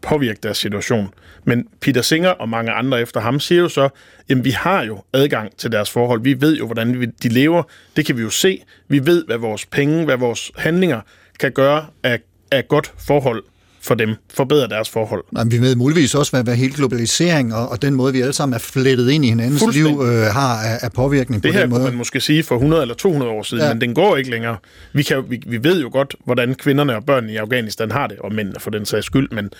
påvirke 0.02 0.38
deres 0.42 0.58
situation. 0.58 1.14
Men 1.44 1.68
Peter 1.80 2.02
Singer 2.02 2.30
og 2.30 2.48
mange 2.48 2.72
andre 2.72 3.00
efter 3.00 3.20
ham 3.20 3.40
siger 3.40 3.60
jo 3.60 3.68
så, 3.68 3.88
jamen 4.28 4.44
vi 4.44 4.50
har 4.50 4.82
jo 4.82 5.02
adgang 5.12 5.56
til 5.56 5.72
deres 5.72 5.90
forhold. 5.90 6.22
Vi 6.22 6.40
ved 6.40 6.56
jo, 6.56 6.66
hvordan 6.66 7.12
de 7.22 7.28
lever. 7.28 7.62
Det 7.96 8.06
kan 8.06 8.16
vi 8.16 8.22
jo 8.22 8.30
se. 8.30 8.62
Vi 8.88 9.06
ved, 9.06 9.24
hvad 9.26 9.36
vores 9.36 9.66
penge, 9.66 10.04
hvad 10.04 10.16
vores 10.16 10.52
handlinger 10.56 11.00
kan 11.38 11.52
gøre 11.52 11.86
af, 12.02 12.20
af 12.50 12.68
godt 12.68 12.92
forhold 12.98 13.44
for 13.82 13.94
dem, 13.94 14.14
forbedre 14.34 14.68
deres 14.68 14.88
forhold. 14.90 15.24
Jamen, 15.38 15.52
vi 15.52 15.58
ved 15.58 15.76
muligvis 15.76 16.14
også, 16.14 16.32
hvad, 16.32 16.44
hvad 16.44 16.54
hele 16.56 16.72
globalisering 16.74 17.54
og, 17.54 17.68
og 17.68 17.82
den 17.82 17.94
måde, 17.94 18.12
vi 18.12 18.20
alle 18.20 18.32
sammen 18.32 18.54
er 18.54 18.58
flettet 18.58 19.10
ind 19.10 19.24
i 19.24 19.28
hinandens 19.28 19.74
liv, 19.74 19.86
øh, 19.86 20.22
har 20.22 20.62
af, 20.62 20.78
af 20.82 20.92
påvirkning 20.92 21.42
det 21.42 21.48
på 21.50 21.52
her 21.52 21.60
den 21.60 21.70
måde. 21.70 21.80
kunne 21.80 21.90
man 21.90 21.98
måske 21.98 22.20
sige 22.20 22.42
for 22.42 22.54
100 22.54 22.82
eller 22.82 22.94
200 22.94 23.32
år 23.32 23.42
siden, 23.42 23.62
Ja. 23.64 23.72
men 23.74 23.80
den 23.80 23.94
går 23.94 24.16
ikke 24.16 24.30
længere. 24.30 24.56
Vi, 24.92 25.02
kan, 25.02 25.24
vi, 25.28 25.42
vi 25.46 25.64
ved 25.64 25.80
jo 25.82 25.88
godt, 25.92 26.14
hvordan 26.24 26.54
kvinderne 26.54 26.96
og 26.96 27.04
børnene 27.04 27.32
i 27.32 27.36
Afghanistan 27.36 27.90
har 27.90 28.06
det, 28.06 28.18
og 28.18 28.34
mændene 28.34 28.60
for 28.60 28.70
den 28.70 28.86
sags 28.86 29.06
skyld, 29.06 29.28
men 29.32 29.50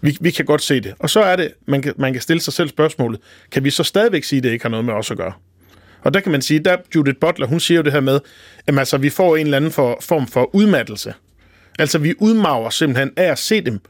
vi, 0.00 0.16
vi 0.20 0.30
kan 0.30 0.44
godt 0.44 0.62
se 0.62 0.80
det. 0.80 0.94
Og 0.98 1.10
så 1.10 1.20
er 1.20 1.36
det, 1.36 1.50
man 1.66 1.82
kan, 1.82 1.92
man 1.98 2.12
kan 2.12 2.22
stille 2.22 2.40
sig 2.42 2.52
selv 2.52 2.68
spørgsmålet, 2.68 3.20
kan 3.52 3.64
vi 3.64 3.70
så 3.70 3.82
stadigvæk 3.84 4.24
sige, 4.24 4.36
at 4.38 4.44
det 4.44 4.50
ikke 4.50 4.64
har 4.64 4.70
noget 4.70 4.84
med 4.84 4.94
os 4.94 5.10
at 5.10 5.16
gøre? 5.16 5.32
Og 6.02 6.14
der 6.14 6.20
kan 6.20 6.32
man 6.32 6.42
sige, 6.42 6.60
der 6.60 6.76
Judith 6.94 7.18
Butler, 7.20 7.46
hun 7.46 7.60
siger 7.60 7.76
jo 7.78 7.82
det 7.82 7.92
her 7.92 8.00
med, 8.00 8.20
at 8.66 8.78
altså, 8.78 8.98
vi 8.98 9.10
får 9.10 9.36
en 9.36 9.46
eller 9.46 9.56
anden 9.56 9.70
for, 9.70 9.98
form 10.02 10.26
for 10.26 10.54
udmattelse. 10.54 11.12
Altså, 11.78 11.98
vi 11.98 12.14
udmager 12.18 12.70
simpelthen 12.70 13.10
af 13.16 13.32
at 13.32 13.38
se 13.38 13.60
dem 13.60 13.80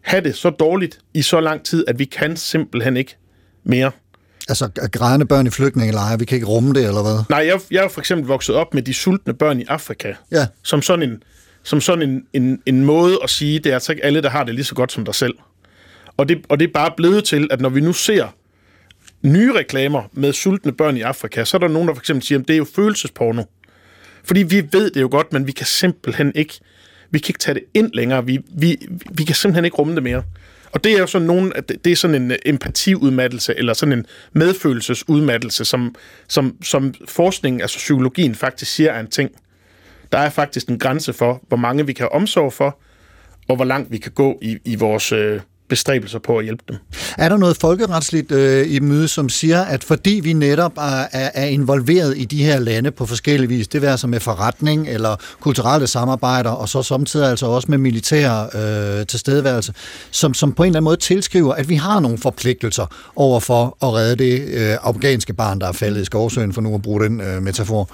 have 0.00 0.24
det 0.24 0.36
så 0.36 0.50
dårligt 0.50 0.98
i 1.14 1.22
så 1.22 1.40
lang 1.40 1.64
tid, 1.64 1.84
at 1.88 1.98
vi 1.98 2.04
kan 2.04 2.36
simpelthen 2.36 2.96
ikke 2.96 3.16
mere. 3.64 3.90
Altså 4.48 4.68
grædende 4.92 5.26
børn 5.26 5.46
i 5.46 5.50
flygtningelejre, 5.50 6.18
vi 6.18 6.24
kan 6.24 6.36
ikke 6.36 6.46
rumme 6.46 6.72
det, 6.74 6.84
eller 6.84 7.02
hvad? 7.02 7.24
Nej, 7.28 7.46
jeg, 7.46 7.60
jeg 7.70 7.84
er 7.84 7.88
for 7.88 8.00
eksempel 8.00 8.26
vokset 8.26 8.54
op 8.54 8.74
med 8.74 8.82
de 8.82 8.94
sultne 8.94 9.34
børn 9.34 9.60
i 9.60 9.64
Afrika. 9.68 10.14
Ja. 10.32 10.46
Som 10.62 10.82
sådan 10.82 11.10
en, 11.10 11.22
som 11.62 11.80
sådan 11.80 12.10
en, 12.10 12.22
en, 12.32 12.62
en 12.66 12.84
måde 12.84 13.18
at 13.22 13.30
sige, 13.30 13.58
det 13.58 13.70
er 13.70 13.74
altså 13.74 13.92
ikke 13.92 14.04
alle, 14.04 14.22
der 14.22 14.30
har 14.30 14.44
det 14.44 14.54
lige 14.54 14.64
så 14.64 14.74
godt 14.74 14.92
som 14.92 15.04
dig 15.04 15.14
selv. 15.14 15.34
Og 16.16 16.28
det, 16.28 16.38
og 16.48 16.60
det 16.60 16.68
er 16.68 16.72
bare 16.72 16.90
blevet 16.96 17.24
til, 17.24 17.48
at 17.50 17.60
når 17.60 17.68
vi 17.68 17.80
nu 17.80 17.92
ser 17.92 18.26
nye 19.22 19.52
reklamer 19.52 20.02
med 20.12 20.32
sultne 20.32 20.72
børn 20.72 20.96
i 20.96 21.00
Afrika, 21.00 21.44
så 21.44 21.56
er 21.56 21.58
der 21.58 21.68
nogen, 21.68 21.88
der 21.88 21.94
for 21.94 22.00
eksempel 22.00 22.26
siger, 22.26 22.38
at 22.38 22.48
det 22.48 22.54
er 22.54 22.58
jo 22.58 22.66
følelsesporno. 22.74 23.42
Fordi 24.24 24.42
vi 24.42 24.68
ved 24.72 24.90
det 24.90 25.00
jo 25.00 25.08
godt, 25.10 25.32
men 25.32 25.46
vi 25.46 25.52
kan 25.52 25.66
simpelthen 25.66 26.32
ikke, 26.34 26.60
vi 27.10 27.18
kan 27.18 27.30
ikke 27.30 27.38
tage 27.38 27.54
det 27.54 27.64
ind 27.74 27.90
længere. 27.94 28.26
Vi, 28.26 28.40
vi, 28.54 28.76
vi 29.12 29.24
kan 29.24 29.34
simpelthen 29.34 29.64
ikke 29.64 29.76
rumme 29.76 29.94
det 29.94 30.02
mere. 30.02 30.22
Og 30.72 30.84
det 30.84 30.92
er 30.92 30.98
jo 30.98 31.06
sådan 31.06 31.26
nogen, 31.26 31.52
det 31.84 31.92
er 31.92 31.96
sådan 31.96 32.22
en 32.22 32.30
øh, 32.30 32.38
empatiudmattelse, 32.46 33.54
eller 33.56 33.72
sådan 33.72 33.92
en 33.92 34.06
medfølelsesudmattelse, 34.32 35.64
som, 35.64 35.94
som, 36.28 36.56
som 36.62 36.94
forskningen, 37.08 37.60
altså 37.60 37.76
psykologien, 37.76 38.34
faktisk 38.34 38.74
siger 38.74 38.92
er 38.92 39.00
en 39.00 39.06
ting. 39.06 39.30
Der 40.12 40.18
er 40.18 40.30
faktisk 40.30 40.68
en 40.68 40.78
grænse 40.78 41.12
for, 41.12 41.42
hvor 41.48 41.56
mange 41.56 41.86
vi 41.86 41.92
kan 41.92 42.02
have 42.02 42.12
omsorg 42.12 42.52
for, 42.52 42.78
og 43.48 43.56
hvor 43.56 43.64
langt 43.64 43.92
vi 43.92 43.98
kan 43.98 44.12
gå 44.12 44.38
i, 44.42 44.58
i 44.64 44.74
vores 44.74 45.12
øh, 45.12 45.40
bestræbelser 45.70 46.18
på 46.18 46.38
at 46.38 46.44
hjælpe 46.44 46.64
dem. 46.68 46.76
Er 47.18 47.28
der 47.28 47.36
noget 47.36 47.56
folkeretsligt 47.56 48.32
øh, 48.32 48.74
i 48.74 48.80
møde, 48.80 49.08
som 49.08 49.28
siger, 49.28 49.60
at 49.60 49.84
fordi 49.84 50.20
vi 50.22 50.32
netop 50.32 50.72
er, 50.76 51.06
er, 51.12 51.30
er 51.34 51.46
involveret 51.46 52.18
i 52.18 52.24
de 52.24 52.44
her 52.44 52.58
lande 52.58 52.90
på 52.90 53.06
forskellige 53.06 53.48
vis, 53.48 53.68
det 53.68 53.82
vil 53.82 53.88
altså 53.88 54.06
med 54.06 54.20
forretning 54.20 54.88
eller 54.88 55.16
kulturelle 55.40 55.86
samarbejder, 55.86 56.50
og 56.50 56.68
så 56.68 56.82
samtidig 56.82 57.26
altså 57.28 57.46
også 57.46 57.70
med 57.70 57.78
militær 57.78 58.42
øh, 58.42 59.06
tilstedeværelse, 59.06 59.72
som, 60.10 60.34
som 60.34 60.52
på 60.52 60.62
en 60.62 60.66
eller 60.66 60.76
anden 60.76 60.84
måde 60.84 60.96
tilskriver, 60.96 61.54
at 61.54 61.68
vi 61.68 61.74
har 61.74 62.00
nogle 62.00 62.18
forpligtelser 62.18 62.86
over 63.16 63.40
for 63.40 63.76
at 63.82 63.94
redde 63.94 64.24
det 64.24 64.40
øh, 64.40 64.76
afghanske 64.82 65.32
barn, 65.32 65.60
der 65.60 65.68
er 65.68 65.72
faldet 65.72 66.02
i 66.02 66.04
skovsøen, 66.04 66.52
for 66.52 66.60
nu 66.60 66.74
at 66.74 66.82
bruge 66.82 67.04
den 67.04 67.20
øh, 67.20 67.42
metafor? 67.42 67.90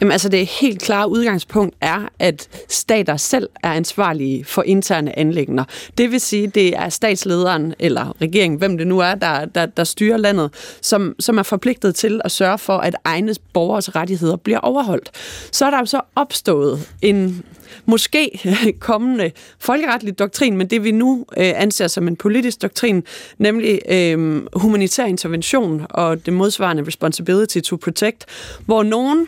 Jamen 0.00 0.12
altså 0.12 0.28
det 0.28 0.46
helt 0.46 0.82
klare 0.82 1.10
udgangspunkt 1.10 1.74
er, 1.80 2.08
at 2.18 2.48
stater 2.68 3.16
selv 3.16 3.48
er 3.62 3.72
ansvarlige 3.72 4.44
for 4.44 4.62
interne 4.62 5.18
anlægner. 5.18 5.64
Det 5.98 6.10
vil 6.10 6.20
sige, 6.20 6.46
det 6.46 6.76
er 6.76 6.88
statslederen 7.16 7.74
eller 7.78 8.16
regeringen, 8.20 8.58
hvem 8.58 8.78
det 8.78 8.86
nu 8.86 8.98
er, 8.98 9.14
der, 9.14 9.44
der, 9.44 9.66
der 9.66 9.84
styrer 9.84 10.16
landet, 10.16 10.50
som, 10.80 11.14
som 11.18 11.38
er 11.38 11.42
forpligtet 11.42 11.94
til 11.94 12.20
at 12.24 12.30
sørge 12.30 12.58
for, 12.58 12.78
at 12.78 12.96
egne 13.04 13.34
borgers 13.52 13.94
rettigheder 13.94 14.36
bliver 14.36 14.58
overholdt. 14.58 15.10
Så 15.52 15.66
er 15.66 15.70
der 15.70 15.78
jo 15.78 15.86
så 15.86 16.00
opstået 16.16 16.88
en 17.02 17.44
måske 17.86 18.40
kommende 18.80 19.30
folkeretlig 19.58 20.18
doktrin, 20.18 20.56
men 20.56 20.66
det 20.66 20.84
vi 20.84 20.90
nu 20.90 21.26
øh, 21.36 21.52
anser 21.56 21.88
som 21.88 22.08
en 22.08 22.16
politisk 22.16 22.62
doktrin, 22.62 23.02
nemlig 23.38 23.80
øh, 23.88 24.42
humanitær 24.52 25.04
intervention 25.04 25.86
og 25.90 26.26
det 26.26 26.32
modsvarende 26.34 26.86
responsibility 26.86 27.60
to 27.60 27.76
protect, 27.76 28.26
hvor 28.66 28.82
nogen 28.82 29.26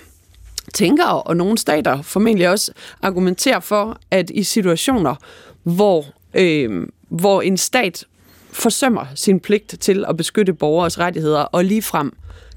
tænker, 0.74 1.05
og 1.05 1.37
nogle 1.37 1.59
stater 1.59 2.03
formentlig 2.03 2.49
også 2.49 2.72
argumenterer 3.03 3.61
for, 3.61 3.99
at 4.11 4.30
i 4.30 4.43
situationer, 4.43 5.14
hvor, 5.62 6.05
øh, 6.35 6.87
hvor 7.09 7.43
en 7.43 7.57
stat 7.57 8.05
forsømmer 8.53 9.07
sin 9.14 9.41
pligt 9.41 9.74
til 9.81 10.05
at 10.09 10.16
beskytte 10.16 10.53
borgers 10.53 10.99
rettigheder, 10.99 11.41
og 11.41 11.64
ligefrem 11.64 12.12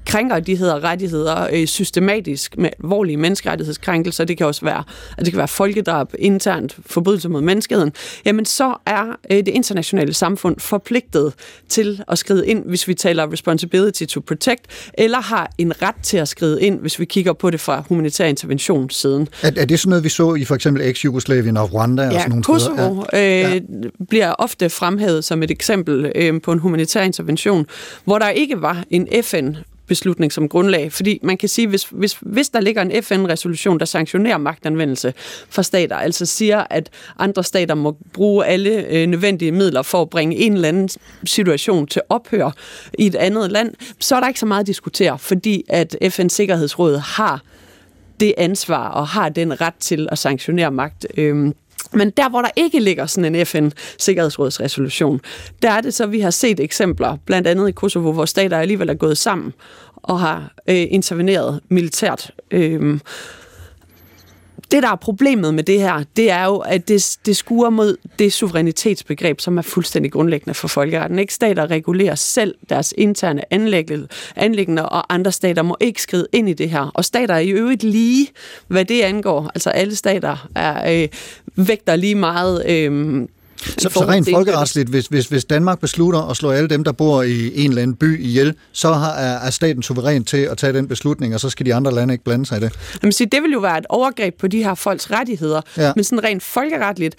krænker 0.06 0.40
de 0.40 0.56
her 0.56 0.84
rettigheder 0.84 1.48
øh, 1.52 1.66
systematisk 1.66 2.58
med 2.58 2.70
alvorlige 2.82 3.16
menneskerettighedskrænkelser, 3.16 4.24
det 4.24 4.36
kan 4.36 4.46
også 4.46 4.64
være, 4.64 4.84
at 5.18 5.24
det 5.24 5.32
kan 5.32 5.38
være 5.38 5.48
folkedrab, 5.48 6.08
internt 6.18 6.76
forbrydelse 6.86 7.28
mod 7.28 7.40
menneskeheden, 7.40 7.92
jamen 8.24 8.44
så 8.44 8.76
er 8.86 9.16
øh, 9.30 9.36
det 9.36 9.48
internationale 9.48 10.14
samfund 10.14 10.56
forpligtet 10.58 11.34
til 11.68 12.02
at 12.08 12.18
skride 12.18 12.46
ind, 12.46 12.64
hvis 12.66 12.88
vi 12.88 12.94
taler 12.94 13.32
responsibility 13.32 14.04
to 14.04 14.20
protect, 14.26 14.66
eller 14.94 15.20
har 15.20 15.50
en 15.58 15.82
ret 15.82 15.94
til 16.02 16.16
at 16.16 16.28
skride 16.28 16.62
ind, 16.62 16.80
hvis 16.80 16.98
vi 16.98 17.04
kigger 17.04 17.32
på 17.32 17.50
det 17.50 17.60
fra 17.60 17.82
humanitær 17.88 18.26
intervention 18.26 18.90
siden. 18.90 19.28
Er, 19.42 19.50
er 19.56 19.64
det 19.64 19.80
sådan 19.80 19.90
noget, 19.90 20.04
vi 20.04 20.08
så 20.08 20.34
i 20.34 20.44
for 20.44 20.54
eksempel 20.54 20.82
eks-Jugoslavien 20.82 21.56
og 21.56 21.74
Rwanda? 21.74 22.06
og 22.06 22.12
Ja, 22.12 22.18
sådan 22.18 22.30
nogle 22.30 22.44
Kosovo 22.44 23.04
ja. 23.12 23.54
Øh, 23.54 23.60
bliver 24.08 24.32
ofte 24.32 24.70
fremhævet 24.70 25.24
som 25.24 25.42
et 25.42 25.50
eksempel 25.50 26.12
øh, 26.14 26.40
på 26.42 26.52
en 26.52 26.58
humanitær 26.58 27.02
intervention, 27.02 27.66
hvor 28.04 28.18
der 28.18 28.28
ikke 28.28 28.62
var 28.62 28.84
en 28.90 29.08
FN 29.22 29.54
beslutning 29.90 30.32
som 30.32 30.48
grundlag. 30.48 30.92
Fordi 30.92 31.20
man 31.22 31.36
kan 31.36 31.48
sige, 31.48 31.66
hvis, 31.66 31.84
hvis, 31.90 32.18
hvis 32.20 32.48
der 32.48 32.60
ligger 32.60 32.82
en 32.82 33.02
FN-resolution, 33.02 33.78
der 33.78 33.84
sanktionerer 33.84 34.38
magtanvendelse 34.38 35.14
for 35.48 35.62
stater, 35.62 35.96
altså 35.96 36.26
siger, 36.26 36.64
at 36.70 36.90
andre 37.18 37.44
stater 37.44 37.74
må 37.74 37.96
bruge 38.12 38.46
alle 38.46 38.86
øh, 38.86 39.06
nødvendige 39.06 39.52
midler 39.52 39.82
for 39.82 40.02
at 40.02 40.10
bringe 40.10 40.36
en 40.36 40.52
eller 40.52 40.68
anden 40.68 40.88
situation 41.24 41.86
til 41.86 42.02
ophør 42.08 42.50
i 42.98 43.06
et 43.06 43.14
andet 43.14 43.52
land, 43.52 43.74
så 44.00 44.16
er 44.16 44.20
der 44.20 44.28
ikke 44.28 44.40
så 44.40 44.46
meget 44.46 44.60
at 44.60 44.66
diskutere, 44.66 45.18
fordi 45.18 45.64
at 45.68 45.96
FN's 46.04 46.28
Sikkerhedsråd 46.28 46.96
har 46.96 47.40
det 48.20 48.34
ansvar 48.38 48.88
og 48.88 49.08
har 49.08 49.28
den 49.28 49.60
ret 49.60 49.74
til 49.80 50.08
at 50.12 50.18
sanktionere 50.18 50.70
magt. 50.70 51.06
Øhm, 51.16 51.54
men 51.92 52.10
der, 52.10 52.28
hvor 52.28 52.42
der 52.42 52.50
ikke 52.56 52.80
ligger 52.80 53.06
sådan 53.06 53.34
en 53.34 53.46
FN-sikkerhedsrådsresolution, 53.46 55.20
der 55.62 55.70
er 55.70 55.80
det 55.80 55.94
så, 55.94 56.06
vi 56.06 56.20
har 56.20 56.30
set 56.30 56.60
eksempler, 56.60 57.16
blandt 57.26 57.48
andet 57.48 57.68
i 57.68 57.72
Kosovo, 57.72 58.12
hvor 58.12 58.24
stater 58.24 58.58
alligevel 58.58 58.88
er 58.88 58.94
gået 58.94 59.18
sammen 59.18 59.52
og 59.96 60.20
har 60.20 60.52
øh, 60.68 60.86
interveneret 60.90 61.60
militært. 61.68 62.30
Øh, 62.50 63.00
det, 64.70 64.82
der 64.82 64.88
er 64.88 64.96
problemet 64.96 65.54
med 65.54 65.62
det 65.62 65.80
her, 65.80 66.04
det 66.16 66.30
er 66.30 66.44
jo, 66.44 66.56
at 66.56 66.88
det, 66.88 67.18
det 67.26 67.36
skuer 67.36 67.70
mod 67.70 67.96
det 68.18 68.32
suverænitetsbegreb, 68.32 69.40
som 69.40 69.58
er 69.58 69.62
fuldstændig 69.62 70.12
grundlæggende 70.12 70.54
for 70.54 70.68
folkeretten. 70.68 71.18
Ikke 71.18 71.34
stater 71.34 71.70
regulerer 71.70 72.14
selv 72.14 72.54
deres 72.68 72.94
interne 72.98 73.52
anlæggende, 74.36 74.88
og 74.88 75.14
andre 75.14 75.32
stater 75.32 75.62
må 75.62 75.76
ikke 75.80 76.02
skride 76.02 76.26
ind 76.32 76.48
i 76.48 76.52
det 76.52 76.70
her. 76.70 76.90
Og 76.94 77.04
stater 77.04 77.34
er 77.34 77.38
i 77.38 77.50
øvrigt 77.50 77.82
lige, 77.82 78.28
hvad 78.68 78.84
det 78.84 79.02
angår. 79.02 79.50
Altså 79.54 79.70
alle 79.70 79.96
stater 79.96 80.48
er, 80.54 81.02
øh, 81.02 81.08
vægter 81.56 81.96
lige 81.96 82.14
meget... 82.14 82.66
Øh, 82.68 83.26
så, 83.78 83.90
så 83.90 84.04
rent 84.08 84.28
folkeretsligt, 84.30 84.88
hvis, 84.88 85.06
hvis, 85.06 85.26
hvis 85.26 85.44
Danmark 85.44 85.80
beslutter 85.80 86.30
at 86.30 86.36
slå 86.36 86.50
alle 86.50 86.68
dem, 86.68 86.84
der 86.84 86.92
bor 86.92 87.22
i 87.22 87.64
en 87.64 87.70
eller 87.70 87.82
anden 87.82 87.96
by 87.96 88.20
ihjel, 88.20 88.54
så 88.72 88.92
har, 88.92 89.12
er, 89.12 89.50
staten 89.50 89.82
suveræn 89.82 90.24
til 90.24 90.36
at 90.36 90.58
tage 90.58 90.72
den 90.72 90.88
beslutning, 90.88 91.34
og 91.34 91.40
så 91.40 91.50
skal 91.50 91.66
de 91.66 91.74
andre 91.74 91.94
lande 91.94 92.14
ikke 92.14 92.24
blande 92.24 92.46
sig 92.46 92.58
i 92.58 92.60
det. 92.60 92.72
Jamen, 93.02 93.12
sige, 93.12 93.28
det 93.32 93.42
vil 93.42 93.52
jo 93.52 93.58
være 93.58 93.78
et 93.78 93.86
overgreb 93.88 94.34
på 94.38 94.46
de 94.46 94.62
her 94.62 94.74
folks 94.74 95.10
rettigheder. 95.10 95.60
Ja. 95.76 95.92
Men 95.96 96.04
sådan 96.04 96.24
rent 96.24 96.42
folkeretligt 96.42 97.16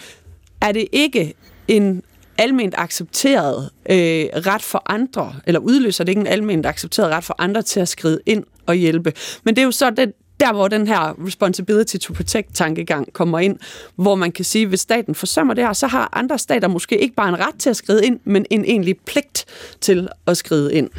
er 0.61 0.71
det 0.71 0.87
ikke 0.91 1.33
en 1.67 2.03
almindeligt 2.37 2.75
accepteret 2.77 3.69
øh, 3.89 4.25
ret 4.45 4.61
for 4.61 4.83
andre, 4.85 5.33
eller 5.47 5.59
udløser 5.59 6.03
det 6.03 6.09
ikke 6.09 6.21
en 6.21 6.27
almindeligt 6.27 6.67
accepteret 6.67 7.09
ret 7.09 7.23
for 7.23 7.35
andre 7.39 7.61
til 7.61 7.79
at 7.79 7.87
skride 7.87 8.19
ind 8.25 8.43
og 8.65 8.75
hjælpe. 8.75 9.13
Men 9.43 9.55
det 9.55 9.61
er 9.61 9.65
jo 9.65 9.71
så 9.71 9.89
det, 9.89 10.13
der, 10.41 10.53
hvor 10.53 10.67
den 10.67 10.87
her 10.87 11.25
responsibility 11.27 11.97
to 11.97 12.13
protect-tankegang 12.13 13.13
kommer 13.13 13.39
ind, 13.39 13.59
hvor 13.95 14.15
man 14.15 14.31
kan 14.31 14.45
sige, 14.45 14.61
at 14.61 14.69
hvis 14.69 14.79
staten 14.79 15.15
forsømmer 15.15 15.53
det 15.53 15.63
her, 15.63 15.73
så 15.73 15.87
har 15.87 16.09
andre 16.13 16.39
stater 16.39 16.67
måske 16.67 16.97
ikke 16.97 17.15
bare 17.15 17.29
en 17.29 17.39
ret 17.39 17.55
til 17.59 17.69
at 17.69 17.75
skride 17.75 18.05
ind, 18.05 18.19
men 18.23 18.45
en 18.49 18.65
egentlig 18.65 18.95
pligt 19.05 19.45
til 19.81 20.07
at 20.27 20.37
skride 20.37 20.73
ind. 20.73 20.89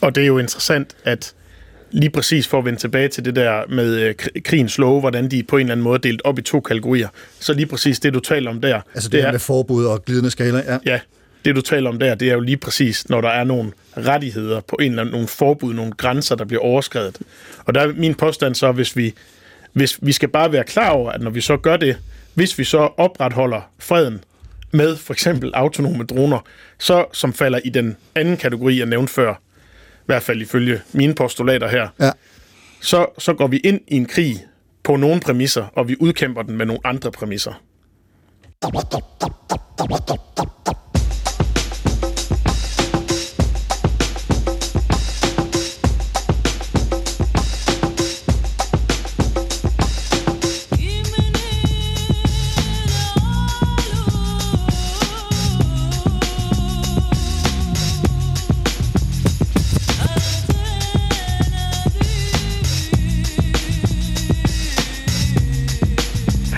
Og 0.00 0.14
det 0.14 0.22
er 0.22 0.26
jo 0.26 0.38
interessant, 0.38 0.96
at 1.04 1.34
lige 1.90 2.10
præcis 2.10 2.48
for 2.48 2.58
at 2.58 2.64
vende 2.64 2.78
tilbage 2.78 3.08
til 3.08 3.24
det 3.24 3.36
der 3.36 3.62
med 3.68 3.96
øh, 3.96 4.14
kri- 4.22 4.40
krigens 4.40 4.78
love, 4.78 5.00
hvordan 5.00 5.30
de 5.30 5.42
på 5.42 5.56
en 5.56 5.60
eller 5.60 5.72
anden 5.72 5.84
måde 5.84 5.94
er 5.94 6.00
delt 6.00 6.22
op 6.24 6.38
i 6.38 6.42
to 6.42 6.60
kategorier, 6.60 7.08
så 7.40 7.52
lige 7.52 7.66
præcis 7.66 8.00
det, 8.00 8.14
du 8.14 8.20
taler 8.20 8.50
om 8.50 8.60
der. 8.60 8.80
Altså 8.94 9.08
det, 9.08 9.12
det 9.12 9.20
er, 9.20 9.24
her 9.24 9.32
med 9.32 9.40
forbud 9.40 9.84
og 9.84 10.04
glidende 10.04 10.30
skala, 10.30 10.62
ja. 10.66 10.78
Ja, 10.86 11.00
det 11.44 11.56
du 11.56 11.60
taler 11.60 11.90
om 11.90 11.98
der, 11.98 12.14
det 12.14 12.28
er 12.28 12.34
jo 12.34 12.40
lige 12.40 12.56
præcis, 12.56 13.08
når 13.08 13.20
der 13.20 13.28
er 13.28 13.44
nogle 13.44 13.72
rettigheder 13.96 14.60
på 14.60 14.76
en 14.80 14.90
eller 14.90 15.02
anden, 15.02 15.12
nogle 15.12 15.28
forbud, 15.28 15.74
nogle 15.74 15.92
grænser, 15.92 16.34
der 16.34 16.44
bliver 16.44 16.62
overskrevet. 16.62 17.18
Og 17.64 17.74
der 17.74 17.80
er 17.80 17.92
min 17.92 18.14
påstand 18.14 18.54
så, 18.54 18.72
hvis 18.72 18.96
vi, 18.96 19.14
hvis 19.72 19.98
vi 20.02 20.12
skal 20.12 20.28
bare 20.28 20.52
være 20.52 20.64
klar 20.64 20.90
over, 20.90 21.10
at 21.10 21.20
når 21.20 21.30
vi 21.30 21.40
så 21.40 21.56
gør 21.56 21.76
det, 21.76 21.98
hvis 22.34 22.58
vi 22.58 22.64
så 22.64 22.78
opretholder 22.78 23.60
freden 23.78 24.24
med 24.70 24.96
for 24.96 25.12
eksempel 25.12 25.50
autonome 25.54 26.04
droner, 26.04 26.38
så 26.78 27.04
som 27.12 27.32
falder 27.32 27.60
i 27.64 27.68
den 27.68 27.96
anden 28.14 28.36
kategori, 28.36 28.78
jeg 28.78 28.86
nævnte 28.86 29.12
før, 29.12 29.32
i 29.32 30.06
hvert 30.06 30.22
fald 30.22 30.40
ifølge 30.42 30.80
mine 30.92 31.14
postulater 31.14 31.68
her, 31.68 31.88
Ja. 32.00 32.10
så, 32.80 33.06
så 33.18 33.32
går 33.34 33.46
vi 33.46 33.56
ind 33.58 33.80
i 33.88 33.96
en 33.96 34.06
krig 34.06 34.44
på 34.82 34.96
nogle 34.96 35.20
præmisser, 35.20 35.66
og 35.76 35.88
vi 35.88 35.96
udkæmper 36.00 36.42
den 36.42 36.56
med 36.56 36.66
nogle 36.66 36.80
andre 36.84 37.12
præmisser. 37.12 37.52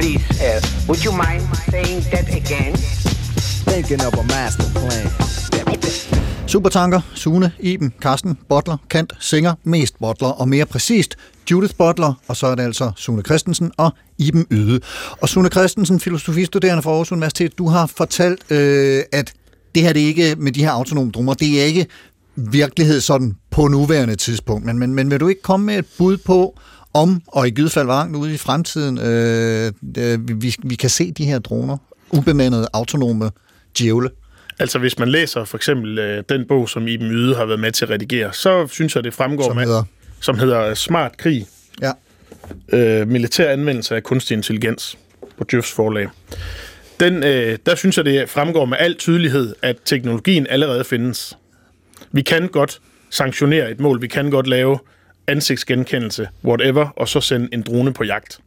Please, 0.07 0.41
uh, 0.41 0.61
would 0.89 1.05
you 1.05 1.13
mind 1.13 1.43
saying 1.71 2.01
that 2.13 2.27
again? 2.29 2.75
Thinking 3.71 4.01
of 4.07 4.15
a 4.15 4.23
master 4.23 4.69
plan. 4.75 5.07
Supertanker, 6.47 7.01
Sune, 7.15 7.53
Iben, 7.59 7.95
Karsten, 8.01 8.39
Bottler, 8.49 8.77
Kant, 8.91 9.13
Singer, 9.21 9.55
mest 9.65 9.99
Bottler 9.99 10.29
og 10.29 10.49
mere 10.49 10.67
præcist 10.67 11.17
Judith 11.51 11.75
Butler, 11.75 12.13
og 12.29 12.37
så 12.37 12.47
er 12.47 12.55
det 12.55 12.63
altså 12.63 12.93
Sune 12.97 13.23
Christensen 13.23 13.73
og 13.77 13.91
Iben 14.19 14.47
Yde. 14.51 14.81
Og 15.21 15.29
Sune 15.29 15.49
Christensen, 15.49 16.01
filosofistuderende 16.01 16.83
fra 16.83 16.91
Aarhus 16.91 17.13
Universitet, 17.13 17.59
du 17.59 17.69
har 17.69 17.87
fortalt, 17.87 18.53
øh, 18.53 19.03
at 19.13 19.33
det 19.75 19.83
her 19.83 19.93
det 19.93 20.03
er 20.03 20.07
ikke 20.07 20.35
med 20.39 20.53
de 20.53 20.61
her 20.61 20.71
autonome 20.71 21.11
drømmer, 21.11 21.35
det 21.35 21.61
er 21.61 21.65
ikke 21.65 21.87
virkelighed 22.37 23.01
sådan 23.01 23.37
på 23.51 23.69
nuværende 23.69 24.17
tidspunkt, 24.17 24.65
men, 24.67 24.79
men, 24.79 24.95
men 24.95 25.11
vil 25.11 25.21
du 25.21 25.29
ikke 25.29 25.43
komme 25.43 25.67
med 25.67 25.79
et 25.79 25.87
bud 25.99 26.17
på, 26.17 26.59
om, 26.97 27.23
og 27.27 27.47
i 27.47 27.51
givet 27.51 27.73
fald 27.73 27.85
hvor 27.85 27.95
langt 27.95 28.17
ude 28.17 28.35
i 28.35 28.37
fremtiden, 28.37 28.99
øh, 28.99 29.73
øh, 29.99 30.43
vi, 30.43 30.55
vi 30.65 30.75
kan 30.75 30.91
se 30.91 31.13
de 31.13 31.25
her 31.25 31.39
droner, 31.39 31.77
ubemandede, 32.11 32.69
autonome 32.73 33.31
djævle? 33.79 34.11
Altså 34.59 34.79
hvis 34.79 34.99
man 34.99 35.09
læser 35.09 35.45
for 35.45 35.57
eksempel 35.57 35.99
øh, 35.99 36.25
den 36.29 36.45
bog, 36.49 36.69
som 36.69 36.89
Iben 36.89 37.11
Yde 37.11 37.37
har 37.37 37.45
været 37.45 37.61
med 37.61 37.73
til 37.73 37.85
at 37.85 37.91
redigere, 37.91 38.33
så 38.33 38.67
synes 38.67 38.97
jeg, 38.97 39.05
det 39.05 39.15
fremgår 39.15 39.45
Som 39.45 39.57
med, 39.57 39.65
hedder? 39.65 39.85
som 40.21 40.39
hedder 40.39 40.75
Smart 40.75 41.17
Krig. 41.17 41.47
Ja. 41.83 41.93
Øh, 42.73 43.09
militær 43.09 43.51
anvendelse 43.51 43.97
af 43.97 44.03
kunstig 44.03 44.35
intelligens 44.35 44.99
på 45.39 45.45
Djøfs 45.51 45.73
forlag. 45.73 46.09
Den, 47.01 47.25
øh, 47.25 47.59
der 47.67 47.75
synes 47.75 47.97
jeg, 47.97 48.05
det 48.05 48.29
fremgår 48.29 48.65
med 48.65 48.77
al 48.81 48.95
tydelighed, 48.95 49.55
at 49.63 49.77
teknologien 49.85 50.47
allerede 50.51 50.85
findes. 50.85 51.39
Vi 52.13 52.23
kan 52.23 52.49
godt 52.49 52.81
sanktionere 53.11 53.71
et 53.71 53.81
mål, 53.81 54.03
vi 54.03 54.07
kan 54.07 54.31
godt 54.31 54.47
lave 54.47 54.79
ansigtsgenkendelse, 55.29 56.29
whatever, 56.45 56.89
og 56.97 57.09
så 57.09 57.21
sende 57.21 57.49
en 57.53 57.63
drone 57.63 57.93
på 57.93 58.05
jagt. 58.05 58.39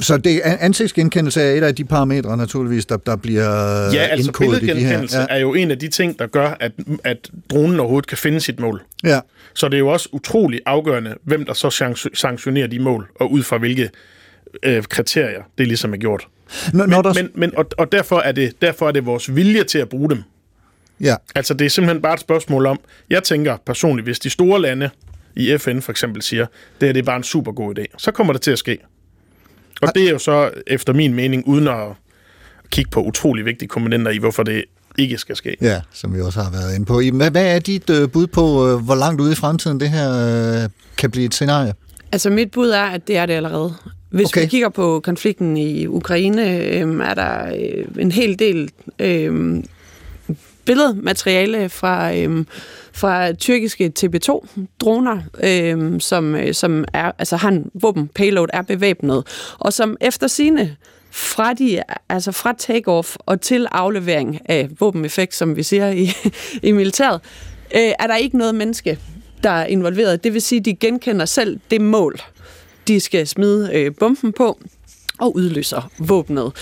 Så 0.00 0.16
det, 0.16 0.40
ansigtsgenkendelse 0.44 1.40
er 1.42 1.52
et 1.54 1.62
af 1.62 1.74
de 1.74 1.84
parametre, 1.84 2.36
naturligvis, 2.36 2.86
der, 2.86 2.96
der 2.96 3.16
bliver 3.16 3.44
Ja, 3.92 3.98
altså 4.02 4.32
billedgenkendelse 4.32 5.18
Ja. 5.18 5.26
er 5.30 5.38
jo 5.38 5.54
en 5.54 5.70
af 5.70 5.78
de 5.78 5.88
ting, 5.88 6.18
der 6.18 6.26
gør, 6.26 6.56
at, 6.60 6.72
at 7.04 7.30
dronen 7.50 7.80
overhovedet 7.80 8.06
kan 8.08 8.18
finde 8.18 8.40
sit 8.40 8.60
mål. 8.60 8.82
Ja. 9.04 9.20
Så 9.54 9.68
det 9.68 9.74
er 9.74 9.78
jo 9.78 9.88
også 9.88 10.08
utrolig 10.12 10.60
afgørende, 10.66 11.14
hvem 11.24 11.44
der 11.44 11.52
så 11.52 11.68
sank- 11.68 12.14
sanktionerer 12.14 12.66
de 12.66 12.78
mål, 12.78 13.08
og 13.20 13.32
ud 13.32 13.42
fra 13.42 13.58
hvilke 13.58 13.90
øh, 14.62 14.82
kriterier 14.82 15.42
det 15.58 15.66
ligesom 15.68 15.92
er 15.92 15.96
gjort. 15.96 16.26
Når, 16.72 16.86
Men, 16.86 17.14
men, 17.14 17.30
men, 17.34 17.56
og, 17.56 17.66
og 17.78 17.92
derfor, 17.92 18.18
er 18.18 18.32
det, 18.32 18.52
derfor 18.62 18.88
er 18.88 18.92
det 18.92 19.06
vores 19.06 19.34
vilje 19.34 19.64
til 19.64 19.78
at 19.78 19.88
bruge 19.88 20.10
dem. 20.10 20.22
Ja. 21.00 21.16
Altså 21.34 21.54
det 21.54 21.64
er 21.64 21.68
simpelthen 21.70 22.02
bare 22.02 22.14
et 22.14 22.20
spørgsmål 22.20 22.66
om, 22.66 22.80
jeg 23.10 23.22
tænker 23.22 23.56
personligt, 23.66 24.06
hvis 24.06 24.18
de 24.18 24.30
store 24.30 24.62
lande 24.62 24.90
i 25.36 25.58
FN 25.58 25.80
for 25.80 25.90
eksempel 25.90 26.22
siger, 26.22 26.46
det 26.80 26.88
her 26.88 26.92
det 26.92 27.00
er 27.00 27.04
bare 27.04 27.16
en 27.16 27.22
super 27.22 27.52
god 27.52 27.78
idé, 27.78 27.84
så 27.98 28.10
kommer 28.10 28.32
det 28.32 28.42
til 28.42 28.50
at 28.50 28.58
ske. 28.58 28.78
Og 29.82 29.94
det 29.94 30.06
er 30.06 30.10
jo 30.10 30.18
så 30.18 30.50
efter 30.66 30.92
min 30.92 31.14
mening, 31.14 31.48
uden 31.48 31.68
at 31.68 31.86
kigge 32.70 32.90
på 32.90 33.02
utrolig 33.02 33.44
vigtige 33.44 33.68
komponenter 33.68 34.10
i, 34.10 34.18
hvorfor 34.18 34.42
det 34.42 34.64
ikke 34.98 35.18
skal 35.18 35.36
ske. 35.36 35.56
Ja, 35.60 35.80
som 35.92 36.14
vi 36.14 36.20
også 36.20 36.40
har 36.40 36.50
været 36.50 36.74
inde 36.74 36.86
på. 36.86 37.00
Hvad, 37.12 37.30
hvad 37.30 37.54
er 37.54 37.58
dit 37.58 37.90
øh, 37.90 38.10
bud 38.10 38.26
på, 38.26 38.68
øh, 38.68 38.84
hvor 38.84 38.94
langt 38.94 39.20
ude 39.20 39.32
i 39.32 39.34
fremtiden 39.34 39.80
det 39.80 39.90
her 39.90 40.10
øh, 40.62 40.68
kan 40.96 41.10
blive 41.10 41.26
et 41.26 41.34
scenarie? 41.34 41.74
Altså 42.12 42.30
mit 42.30 42.50
bud 42.50 42.68
er, 42.68 42.82
at 42.82 43.08
det 43.08 43.16
er 43.16 43.26
det 43.26 43.34
allerede. 43.34 43.74
Hvis 44.10 44.26
okay. 44.26 44.40
vi 44.40 44.46
kigger 44.46 44.68
på 44.68 45.00
konflikten 45.04 45.56
i 45.56 45.86
Ukraine, 45.86 46.58
øh, 46.58 47.00
er 47.00 47.14
der 47.14 47.46
øh, 47.46 48.02
en 48.02 48.12
hel 48.12 48.38
del 48.38 48.70
øh, 48.98 49.62
billedmateriale 50.66 51.68
fra, 51.68 52.14
øhm, 52.14 52.46
fra 52.92 53.32
tyrkiske 53.32 53.92
TB2-droner, 53.98 55.22
øhm, 55.42 56.00
som, 56.00 56.34
øh, 56.34 56.54
som 56.54 56.84
er, 56.92 57.12
altså 57.18 57.36
har 57.36 57.48
en 57.48 57.70
våben 57.74 58.08
payload, 58.08 58.48
er 58.52 58.62
bevæbnet, 58.62 59.26
og 59.58 59.72
som 59.72 59.96
efter 60.00 60.26
sine 60.26 60.76
fra, 61.10 61.52
de, 61.52 61.82
altså 62.08 62.32
fra 62.32 62.54
takeoff 62.58 63.16
og 63.18 63.40
til 63.40 63.66
aflevering 63.70 64.40
af 64.44 64.68
våbeneffekt, 64.80 65.34
som 65.34 65.56
vi 65.56 65.62
siger 65.62 65.90
i, 65.90 66.10
i 66.68 66.72
militæret, 66.72 67.20
øh, 67.74 67.92
er 67.98 68.06
der 68.06 68.16
ikke 68.16 68.38
noget 68.38 68.54
menneske, 68.54 68.98
der 69.42 69.50
er 69.50 69.66
involveret. 69.66 70.24
Det 70.24 70.34
vil 70.34 70.42
sige, 70.42 70.58
at 70.58 70.64
de 70.64 70.74
genkender 70.74 71.24
selv 71.24 71.60
det 71.70 71.80
mål, 71.80 72.20
de 72.88 73.00
skal 73.00 73.26
smide 73.26 73.70
øh, 73.74 73.92
bomben 74.00 74.32
på, 74.32 74.58
og 75.18 75.36
udløser 75.36 75.90
våbnet. 75.98 76.52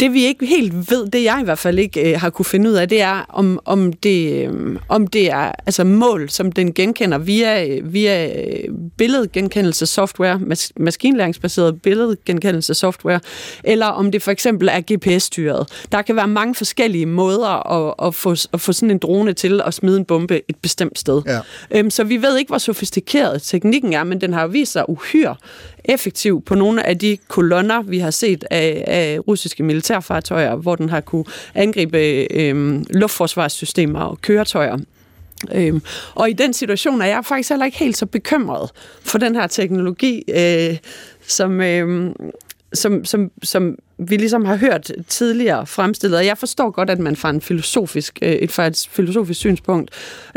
Det 0.00 0.12
vi 0.12 0.24
ikke 0.24 0.46
helt 0.46 0.90
ved, 0.90 1.06
det 1.06 1.24
jeg 1.24 1.38
i 1.40 1.44
hvert 1.44 1.58
fald 1.58 1.78
ikke 1.78 2.12
øh, 2.12 2.20
har 2.20 2.30
kunne 2.30 2.44
finde 2.44 2.70
ud 2.70 2.74
af, 2.74 2.88
det 2.88 3.00
er, 3.00 3.26
om, 3.28 3.60
om, 3.64 3.92
det, 3.92 4.46
øh, 4.46 4.76
om 4.88 5.06
det 5.06 5.30
er 5.30 5.52
altså 5.66 5.84
mål, 5.84 6.30
som 6.30 6.52
den 6.52 6.74
genkender 6.74 7.18
via, 7.18 7.66
øh, 7.66 7.92
via 7.92 8.26
øh, 8.26 8.68
billedgenkendelse-software, 8.98 10.40
mas- 10.52 10.70
maskinlæringsbaseret 10.76 11.82
billedgenkendelse-software, 11.82 13.20
eller 13.64 13.86
om 13.86 14.10
det 14.10 14.22
for 14.22 14.30
eksempel 14.30 14.68
er 14.68 14.80
GPS-styret. 14.92 15.68
Der 15.92 16.02
kan 16.02 16.16
være 16.16 16.28
mange 16.28 16.54
forskellige 16.54 17.06
måder 17.06 17.72
at, 17.72 17.94
at, 18.06 18.14
få, 18.14 18.36
at 18.52 18.60
få 18.60 18.72
sådan 18.72 18.90
en 18.90 18.98
drone 18.98 19.32
til 19.32 19.60
at 19.64 19.74
smide 19.74 19.96
en 19.96 20.04
bombe 20.04 20.40
et 20.48 20.56
bestemt 20.56 20.98
sted. 20.98 21.22
Ja. 21.26 21.38
Øhm, 21.70 21.90
så 21.90 22.04
vi 22.04 22.22
ved 22.22 22.38
ikke, 22.38 22.48
hvor 22.48 22.58
sofistikeret 22.58 23.42
teknikken 23.42 23.92
er, 23.92 24.04
men 24.04 24.20
den 24.20 24.32
har 24.32 24.42
jo 24.42 24.48
vist 24.48 24.72
sig 24.72 24.88
uhyre 24.88 25.36
effektiv 25.84 26.42
på 26.42 26.54
nogle 26.54 26.86
af 26.86 26.98
de 26.98 27.18
kolonner, 27.28 27.82
vi 27.82 27.98
har 27.98 28.10
set 28.10 28.44
af, 28.50 28.84
af 28.86 29.18
russiske 29.28 29.62
militærfartøjer, 29.62 30.54
hvor 30.54 30.76
den 30.76 30.88
har 30.88 31.00
kunne 31.00 31.24
angribe 31.54 32.26
øh, 32.34 32.82
luftforsvarssystemer 32.90 34.00
og 34.00 34.20
køretøjer. 34.20 34.78
Øhm, 35.54 35.82
og 36.14 36.30
i 36.30 36.32
den 36.32 36.52
situation 36.52 37.00
er 37.00 37.06
jeg 37.06 37.24
faktisk 37.24 37.48
heller 37.48 37.66
ikke 37.66 37.78
helt 37.78 37.96
så 37.96 38.06
bekymret 38.06 38.70
for 39.02 39.18
den 39.18 39.34
her 39.34 39.46
teknologi, 39.46 40.24
øh, 40.28 40.76
som, 41.26 41.60
øh, 41.60 42.14
som, 42.74 43.04
som, 43.04 43.30
som 43.42 43.76
vi 43.98 44.16
ligesom 44.16 44.44
har 44.44 44.56
hørt 44.56 44.90
tidligere 45.08 45.66
fremstillet. 45.66 46.18
Og 46.18 46.26
jeg 46.26 46.38
forstår 46.38 46.70
godt, 46.70 46.90
at 46.90 46.98
man 46.98 47.16
fra 47.16 47.30
en 47.30 47.40
filosofisk, 47.40 48.18
øh, 48.22 48.32
et, 48.32 48.52
fra 48.52 48.66
et 48.66 48.88
filosofisk 48.90 49.40
synspunkt 49.40 49.90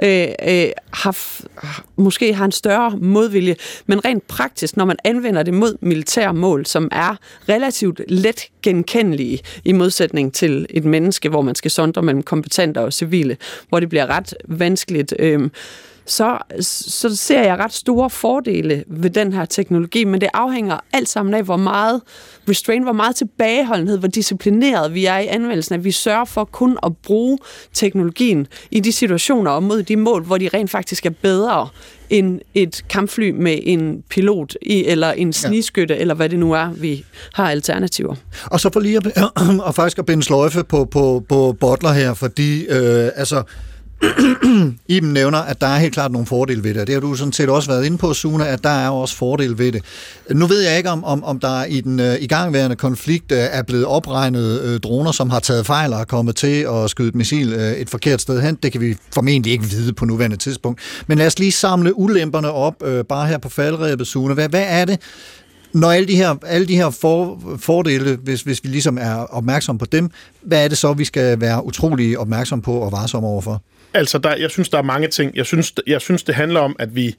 øh, 0.03 0.27
øh, 0.47 0.69
har, 0.93 1.11
f- 1.11 1.81
måske 1.95 2.33
har 2.33 2.45
en 2.45 2.51
større 2.51 2.97
modvilje, 3.01 3.55
men 3.85 4.05
rent 4.05 4.27
praktisk, 4.27 4.77
når 4.77 4.85
man 4.85 4.97
anvender 5.03 5.43
det 5.43 5.53
mod 5.53 5.77
militære 5.81 6.33
mål, 6.33 6.65
som 6.65 6.89
er 6.91 7.15
relativt 7.49 8.01
let 8.07 8.43
genkendelige 8.63 9.39
i 9.65 9.71
modsætning 9.71 10.33
til 10.33 10.65
et 10.69 10.85
menneske, 10.85 11.29
hvor 11.29 11.41
man 11.41 11.55
skal 11.55 11.71
sondre 11.71 12.01
mellem 12.01 12.23
kompetenter 12.23 12.81
og 12.81 12.93
civile, 12.93 13.37
hvor 13.69 13.79
det 13.79 13.89
bliver 13.89 14.05
ret 14.05 14.33
vanskeligt. 14.47 15.13
Øh, 15.19 15.49
så, 16.07 16.37
så 16.61 17.15
ser 17.15 17.43
jeg 17.43 17.57
ret 17.57 17.73
store 17.73 18.09
fordele 18.09 18.83
ved 18.87 19.09
den 19.09 19.33
her 19.33 19.45
teknologi, 19.45 20.03
men 20.03 20.21
det 20.21 20.29
afhænger 20.33 20.79
alt 20.93 21.09
sammen 21.09 21.33
af, 21.33 21.43
hvor 21.43 21.57
meget 21.57 22.01
restraint, 22.49 22.85
hvor 22.85 22.93
meget 22.93 23.15
tilbageholdenhed, 23.15 23.97
hvor 23.97 24.07
disciplineret 24.07 24.93
vi 24.93 25.05
er 25.05 25.17
i 25.17 25.27
anvendelsen, 25.27 25.75
at 25.75 25.83
vi 25.83 25.91
sørger 25.91 26.25
for 26.25 26.43
kun 26.43 26.77
at 26.83 26.97
bruge 26.97 27.37
teknologien 27.73 28.47
i 28.71 28.79
de 28.79 28.91
situationer 28.91 29.51
og 29.51 29.63
mod 29.63 29.83
de 29.83 29.95
mål, 29.95 30.23
hvor 30.23 30.37
de 30.37 30.49
rent 30.53 30.71
faktisk 30.71 31.05
er 31.05 31.09
bedre 31.09 31.67
end 32.09 32.39
et 32.53 32.83
kampfly 32.89 33.29
med 33.29 33.59
en 33.63 34.03
pilot 34.09 34.55
i, 34.61 34.85
eller 34.85 35.11
en 35.11 35.33
snigskytte, 35.33 35.93
ja. 35.93 35.99
eller 35.99 36.13
hvad 36.13 36.29
det 36.29 36.39
nu 36.39 36.53
er, 36.53 36.69
vi 36.71 37.05
har 37.33 37.51
alternativer. 37.51 38.15
Og 38.45 38.59
så 38.59 38.69
for 38.73 38.79
lige 38.79 38.97
at, 38.97 39.23
og 39.67 39.75
faktisk 39.75 39.99
at 39.99 40.05
binde 40.05 40.23
sløjfe 40.23 40.63
på, 40.63 40.85
på, 40.85 41.23
på 41.29 41.55
Butler 41.59 41.91
her, 41.91 42.13
fordi 42.13 42.65
øh, 42.65 43.09
altså, 43.15 43.43
Iben 44.87 45.13
nævner, 45.13 45.37
at 45.37 45.61
der 45.61 45.67
er 45.67 45.77
helt 45.77 45.93
klart 45.93 46.11
nogle 46.11 46.27
fordele 46.27 46.63
ved 46.63 46.73
det, 46.73 46.87
det 46.87 46.93
har 46.95 46.99
du 46.99 47.15
sådan 47.15 47.33
set 47.33 47.49
også 47.49 47.69
været 47.69 47.85
inde 47.85 47.97
på, 47.97 48.13
Sune, 48.13 48.47
at 48.47 48.63
der 48.63 48.69
er 48.69 48.89
også 48.89 49.15
fordele 49.15 49.57
ved 49.57 49.71
det. 49.71 49.83
Nu 50.31 50.45
ved 50.47 50.61
jeg 50.61 50.77
ikke, 50.77 50.89
om, 50.89 51.03
om, 51.03 51.23
om 51.23 51.39
der 51.39 51.63
i 51.63 51.81
den 51.81 51.99
øh, 51.99 52.15
igangværende 52.21 52.75
konflikt 52.75 53.31
øh, 53.31 53.37
er 53.37 53.61
blevet 53.63 53.85
opregnet 53.85 54.61
øh, 54.61 54.79
droner, 54.79 55.11
som 55.11 55.29
har 55.29 55.39
taget 55.39 55.65
fejl 55.65 55.93
og 55.93 55.99
er 55.99 56.05
kommet 56.05 56.35
til 56.35 56.67
at 56.69 56.89
skyde 56.89 57.07
et 57.07 57.15
missil 57.15 57.53
øh, 57.53 57.71
et 57.71 57.89
forkert 57.89 58.21
sted 58.21 58.41
hen. 58.41 58.55
Det 58.55 58.71
kan 58.71 58.81
vi 58.81 58.97
formentlig 59.13 59.53
ikke 59.53 59.65
vide 59.65 59.93
på 59.93 60.05
nuværende 60.05 60.37
tidspunkt. 60.37 60.81
Men 61.07 61.17
lad 61.17 61.27
os 61.27 61.39
lige 61.39 61.51
samle 61.51 61.97
ulemperne 61.97 62.51
op, 62.51 62.83
øh, 62.85 63.05
bare 63.05 63.27
her 63.27 63.37
på 63.37 63.49
faldrebet, 63.49 64.07
Sune. 64.07 64.33
Hvad, 64.33 64.49
hvad 64.49 64.65
er 64.67 64.85
det, 64.85 64.99
når 65.73 65.91
alle 65.91 66.07
de 66.07 66.15
her, 66.15 66.35
alle 66.45 66.67
de 66.67 66.75
her 66.75 66.89
for, 66.89 67.41
fordele, 67.59 68.15
hvis, 68.15 68.41
hvis 68.41 68.63
vi 68.63 68.69
ligesom 68.69 68.97
er 69.01 69.15
opmærksom 69.15 69.77
på 69.77 69.85
dem, 69.85 70.09
hvad 70.41 70.63
er 70.63 70.67
det 70.67 70.77
så, 70.77 70.93
vi 70.93 71.05
skal 71.05 71.41
være 71.41 71.65
utrolig 71.65 72.19
opmærksom 72.19 72.61
på 72.61 72.73
og 72.73 72.91
varsomme 72.91 73.27
overfor? 73.27 73.61
Altså, 73.93 74.17
der, 74.17 74.35
jeg 74.35 74.51
synes, 74.51 74.69
der 74.69 74.77
er 74.77 74.81
mange 74.81 75.07
ting. 75.07 75.35
Jeg 75.35 75.45
synes, 75.45 75.73
jeg 75.87 76.01
synes, 76.01 76.23
det 76.23 76.35
handler 76.35 76.59
om, 76.59 76.75
at 76.79 76.95
vi 76.95 77.15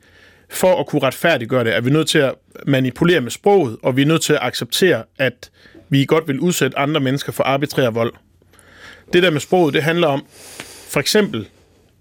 for 0.50 0.80
at 0.80 0.86
kunne 0.86 1.02
retfærdiggøre 1.02 1.64
det, 1.64 1.76
er 1.76 1.80
vi 1.80 1.90
nødt 1.90 2.08
til 2.08 2.18
at 2.18 2.34
manipulere 2.66 3.20
med 3.20 3.30
sproget, 3.30 3.76
og 3.82 3.96
vi 3.96 4.02
er 4.02 4.06
nødt 4.06 4.22
til 4.22 4.32
at 4.32 4.38
acceptere, 4.42 5.02
at 5.18 5.50
vi 5.88 6.04
godt 6.04 6.28
vil 6.28 6.40
udsætte 6.40 6.78
andre 6.78 7.00
mennesker 7.00 7.32
for 7.32 7.44
arbitrær 7.44 7.90
vold. 7.90 8.12
Det 9.12 9.22
der 9.22 9.30
med 9.30 9.40
sproget, 9.40 9.74
det 9.74 9.82
handler 9.82 10.06
om 10.06 10.26
for 10.88 11.00
eksempel 11.00 11.48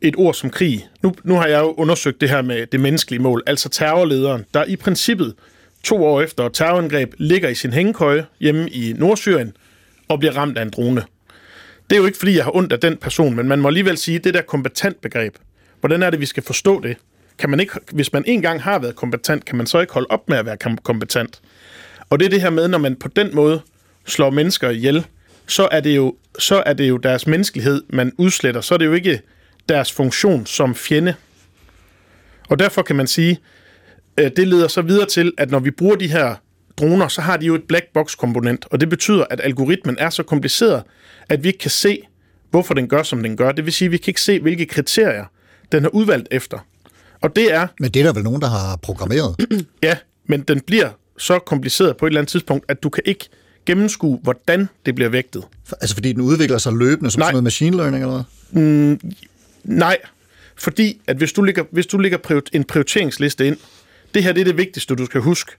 et 0.02 0.16
ord 0.18 0.34
som 0.34 0.50
krig. 0.50 0.88
Nu, 1.04 1.14
nu 1.24 1.36
har 1.36 1.48
jeg 1.48 1.60
jo 1.60 1.74
undersøgt 1.78 2.22
det 2.22 2.30
her 2.30 2.42
med 2.42 2.68
det 2.68 2.80
menneskelige 2.80 3.22
mål, 3.22 3.44
altså 3.48 3.70
terrorlederen, 3.70 4.46
der 4.54 4.64
i 4.64 4.76
princippet 4.76 5.34
to 5.84 6.06
år 6.06 6.22
efter 6.22 6.50
terrorangreb 6.50 7.14
ligger 7.18 7.50
i 7.50 7.56
sin 7.56 7.74
hængekøje 7.74 8.26
hjemme 8.40 8.70
i 8.70 8.94
Nordsyrien 8.98 9.54
og 10.08 10.20
bliver 10.20 10.38
ramt 10.38 10.58
af 10.58 10.62
en 10.62 10.70
drone. 10.70 11.04
Det 11.90 11.96
er 11.96 12.00
jo 12.00 12.06
ikke, 12.06 12.18
fordi 12.18 12.36
jeg 12.36 12.44
har 12.44 12.56
ondt 12.56 12.74
af 12.74 12.80
den 12.80 12.98
person, 12.98 13.36
men 13.36 13.48
man 13.48 13.60
må 13.60 13.68
alligevel 13.68 13.98
sige, 13.98 14.20
det 14.20 14.34
der 14.34 14.42
kompetent 14.42 15.02
begreb. 15.02 15.36
Hvordan 15.80 16.04
er 16.04 16.10
det, 16.10 16.20
vi 16.20 16.26
skal 16.26 16.44
forstå 16.44 16.82
det? 16.82 16.98
Kan 17.38 17.50
man 17.50 17.60
ikke, 17.60 17.74
hvis 17.92 18.14
man 18.14 18.24
engang 18.28 18.62
har 18.62 18.80
været 18.80 18.96
kompetent, 18.96 19.46
kan 19.46 19.58
man 19.58 19.68
så 19.68 19.80
ikke 19.80 19.94
holde 19.94 20.08
op 20.10 20.30
med 20.30 20.38
at 20.38 20.46
være 20.46 20.58
kompetent? 20.84 21.42
Og 22.10 22.20
det 22.20 22.26
er 22.26 22.30
det 22.30 22.42
her 22.42 22.50
med, 22.50 22.68
når 22.68 22.78
man 22.78 22.96
på 22.96 23.08
den 23.08 23.36
måde 23.36 23.62
slår 24.06 24.30
mennesker 24.30 24.70
ihjel, 24.70 25.06
så 25.48 25.68
er 25.72 25.80
det 25.80 25.96
jo, 25.96 26.16
så 26.40 26.64
er 26.66 26.74
det 26.74 26.90
jo 26.90 26.98
deres 26.98 27.28
menneskelighed, 27.28 27.84
man 27.90 28.12
udsletter. 28.18 28.62
Så 28.62 28.74
er 28.74 28.78
det 28.78 28.86
jo 28.86 28.94
ikke 28.94 29.22
deres 29.70 29.92
funktion 29.92 30.46
som 30.46 30.76
fjende. 30.76 31.16
Og 32.50 32.60
derfor 32.60 32.82
kan 32.82 32.96
man 32.96 33.08
sige, 33.08 33.40
det 34.18 34.48
leder 34.48 34.68
så 34.68 34.82
videre 34.82 35.06
til, 35.06 35.34
at 35.38 35.52
når 35.52 35.60
vi 35.60 35.72
bruger 35.72 35.96
de 35.96 36.08
her 36.08 36.36
droner, 36.78 37.08
så 37.08 37.22
har 37.22 37.38
de 37.38 37.46
jo 37.46 37.56
et 37.56 37.64
black 37.68 37.86
box 37.94 38.18
komponent, 38.18 38.66
og 38.72 38.80
det 38.80 38.90
betyder, 38.90 39.26
at 39.30 39.42
algoritmen 39.44 39.96
er 40.00 40.10
så 40.10 40.24
kompliceret, 40.24 40.84
at 41.30 41.44
vi 41.44 41.48
ikke 41.48 41.60
kan 41.60 41.72
se, 41.72 42.02
hvorfor 42.52 42.74
den 42.74 42.88
gør, 42.88 43.04
som 43.04 43.24
den 43.24 43.38
gør. 43.38 43.52
Det 43.52 43.66
vil 43.66 43.74
sige, 43.74 43.86
at 43.86 43.92
vi 43.92 43.98
kan 43.98 44.12
ikke 44.12 44.22
se, 44.22 44.40
hvilke 44.40 44.66
kriterier 44.66 45.26
den 45.72 45.84
har 45.84 45.90
udvalgt 45.90 46.28
efter. 46.32 46.60
Og 47.22 47.36
det 47.36 47.54
er... 47.54 47.68
Men 47.80 47.92
det 47.92 48.00
er 48.00 48.04
der 48.06 48.14
vel 48.14 48.24
nogen, 48.24 48.42
der 48.42 48.48
har 48.48 48.76
programmeret? 48.76 49.36
ja, 49.84 49.98
men 50.28 50.42
den 50.42 50.62
bliver 50.62 50.90
så 51.18 51.40
kompliceret 51.40 51.98
på 51.98 52.06
et 52.06 52.10
eller 52.10 52.22
andet 52.22 52.32
tidspunkt, 52.32 52.66
at 52.72 52.84
du 52.84 52.90
kan 52.90 53.04
ikke 53.06 53.30
gennemskue, 53.66 54.20
hvordan 54.24 54.70
det 54.86 54.96
bliver 54.96 55.10
vægtet. 55.10 55.44
Altså 55.82 55.96
fordi 55.96 56.14
den 56.14 56.22
udvikler 56.22 56.58
sig 56.58 56.74
løbende 56.74 57.12
som 57.12 57.20
Nej. 57.20 57.26
sådan 57.28 57.34
noget 57.34 57.44
machine 57.44 57.78
learning 57.78 58.04
eller 58.04 58.24
hvad? 58.52 58.62
Mm, 58.64 59.00
nej, 59.64 59.98
fordi 60.56 61.02
at 61.08 61.18
hvis 61.18 61.34
du 61.34 61.42
lægger, 61.42 61.64
hvis 61.72 61.88
du 61.88 61.98
lægger 61.98 62.18
prior- 62.18 62.50
en 62.54 62.64
prioriteringsliste 62.64 63.48
ind, 63.48 63.58
det 64.14 64.24
her 64.24 64.32
det 64.32 64.42
er 64.42 64.46
det 64.46 64.58
vigtigste, 64.58 64.96
du 64.96 65.06
skal 65.06 65.22
huske, 65.22 65.52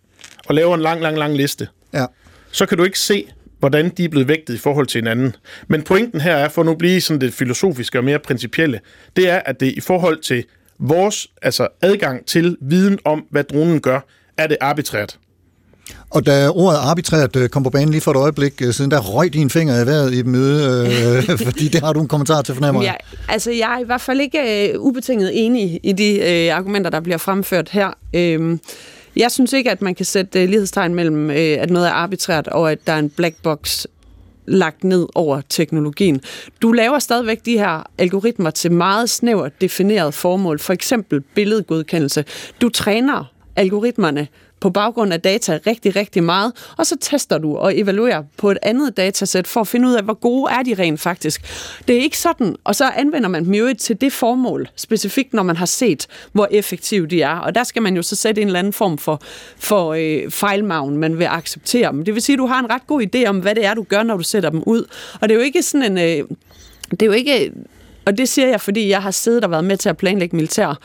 og 0.49 0.55
laver 0.55 0.75
en 0.75 0.81
lang, 0.81 1.01
lang, 1.03 1.19
lang 1.19 1.37
liste, 1.37 1.69
Ja. 1.95 2.05
så 2.51 2.67
kan 2.67 2.79
du 2.79 2.85
ikke 2.85 2.99
se, 2.99 3.25
hvordan 3.59 3.89
de 3.89 4.05
er 4.05 4.09
blevet 4.09 4.29
vægtet 4.29 4.55
i 4.55 4.59
forhold 4.59 4.87
til 4.87 4.99
hinanden. 4.99 5.37
Men 5.69 5.83
pointen 5.83 6.21
her 6.21 6.35
er, 6.37 6.49
for 6.49 6.63
nu 6.63 6.71
at 6.71 6.79
blive 6.79 7.01
sådan 7.01 7.21
det 7.21 7.33
filosofiske 7.35 7.99
og 7.99 8.05
mere 8.05 8.19
principielle, 8.19 8.81
det 9.17 9.29
er, 9.29 9.41
at 9.47 9.61
det 9.61 9.67
i 9.67 9.81
forhold 9.81 10.19
til 10.23 10.45
vores 10.79 11.29
altså 11.43 11.69
adgang 11.83 12.27
til 12.27 12.57
viden 12.61 12.99
om, 13.05 13.25
hvad 13.31 13.45
dronen 13.45 13.81
gør, 13.81 14.01
er 14.37 14.47
det 14.47 14.57
arbitrært. 14.61 15.19
Og 16.11 16.27
da 16.27 16.49
ordet 16.51 16.79
arbitrært 16.79 17.37
øh, 17.37 17.49
kom 17.49 17.63
på 17.63 17.71
banen 17.71 17.91
lige 17.91 18.01
for 18.01 18.11
et 18.11 18.17
øjeblik 18.17 18.63
øh, 18.63 18.73
siden, 18.75 18.91
der 18.91 19.01
røg 19.01 19.33
din 19.33 19.51
finger 19.51 19.83
i 19.83 19.87
vejret 19.87 20.15
i 20.15 20.19
et 20.19 20.27
møde, 20.27 20.87
øh, 20.87 21.39
fordi 21.47 21.69
det 21.69 21.81
har 21.81 21.93
du 21.93 22.01
en 22.01 22.09
kommentar 22.09 22.43
til, 22.43 22.55
fornemmer 22.55 22.83
jeg. 22.83 22.97
Ja, 23.29 23.33
altså, 23.33 23.51
jeg 23.51 23.75
er 23.75 23.79
i 23.79 23.85
hvert 23.85 24.01
fald 24.01 24.21
ikke 24.21 24.69
øh, 24.73 24.81
ubetinget 24.81 25.31
enig 25.47 25.81
i 25.83 25.93
de 25.93 26.19
øh, 26.49 26.57
argumenter, 26.57 26.91
der 26.91 27.01
bliver 27.01 27.19
fremført 27.19 27.69
her. 27.69 27.91
Øhm, 28.15 28.61
jeg 29.19 29.31
synes 29.31 29.53
ikke, 29.53 29.71
at 29.71 29.83
man 29.83 29.95
kan 29.95 30.07
sætte 30.07 30.43
øh, 30.43 30.49
lighedstegn 30.49 30.95
mellem, 30.95 31.31
øh, 31.31 31.37
at 31.37 31.71
noget 31.71 31.89
er 31.89 31.93
arbitrært, 31.93 32.49
og 32.49 32.73
at 32.73 32.87
der 32.87 32.93
er 32.93 32.99
en 32.99 33.11
black 33.11 33.43
box 33.43 33.87
lagt 34.47 34.85
ned 34.85 35.07
over 35.15 35.41
teknologien. 35.49 36.21
Du 36.63 36.73
laver 36.73 36.99
stadigvæk 36.99 37.45
de 37.45 37.59
her 37.59 37.91
algoritmer 37.99 38.51
til 38.51 38.73
meget 38.73 39.11
snævert 39.11 39.61
defineret 39.61 40.15
formål, 40.15 40.59
for 40.59 40.73
eksempel 40.73 41.21
billedgodkendelse. 41.21 42.25
Du 42.61 42.69
træner 42.69 43.33
algoritmerne 43.57 44.29
på 44.61 44.71
baggrund 44.71 45.13
af 45.13 45.21
data 45.21 45.59
rigtig, 45.67 45.97
rigtig 45.97 46.23
meget, 46.23 46.53
og 46.77 46.87
så 46.87 46.97
tester 47.01 47.39
du 47.39 47.57
og 47.57 47.79
evaluerer 47.79 48.23
på 48.37 48.51
et 48.51 48.59
andet 48.63 48.97
datasæt 48.97 49.47
for 49.47 49.61
at 49.61 49.69
finde 49.69 49.89
ud 49.89 49.95
af, 49.95 50.03
hvor 50.03 50.15
gode 50.15 50.53
er 50.53 50.63
de 50.63 50.75
rent 50.75 51.01
faktisk. 51.01 51.43
Det 51.89 51.97
er 51.97 52.01
ikke 52.01 52.19
sådan, 52.19 52.57
og 52.65 52.75
så 52.75 52.91
anvender 52.91 53.29
man 53.29 53.45
dem 53.45 53.55
jo 53.55 53.75
til 53.79 54.01
det 54.01 54.13
formål, 54.13 54.69
specifikt 54.77 55.35
når 55.35 55.43
man 55.43 55.57
har 55.57 55.67
set, 55.67 56.07
hvor 56.33 56.49
effektive 56.51 57.07
de 57.07 57.23
er. 57.23 57.37
Og 57.37 57.55
der 57.55 57.65
skal 57.65 57.83
man 57.83 57.97
jo 57.97 58.03
så 58.03 58.17
sætte 58.17 58.41
en 58.43 58.47
eller 58.47 58.59
anden 58.59 58.73
form 58.73 58.99
for, 58.99 59.21
for 59.59 59.95
øh, 59.99 60.31
fejlmagen, 60.31 60.97
man 60.97 61.19
vil 61.19 61.25
acceptere 61.25 61.93
dem. 61.93 62.05
Det 62.05 62.15
vil 62.15 62.23
sige, 62.23 62.35
at 62.35 62.39
du 62.39 62.47
har 62.47 62.59
en 62.59 62.71
ret 62.71 62.87
god 62.87 63.03
idé 63.03 63.27
om, 63.27 63.39
hvad 63.39 63.55
det 63.55 63.65
er, 63.65 63.75
du 63.75 63.83
gør, 63.83 64.03
når 64.03 64.17
du 64.17 64.23
sætter 64.23 64.51
dem 64.51 64.63
ud. 64.67 64.85
Og 65.21 65.29
det 65.29 65.35
er 65.35 65.39
jo 65.39 65.45
ikke 65.45 65.63
sådan 65.63 65.99
en... 65.99 65.99
Øh, 65.99 66.29
det 66.91 67.03
er 67.03 67.07
jo 67.07 67.13
ikke... 67.13 67.53
Og 68.05 68.19
det 68.19 68.29
siger 68.29 68.49
jeg, 68.49 68.61
fordi 68.61 68.89
jeg 68.89 69.03
har 69.03 69.11
siddet 69.11 69.45
og 69.45 69.51
været 69.51 69.65
med 69.65 69.77
til 69.77 69.89
at 69.89 69.97
planlægge 69.97 70.37
militær 70.37 70.79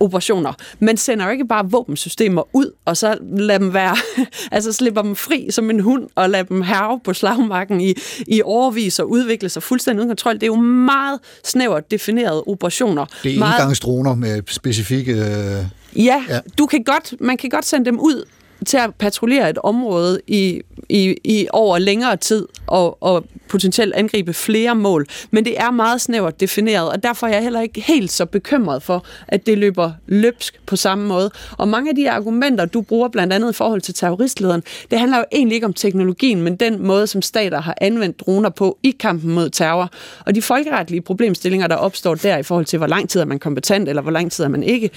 operationer. 0.00 0.52
Man 0.78 0.96
sender 0.96 1.24
jo 1.24 1.30
ikke 1.30 1.46
bare 1.46 1.70
våbensystemer 1.70 2.42
ud, 2.52 2.70
og 2.84 2.96
så 2.96 3.18
lader 3.36 3.58
dem 3.58 3.74
være, 3.74 3.96
altså 4.52 4.72
slipper 4.72 5.02
dem 5.02 5.16
fri 5.16 5.48
som 5.50 5.70
en 5.70 5.80
hund, 5.80 6.08
og 6.14 6.30
lader 6.30 6.44
dem 6.44 6.62
herve 6.62 7.00
på 7.04 7.12
slagmarken 7.14 7.80
i, 7.80 7.94
i 8.26 8.42
overvis 8.44 8.98
og 8.98 9.10
udvikle 9.10 9.48
sig 9.48 9.62
fuldstændig 9.62 10.00
uden 10.00 10.08
kontrol. 10.08 10.34
Det 10.34 10.42
er 10.42 10.46
jo 10.46 10.56
meget 10.56 11.20
snævert 11.44 11.90
definerede 11.90 12.42
operationer. 12.46 13.06
Det 13.22 13.34
er 13.34 13.38
meget, 13.38 13.54
engangsdroner 13.54 14.14
med 14.14 14.42
specifikke... 14.48 15.12
Øh, 15.12 15.64
Ja, 15.96 16.02
Ja. 16.28 16.34
ja. 16.34 16.40
Du 16.58 16.66
kan 16.66 16.82
godt, 16.84 17.14
man 17.20 17.36
kan 17.36 17.50
godt 17.50 17.64
sende 17.66 17.86
dem 17.86 18.00
ud 18.00 18.24
til 18.66 18.76
at 18.76 18.94
patruljere 18.94 19.50
et 19.50 19.58
område 19.58 20.20
i, 20.26 20.60
i, 20.88 21.16
i 21.24 21.46
over 21.52 21.78
længere 21.78 22.16
tid 22.16 22.46
og, 22.66 23.02
og 23.02 23.24
potentielt 23.48 23.94
angribe 23.94 24.34
flere 24.34 24.74
mål. 24.74 25.06
Men 25.30 25.44
det 25.44 25.60
er 25.60 25.70
meget 25.70 26.00
snævert 26.00 26.40
defineret, 26.40 26.90
og 26.90 27.02
derfor 27.02 27.26
er 27.26 27.32
jeg 27.32 27.42
heller 27.42 27.60
ikke 27.60 27.80
helt 27.80 28.12
så 28.12 28.26
bekymret 28.26 28.82
for, 28.82 29.04
at 29.28 29.46
det 29.46 29.58
løber 29.58 29.92
løbsk 30.06 30.60
på 30.66 30.76
samme 30.76 31.08
måde. 31.08 31.30
Og 31.58 31.68
mange 31.68 31.90
af 31.90 31.96
de 31.96 32.10
argumenter, 32.10 32.64
du 32.64 32.80
bruger 32.80 33.08
blandt 33.08 33.32
andet 33.32 33.50
i 33.50 33.54
forhold 33.54 33.80
til 33.80 33.94
terroristlederen, 33.94 34.62
det 34.90 34.98
handler 34.98 35.18
jo 35.18 35.24
egentlig 35.32 35.54
ikke 35.54 35.66
om 35.66 35.74
teknologien, 35.74 36.42
men 36.42 36.56
den 36.56 36.86
måde, 36.86 37.06
som 37.06 37.22
stater 37.22 37.60
har 37.60 37.74
anvendt 37.80 38.20
droner 38.20 38.50
på 38.50 38.78
i 38.82 38.90
kampen 38.90 39.34
mod 39.34 39.50
terror. 39.50 39.90
Og 40.26 40.34
de 40.34 40.42
folkeretlige 40.42 41.00
problemstillinger, 41.00 41.66
der 41.66 41.76
opstår 41.76 42.14
der 42.14 42.36
i 42.36 42.42
forhold 42.42 42.66
til, 42.66 42.76
hvor 42.76 42.86
lang 42.86 43.08
tid 43.08 43.20
er 43.20 43.24
man 43.24 43.38
kompetent, 43.38 43.88
eller 43.88 44.02
hvor 44.02 44.10
lang 44.10 44.32
tid 44.32 44.44
er 44.44 44.48
man 44.48 44.62
ikke, 44.62 44.90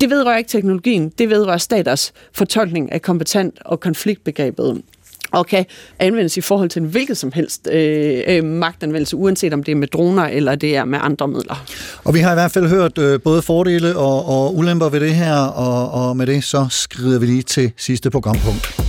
det 0.00 0.10
vedrører 0.10 0.38
ikke 0.38 0.50
teknologien, 0.50 1.08
det 1.18 1.30
vedrører 1.30 1.58
staters 1.58 2.12
fortolkning 2.32 2.92
af 2.92 3.02
kompetent 3.02 3.58
og 3.64 3.80
konfliktbegrebet 3.80 4.82
og 5.30 5.46
kan 5.46 5.64
anvendes 5.98 6.36
i 6.36 6.40
forhold 6.40 6.68
til 6.68 6.82
en 6.82 6.88
hvilket 6.88 7.16
som 7.16 7.32
helst 7.32 7.68
øh, 7.72 8.22
øh, 8.26 8.44
magtanvendelse, 8.44 9.16
uanset 9.16 9.52
om 9.52 9.62
det 9.62 9.72
er 9.72 9.76
med 9.76 9.88
droner 9.88 10.24
eller 10.24 10.54
det 10.54 10.76
er 10.76 10.84
med 10.84 10.98
andre 11.02 11.28
midler. 11.28 11.64
Og 12.04 12.14
vi 12.14 12.20
har 12.20 12.32
i 12.32 12.34
hvert 12.34 12.50
fald 12.50 12.68
hørt 12.68 12.98
øh, 12.98 13.20
både 13.20 13.42
fordele 13.42 13.96
og, 13.96 14.28
og 14.28 14.56
ulemper 14.56 14.88
ved 14.88 15.00
det 15.00 15.14
her, 15.14 15.36
og, 15.36 16.08
og 16.08 16.16
med 16.16 16.26
det 16.26 16.44
så 16.44 16.66
skrider 16.70 17.18
vi 17.18 17.26
lige 17.26 17.42
til 17.42 17.72
sidste 17.76 18.10
programpunkt. 18.10 18.85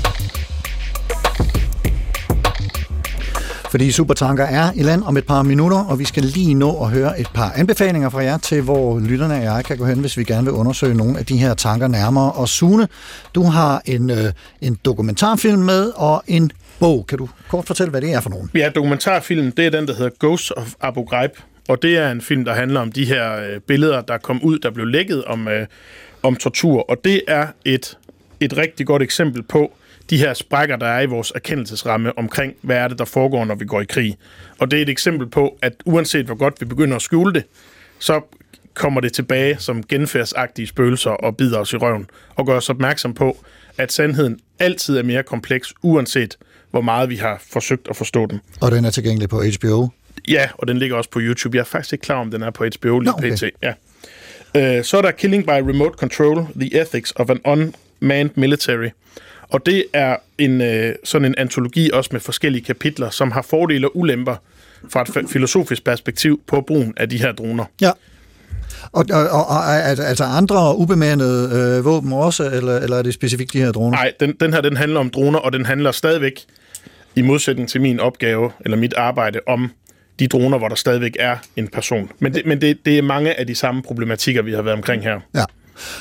Fordi 3.78 3.92
Supertanker 3.92 4.44
er 4.44 4.72
i 4.76 4.84
land 4.84 5.04
om 5.04 5.18
et 5.18 5.26
par 5.28 5.44
minutter, 5.44 5.78
og 5.78 6.00
vi 6.00 6.06
skal 6.06 6.24
lige 6.24 6.54
nå 6.54 6.84
at 6.84 6.90
høre 6.90 7.20
et 7.20 7.28
par 7.34 7.52
anbefalinger 7.56 8.10
fra 8.10 8.24
jer 8.24 8.38
til, 8.38 8.62
hvor 8.62 9.00
lytterne 9.00 9.34
og 9.34 9.44
jeg 9.44 9.66
kan 9.66 9.78
gå 9.78 9.86
hen, 9.86 10.00
hvis 10.00 10.18
vi 10.18 10.24
gerne 10.24 10.44
vil 10.44 10.54
undersøge 10.54 10.94
nogle 10.94 11.20
af 11.20 11.26
de 11.26 11.38
her 11.38 11.54
tanker 11.54 11.88
nærmere. 11.88 12.32
Og 12.32 12.50
Sune, 12.50 12.88
du 13.36 13.44
har 13.44 13.82
en, 13.86 14.10
øh, 14.10 14.34
en 14.62 14.78
dokumentarfilm 14.86 15.60
med 15.60 15.92
og 15.96 16.24
en 16.28 16.52
bog. 16.80 17.06
Kan 17.08 17.18
du 17.18 17.30
kort 17.50 17.66
fortælle, 17.66 17.92
hvad 17.92 18.02
det 18.02 18.14
er 18.14 18.22
for 18.22 18.30
nogen? 18.30 18.50
Ja, 18.56 18.70
dokumentarfilmen, 18.76 19.54
det 19.58 19.66
er 19.66 19.70
den, 19.70 19.88
der 19.88 19.96
hedder 19.96 20.12
Ghost 20.20 20.52
of 20.52 20.74
Abu 20.82 21.04
Ghraib, 21.04 21.32
og 21.70 21.82
det 21.82 21.98
er 21.98 22.12
en 22.12 22.22
film, 22.22 22.46
der 22.46 22.54
handler 22.54 22.80
om 22.80 22.92
de 22.92 23.06
her 23.06 23.36
øh, 23.36 23.60
billeder, 23.68 24.02
der 24.02 24.18
kom 24.18 24.44
ud, 24.44 24.60
der 24.60 24.72
blev 24.72 24.86
lækket 24.86 25.26
om, 25.26 25.48
øh, 25.48 25.68
om 26.24 26.36
tortur, 26.36 26.90
og 26.90 26.98
det 27.04 27.22
er 27.28 27.48
et, 27.66 27.98
et 28.40 28.58
rigtig 28.58 28.86
godt 28.86 29.02
eksempel 29.02 29.44
på 29.44 29.72
de 30.10 30.18
her 30.18 30.34
sprækker, 30.34 30.76
der 30.76 30.88
er 30.88 31.02
i 31.02 31.06
vores 31.06 31.32
erkendelsesramme 31.36 32.18
omkring, 32.18 32.56
hvad 32.62 32.78
er 32.78 32.88
det, 32.88 33.00
der 33.00 33.06
foregår, 33.06 33.46
når 33.46 33.56
vi 33.56 33.66
går 33.66 33.82
i 33.82 33.86
krig. 33.86 34.18
Og 34.60 34.72
det 34.72 34.78
er 34.78 34.82
et 34.82 34.90
eksempel 34.90 35.28
på, 35.30 35.58
at 35.62 35.74
uanset 35.86 36.26
hvor 36.26 36.36
godt 36.36 36.62
vi 36.62 36.66
begynder 36.66 36.96
at 36.96 37.02
skjule 37.02 37.34
det, 37.34 37.44
så 38.00 38.22
kommer 38.74 39.02
det 39.02 39.14
tilbage 39.14 39.56
som 39.60 39.84
genfærdsagtige 39.84 40.68
spøgelser 40.68 41.10
og 41.10 41.38
bider 41.38 41.60
os 41.60 41.74
i 41.74 41.78
røven, 41.78 42.10
og 42.36 42.46
gør 42.46 42.58
os 42.58 42.70
opmærksom 42.70 43.14
på, 43.14 43.38
at 43.78 43.92
sandheden 43.92 44.40
altid 44.60 44.98
er 44.98 45.04
mere 45.04 45.24
kompleks, 45.24 45.74
uanset 45.82 46.38
hvor 46.72 46.82
meget 46.82 47.10
vi 47.10 47.16
har 47.16 47.42
forsøgt 47.52 47.88
at 47.90 47.96
forstå 47.96 48.26
den. 48.26 48.42
Og 48.62 48.72
den 48.72 48.86
er 48.86 48.90
tilgængelig 48.90 49.30
på 49.30 49.44
HBO. 49.62 49.90
Ja, 50.28 50.50
og 50.54 50.68
den 50.68 50.78
ligger 50.78 50.96
også 50.96 51.10
på 51.10 51.20
YouTube. 51.22 51.56
Jeg 51.56 51.62
er 51.62 51.66
faktisk 51.66 51.94
ikke 51.94 52.04
klar 52.04 52.16
om, 52.16 52.32
den 52.32 52.42
er 52.42 52.50
på 52.50 52.66
HBO 52.80 53.00
lige 53.00 53.12
Nå, 53.12 53.18
okay. 53.18 53.32
pt. 53.32 53.44
Ja. 53.64 53.74
Øh, 54.78 54.84
så 54.84 54.98
er 54.98 55.02
der 55.02 55.12
Killing 55.12 55.46
by 55.46 55.50
Remote 55.50 55.98
Control, 55.98 56.48
The 56.56 56.82
Ethics 56.82 57.14
of 57.16 57.30
an 57.30 57.40
Unmanned 57.46 58.32
Military. 58.36 58.90
Og 59.50 59.66
det 59.66 59.86
er 59.94 60.16
en 60.38 60.62
øh, 60.62 60.96
sådan 61.04 61.26
en 61.26 61.36
antologi 61.38 61.90
også 61.94 62.10
med 62.14 62.20
forskellige 62.20 62.64
kapitler, 62.64 63.10
som 63.10 63.32
har 63.32 63.42
fordele 63.42 63.88
og 63.88 63.98
ulemper 63.98 64.36
fra 64.90 65.02
et 65.02 65.10
fi- 65.10 65.28
filosofisk 65.28 65.84
perspektiv 65.84 66.42
på 66.48 66.62
brugen 66.62 66.94
af 66.98 67.10
de 67.10 67.18
her 67.18 67.32
droner. 67.32 67.66
Ja. 67.82 67.92
Og, 68.92 69.06
og, 69.12 69.30
og, 69.30 69.48
og 69.48 69.56
er- 69.58 70.04
altså 70.04 70.24
andre 70.24 70.78
ubemandede 70.78 71.76
øh, 71.78 71.86
våben 71.86 72.14
også, 72.14 72.50
eller, 72.54 72.78
eller 72.78 72.98
er 72.98 73.02
det 73.02 73.14
specifikt 73.14 73.54
de 73.54 73.58
her 73.62 73.72
droner? 73.72 73.98
Nej, 73.98 74.12
den, 74.20 74.34
den 74.40 74.54
her 74.54 74.62
den 74.62 74.78
handler 74.78 75.00
om 75.00 75.10
droner, 75.10 75.40
og 75.40 75.54
den 75.54 75.66
handler 75.66 75.92
stadigvæk, 75.92 76.34
i 77.16 77.22
modsætning 77.22 77.70
til 77.70 77.82
min 77.82 78.00
opgave, 78.00 78.52
eller 78.60 78.78
mit 78.78 78.94
arbejde, 78.94 79.40
om 79.48 79.72
de 80.20 80.28
droner, 80.28 80.58
hvor 80.58 80.68
der 80.68 80.76
stadigvæk 80.76 81.12
er 81.20 81.38
en 81.56 81.68
person. 81.68 82.10
Men 82.20 82.34
det, 82.34 82.46
men 82.46 82.62
det, 82.62 82.78
det 82.86 82.98
er 82.98 83.02
mange 83.02 83.40
af 83.40 83.48
de 83.48 83.56
samme 83.56 83.82
problematikker, 83.84 84.42
vi 84.42 84.54
har 84.54 84.62
været 84.62 84.76
omkring 84.78 85.04
her. 85.04 85.20
Ja. 85.36 85.44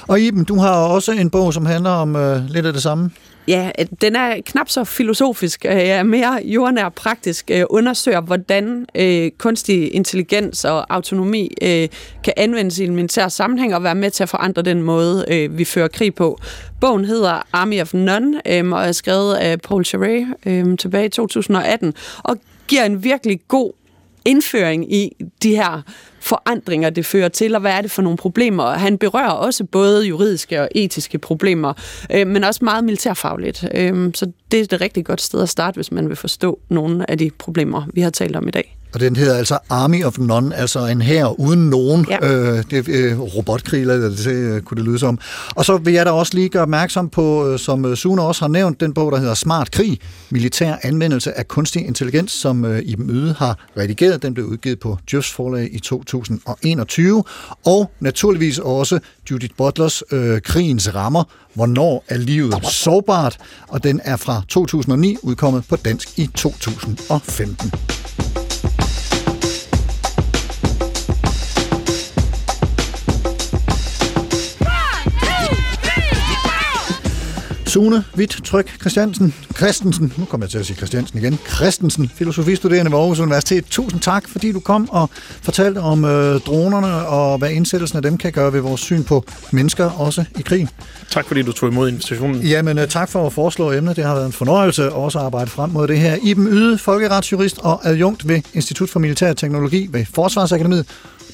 Og 0.07 0.21
Iben, 0.21 0.45
du 0.45 0.59
har 0.59 0.71
også 0.75 1.13
en 1.13 1.31
bog, 1.31 1.55
som 1.55 1.67
handler 1.67 1.91
om 1.91 2.17
øh, 2.17 2.45
lidt 2.51 2.67
af 2.67 2.73
det 2.73 2.83
samme. 2.83 3.11
Ja, 3.49 3.71
den 4.01 4.17
er 4.17 4.41
knap 4.47 4.69
så 4.69 4.85
filosofisk, 4.85 5.65
øh, 5.65 5.73
er 5.73 6.03
mere 6.03 6.41
jordnær 6.45 6.89
praktisk, 6.89 7.51
øh, 7.51 7.65
undersøger, 7.71 8.21
hvordan 8.21 8.87
øh, 8.95 9.31
kunstig 9.39 9.95
intelligens 9.95 10.65
og 10.65 10.95
autonomi 10.95 11.55
øh, 11.63 11.89
kan 12.25 12.33
anvendes 12.37 12.79
i 12.79 12.85
en 12.85 12.97
militær 12.97 13.29
sammenhæng 13.29 13.75
og 13.75 13.83
være 13.83 13.95
med 13.95 14.11
til 14.11 14.23
at 14.23 14.29
forandre 14.29 14.63
den 14.63 14.83
måde, 14.83 15.25
øh, 15.29 15.59
vi 15.59 15.65
fører 15.65 15.89
krig 15.89 16.15
på. 16.15 16.39
Bogen 16.81 17.05
hedder 17.05 17.43
Army 17.53 17.81
of 17.81 17.95
None 17.95 18.41
øh, 18.47 18.73
og 18.73 18.87
er 18.87 18.93
skrevet 18.93 19.35
af 19.35 19.61
Paul 19.61 19.85
Charret 19.85 20.27
øh, 20.47 20.79
tilbage 20.79 21.07
i 21.07 21.09
2018 21.09 21.95
og 22.23 22.37
giver 22.69 22.85
en 22.85 23.05
virkelig 23.05 23.41
god 23.49 23.73
indføring 24.25 24.93
i 24.95 25.13
de 25.43 25.57
her 25.57 25.83
forandringer, 26.27 26.91
det 26.91 27.07
fører 27.07 27.29
til, 27.29 27.55
og 27.55 27.61
hvad 27.61 27.73
er 27.73 27.81
det 27.83 27.91
for 27.91 28.03
nogle 28.03 28.17
problemer. 28.19 28.63
Og 28.63 28.81
Han 28.81 28.99
berører 28.99 29.31
også 29.31 29.65
både 29.65 30.07
juridiske 30.07 30.61
og 30.61 30.69
etiske 30.75 31.19
problemer, 31.19 31.73
øh, 32.13 32.27
men 32.27 32.45
også 32.45 32.65
meget 32.65 32.85
militærfagligt. 32.85 33.65
Øh, 33.75 34.11
så 34.15 34.33
det 34.51 34.61
er 34.61 34.75
et 34.75 34.81
rigtig 34.81 35.05
godt 35.05 35.21
sted 35.21 35.43
at 35.43 35.49
starte, 35.49 35.75
hvis 35.75 35.93
man 35.93 36.09
vil 36.09 36.17
forstå 36.17 36.59
nogle 36.69 37.11
af 37.11 37.19
de 37.19 37.31
problemer, 37.39 37.83
vi 37.95 38.01
har 38.01 38.11
talt 38.11 38.37
om 38.37 38.49
i 38.49 38.51
dag. 38.51 38.76
Og 38.97 39.01
den 39.01 39.17
hedder 39.17 39.37
altså 39.37 39.59
Army 39.71 40.05
of 40.05 40.19
None, 40.19 40.57
altså 40.57 40.87
en 40.87 41.03
her 41.03 41.41
uden 41.41 41.71
nogen. 41.71 42.07
Ja. 42.11 42.29
Øh, 42.29 42.65
det, 42.71 42.89
øh, 42.89 43.21
robotkrig, 43.21 43.81
eller 43.81 43.95
det, 43.95 44.27
øh, 44.27 44.63
kunne 44.63 44.77
det 44.77 44.85
lyde 44.85 44.99
som. 44.99 45.19
Og 45.55 45.65
så 45.65 45.77
vil 45.77 45.95
jeg 45.95 46.07
da 46.07 46.11
også 46.11 46.35
lige 46.35 46.49
gøre 46.49 46.63
opmærksom 46.63 47.09
på, 47.09 47.49
øh, 47.49 47.59
som 47.59 47.85
øh, 47.85 47.97
Sune 47.97 48.23
også 48.23 48.43
har 48.43 48.49
nævnt, 48.49 48.81
den 48.81 48.95
bog, 48.95 49.13
der 49.13 49.19
hedder 49.19 49.35
Smart 49.35 49.71
Krig, 49.71 50.01
militær 50.31 50.77
anvendelse 50.83 51.39
af 51.39 51.49
kunstig 51.49 51.87
intelligens, 51.87 52.33
som 52.33 52.65
øh, 52.65 52.83
Iben 52.85 53.11
Yde 53.11 53.35
har 53.39 53.59
redigeret. 53.77 54.23
Den 54.23 54.35
blev 54.35 54.47
udgivet 54.47 54.81
på 54.81 54.99
Djøfs 55.11 55.33
forlag 55.33 55.69
i 55.73 55.79
2021. 55.79 57.25
Og 57.65 57.91
naturligvis 58.01 58.59
også 58.59 58.99
Judith 59.31 59.55
Butlers 59.57 60.03
øh, 60.13 60.41
Krigens 60.41 60.95
Rammer, 60.95 61.25
Hvornår 61.55 62.05
er 62.09 62.17
livet 62.17 62.67
sårbart? 62.67 63.39
Og 63.69 63.85
den 63.85 64.01
er 64.05 64.17
fra 64.17 64.43
2009, 64.49 65.17
udkommet 65.23 65.65
på 65.69 65.77
dansk 65.77 66.19
i 66.19 66.27
2015. 66.27 67.96
Sune 77.77 78.07
Witt 78.15 78.43
Tryk 78.43 78.79
Christiansen, 78.79 79.35
Christensen, 79.57 80.13
nu 80.17 80.25
kommer 80.25 80.47
jeg 80.47 80.51
til 80.51 80.59
at 80.59 80.67
sige 80.67 80.77
Christiansen 80.77 81.19
igen, 81.19 81.39
Christensen, 81.57 82.11
filosofistuderende 82.15 82.91
ved 82.91 82.99
Aarhus 82.99 83.19
Universitet. 83.19 83.65
Tusind 83.71 84.01
tak, 84.01 84.29
fordi 84.29 84.53
du 84.53 84.61
kom 84.61 84.89
og 84.91 85.11
fortalte 85.43 85.79
om 85.79 86.05
øh, 86.05 86.41
dronerne 86.41 87.07
og 87.07 87.39
hvad 87.39 87.51
indsættelsen 87.51 87.97
af 87.97 88.03
dem 88.03 88.19
kan 88.19 88.33
gøre 88.33 88.53
ved 88.53 88.61
vores 88.61 88.81
syn 88.81 89.05
på 89.05 89.25
mennesker, 89.51 89.91
også 89.91 90.25
i 90.39 90.43
krig. 90.43 90.69
Tak 91.11 91.27
fordi 91.27 91.43
du 91.43 91.53
tog 91.53 91.69
imod 91.69 91.89
invitationen. 91.89 92.43
Jamen, 92.43 92.79
øh, 92.79 92.89
tak 92.89 93.09
for 93.09 93.27
at 93.27 93.33
foreslå 93.33 93.73
emnet. 93.73 93.97
Det 93.97 94.05
har 94.05 94.15
været 94.15 94.27
en 94.27 94.33
fornøjelse 94.33 94.93
også 94.93 95.19
at 95.19 95.25
arbejde 95.25 95.51
frem 95.51 95.71
mod 95.71 95.89
det 95.89 95.99
her. 95.99 96.17
Iben 96.23 96.47
Yde, 96.47 96.79
folkeretsjurist 96.79 97.59
og 97.59 97.81
adjunkt 97.85 98.29
ved 98.29 98.41
Institut 98.55 98.91
for 98.91 99.01
Militær 99.01 99.33
Teknologi 99.33 99.89
ved 99.91 100.05
Forsvarsakademiet. 100.15 100.87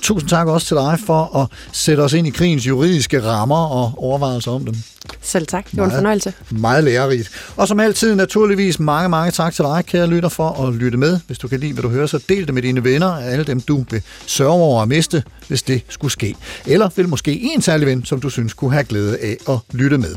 Tusind 0.03 0.29
tak 0.31 0.47
også 0.47 0.67
til 0.67 0.77
dig 0.77 0.99
for 1.07 1.37
at 1.43 1.47
sætte 1.73 2.01
os 2.01 2.13
ind 2.13 2.27
i 2.27 2.31
krigens 2.31 2.67
juridiske 2.67 3.23
rammer 3.23 3.67
og 3.67 3.95
overvejelser 3.97 4.51
om 4.51 4.65
dem. 4.65 4.75
Selv 5.23 5.47
tak. 5.47 5.71
Det 5.71 5.77
var 5.77 5.85
en 5.85 5.89
Meget. 5.89 5.99
fornøjelse. 5.99 6.33
Meget 6.51 6.85
lærerigt. 6.85 7.31
Og 7.57 7.69
som 7.69 7.81
altid 7.81 8.12
naturligvis 8.17 8.81
mange, 8.81 9.09
mange 9.09 9.31
tak 9.31 9.55
til 9.55 9.65
dig, 9.65 9.85
kære 9.87 10.07
lytter, 10.07 10.29
for 10.29 10.67
at 10.69 10.75
lytte 10.75 10.99
med. 10.99 11.21
Hvis 11.27 11.39
du 11.39 11.49
kan 11.49 11.61
lide, 11.61 11.73
hvad 11.73 11.83
du 11.83 11.89
hører, 11.89 12.07
så 12.07 12.25
del 12.29 12.47
det 12.47 12.55
med 12.55 12.63
dine 12.63 12.85
venner, 12.85 13.09
alle 13.09 13.45
dem 13.45 13.61
du 13.61 13.85
vil 13.91 14.03
sørge 14.27 14.53
over 14.53 14.83
at 14.83 14.89
miste, 14.89 15.23
hvis 15.49 15.63
det 15.63 15.83
skulle 15.89 16.13
ske. 16.13 16.35
Eller 16.67 16.91
vil 16.97 17.09
måske 17.09 17.41
en 17.55 17.63
særlig 17.63 17.87
ven, 17.87 18.05
som 18.05 18.21
du 18.21 18.29
synes 18.29 18.55
kunne 18.55 18.73
have 18.73 18.85
glæde 18.85 19.19
af 19.19 19.37
at 19.49 19.59
lytte 19.73 19.99
med. 19.99 20.15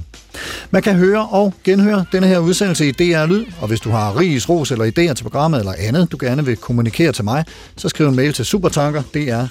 Man 0.72 0.82
kan 0.82 0.96
høre 0.96 1.28
og 1.28 1.54
genhøre 1.64 2.06
denne 2.12 2.28
her 2.28 2.40
udsendelse 2.40 2.88
i 2.88 2.92
DR 2.92 3.26
Lyd, 3.26 3.46
og 3.62 3.68
hvis 3.68 3.80
du 3.80 3.90
har 3.90 4.20
ris, 4.20 4.50
ros 4.50 4.72
eller 4.72 4.86
idéer 4.86 5.14
til 5.14 5.24
programmet 5.24 5.60
eller 5.60 5.74
andet, 5.80 6.12
du 6.12 6.18
gerne 6.20 6.46
vil 6.46 6.56
kommunikere 6.58 7.12
til 7.12 7.24
mig, 7.24 7.46
så 7.78 7.90
skriv 7.90 8.08
en 8.08 8.16
mail 8.16 8.34
til 8.34 8.46
supertanker, 8.46 9.02
dr, 9.02 9.46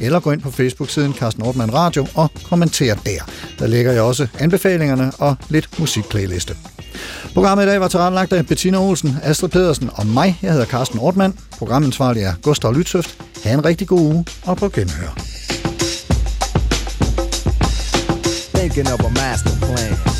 eller 0.00 0.20
gå 0.20 0.32
ind 0.32 0.40
på 0.40 0.50
Facebook-siden 0.50 1.14
Carsten 1.14 1.42
Ortmann 1.42 1.74
Radio 1.74 2.06
og 2.14 2.30
kommenter 2.48 2.94
der. 2.94 3.30
Der 3.58 3.66
lægger 3.66 3.92
jeg 3.92 4.02
også 4.02 4.26
anbefalingerne 4.38 5.12
og 5.18 5.36
lidt 5.48 5.78
musikplayliste. 5.78 6.56
Programmet 7.34 7.64
i 7.64 7.66
dag 7.66 7.80
var 7.80 7.88
tilrettelagt 7.88 8.32
af 8.32 8.46
Bettina 8.46 8.78
Olsen, 8.78 9.16
Astrid 9.22 9.48
Pedersen 9.48 9.90
og 9.94 10.06
mig. 10.06 10.38
Jeg 10.42 10.52
hedder 10.52 10.66
Carsten 10.66 10.98
Ortmann. 10.98 11.38
Programansvarlig 11.58 12.22
er 12.22 12.32
Gustav 12.42 12.72
Lytsøft. 12.74 13.16
Ha' 13.44 13.54
en 13.54 13.64
rigtig 13.64 13.88
god 13.88 14.00
uge 14.00 14.24
og 14.42 14.56
på 14.56 14.68
genhør. 14.68 15.14
Thinking 18.54 18.92
of 18.92 19.00
a 19.00 19.08
master 19.08 19.58
plan. 19.60 20.19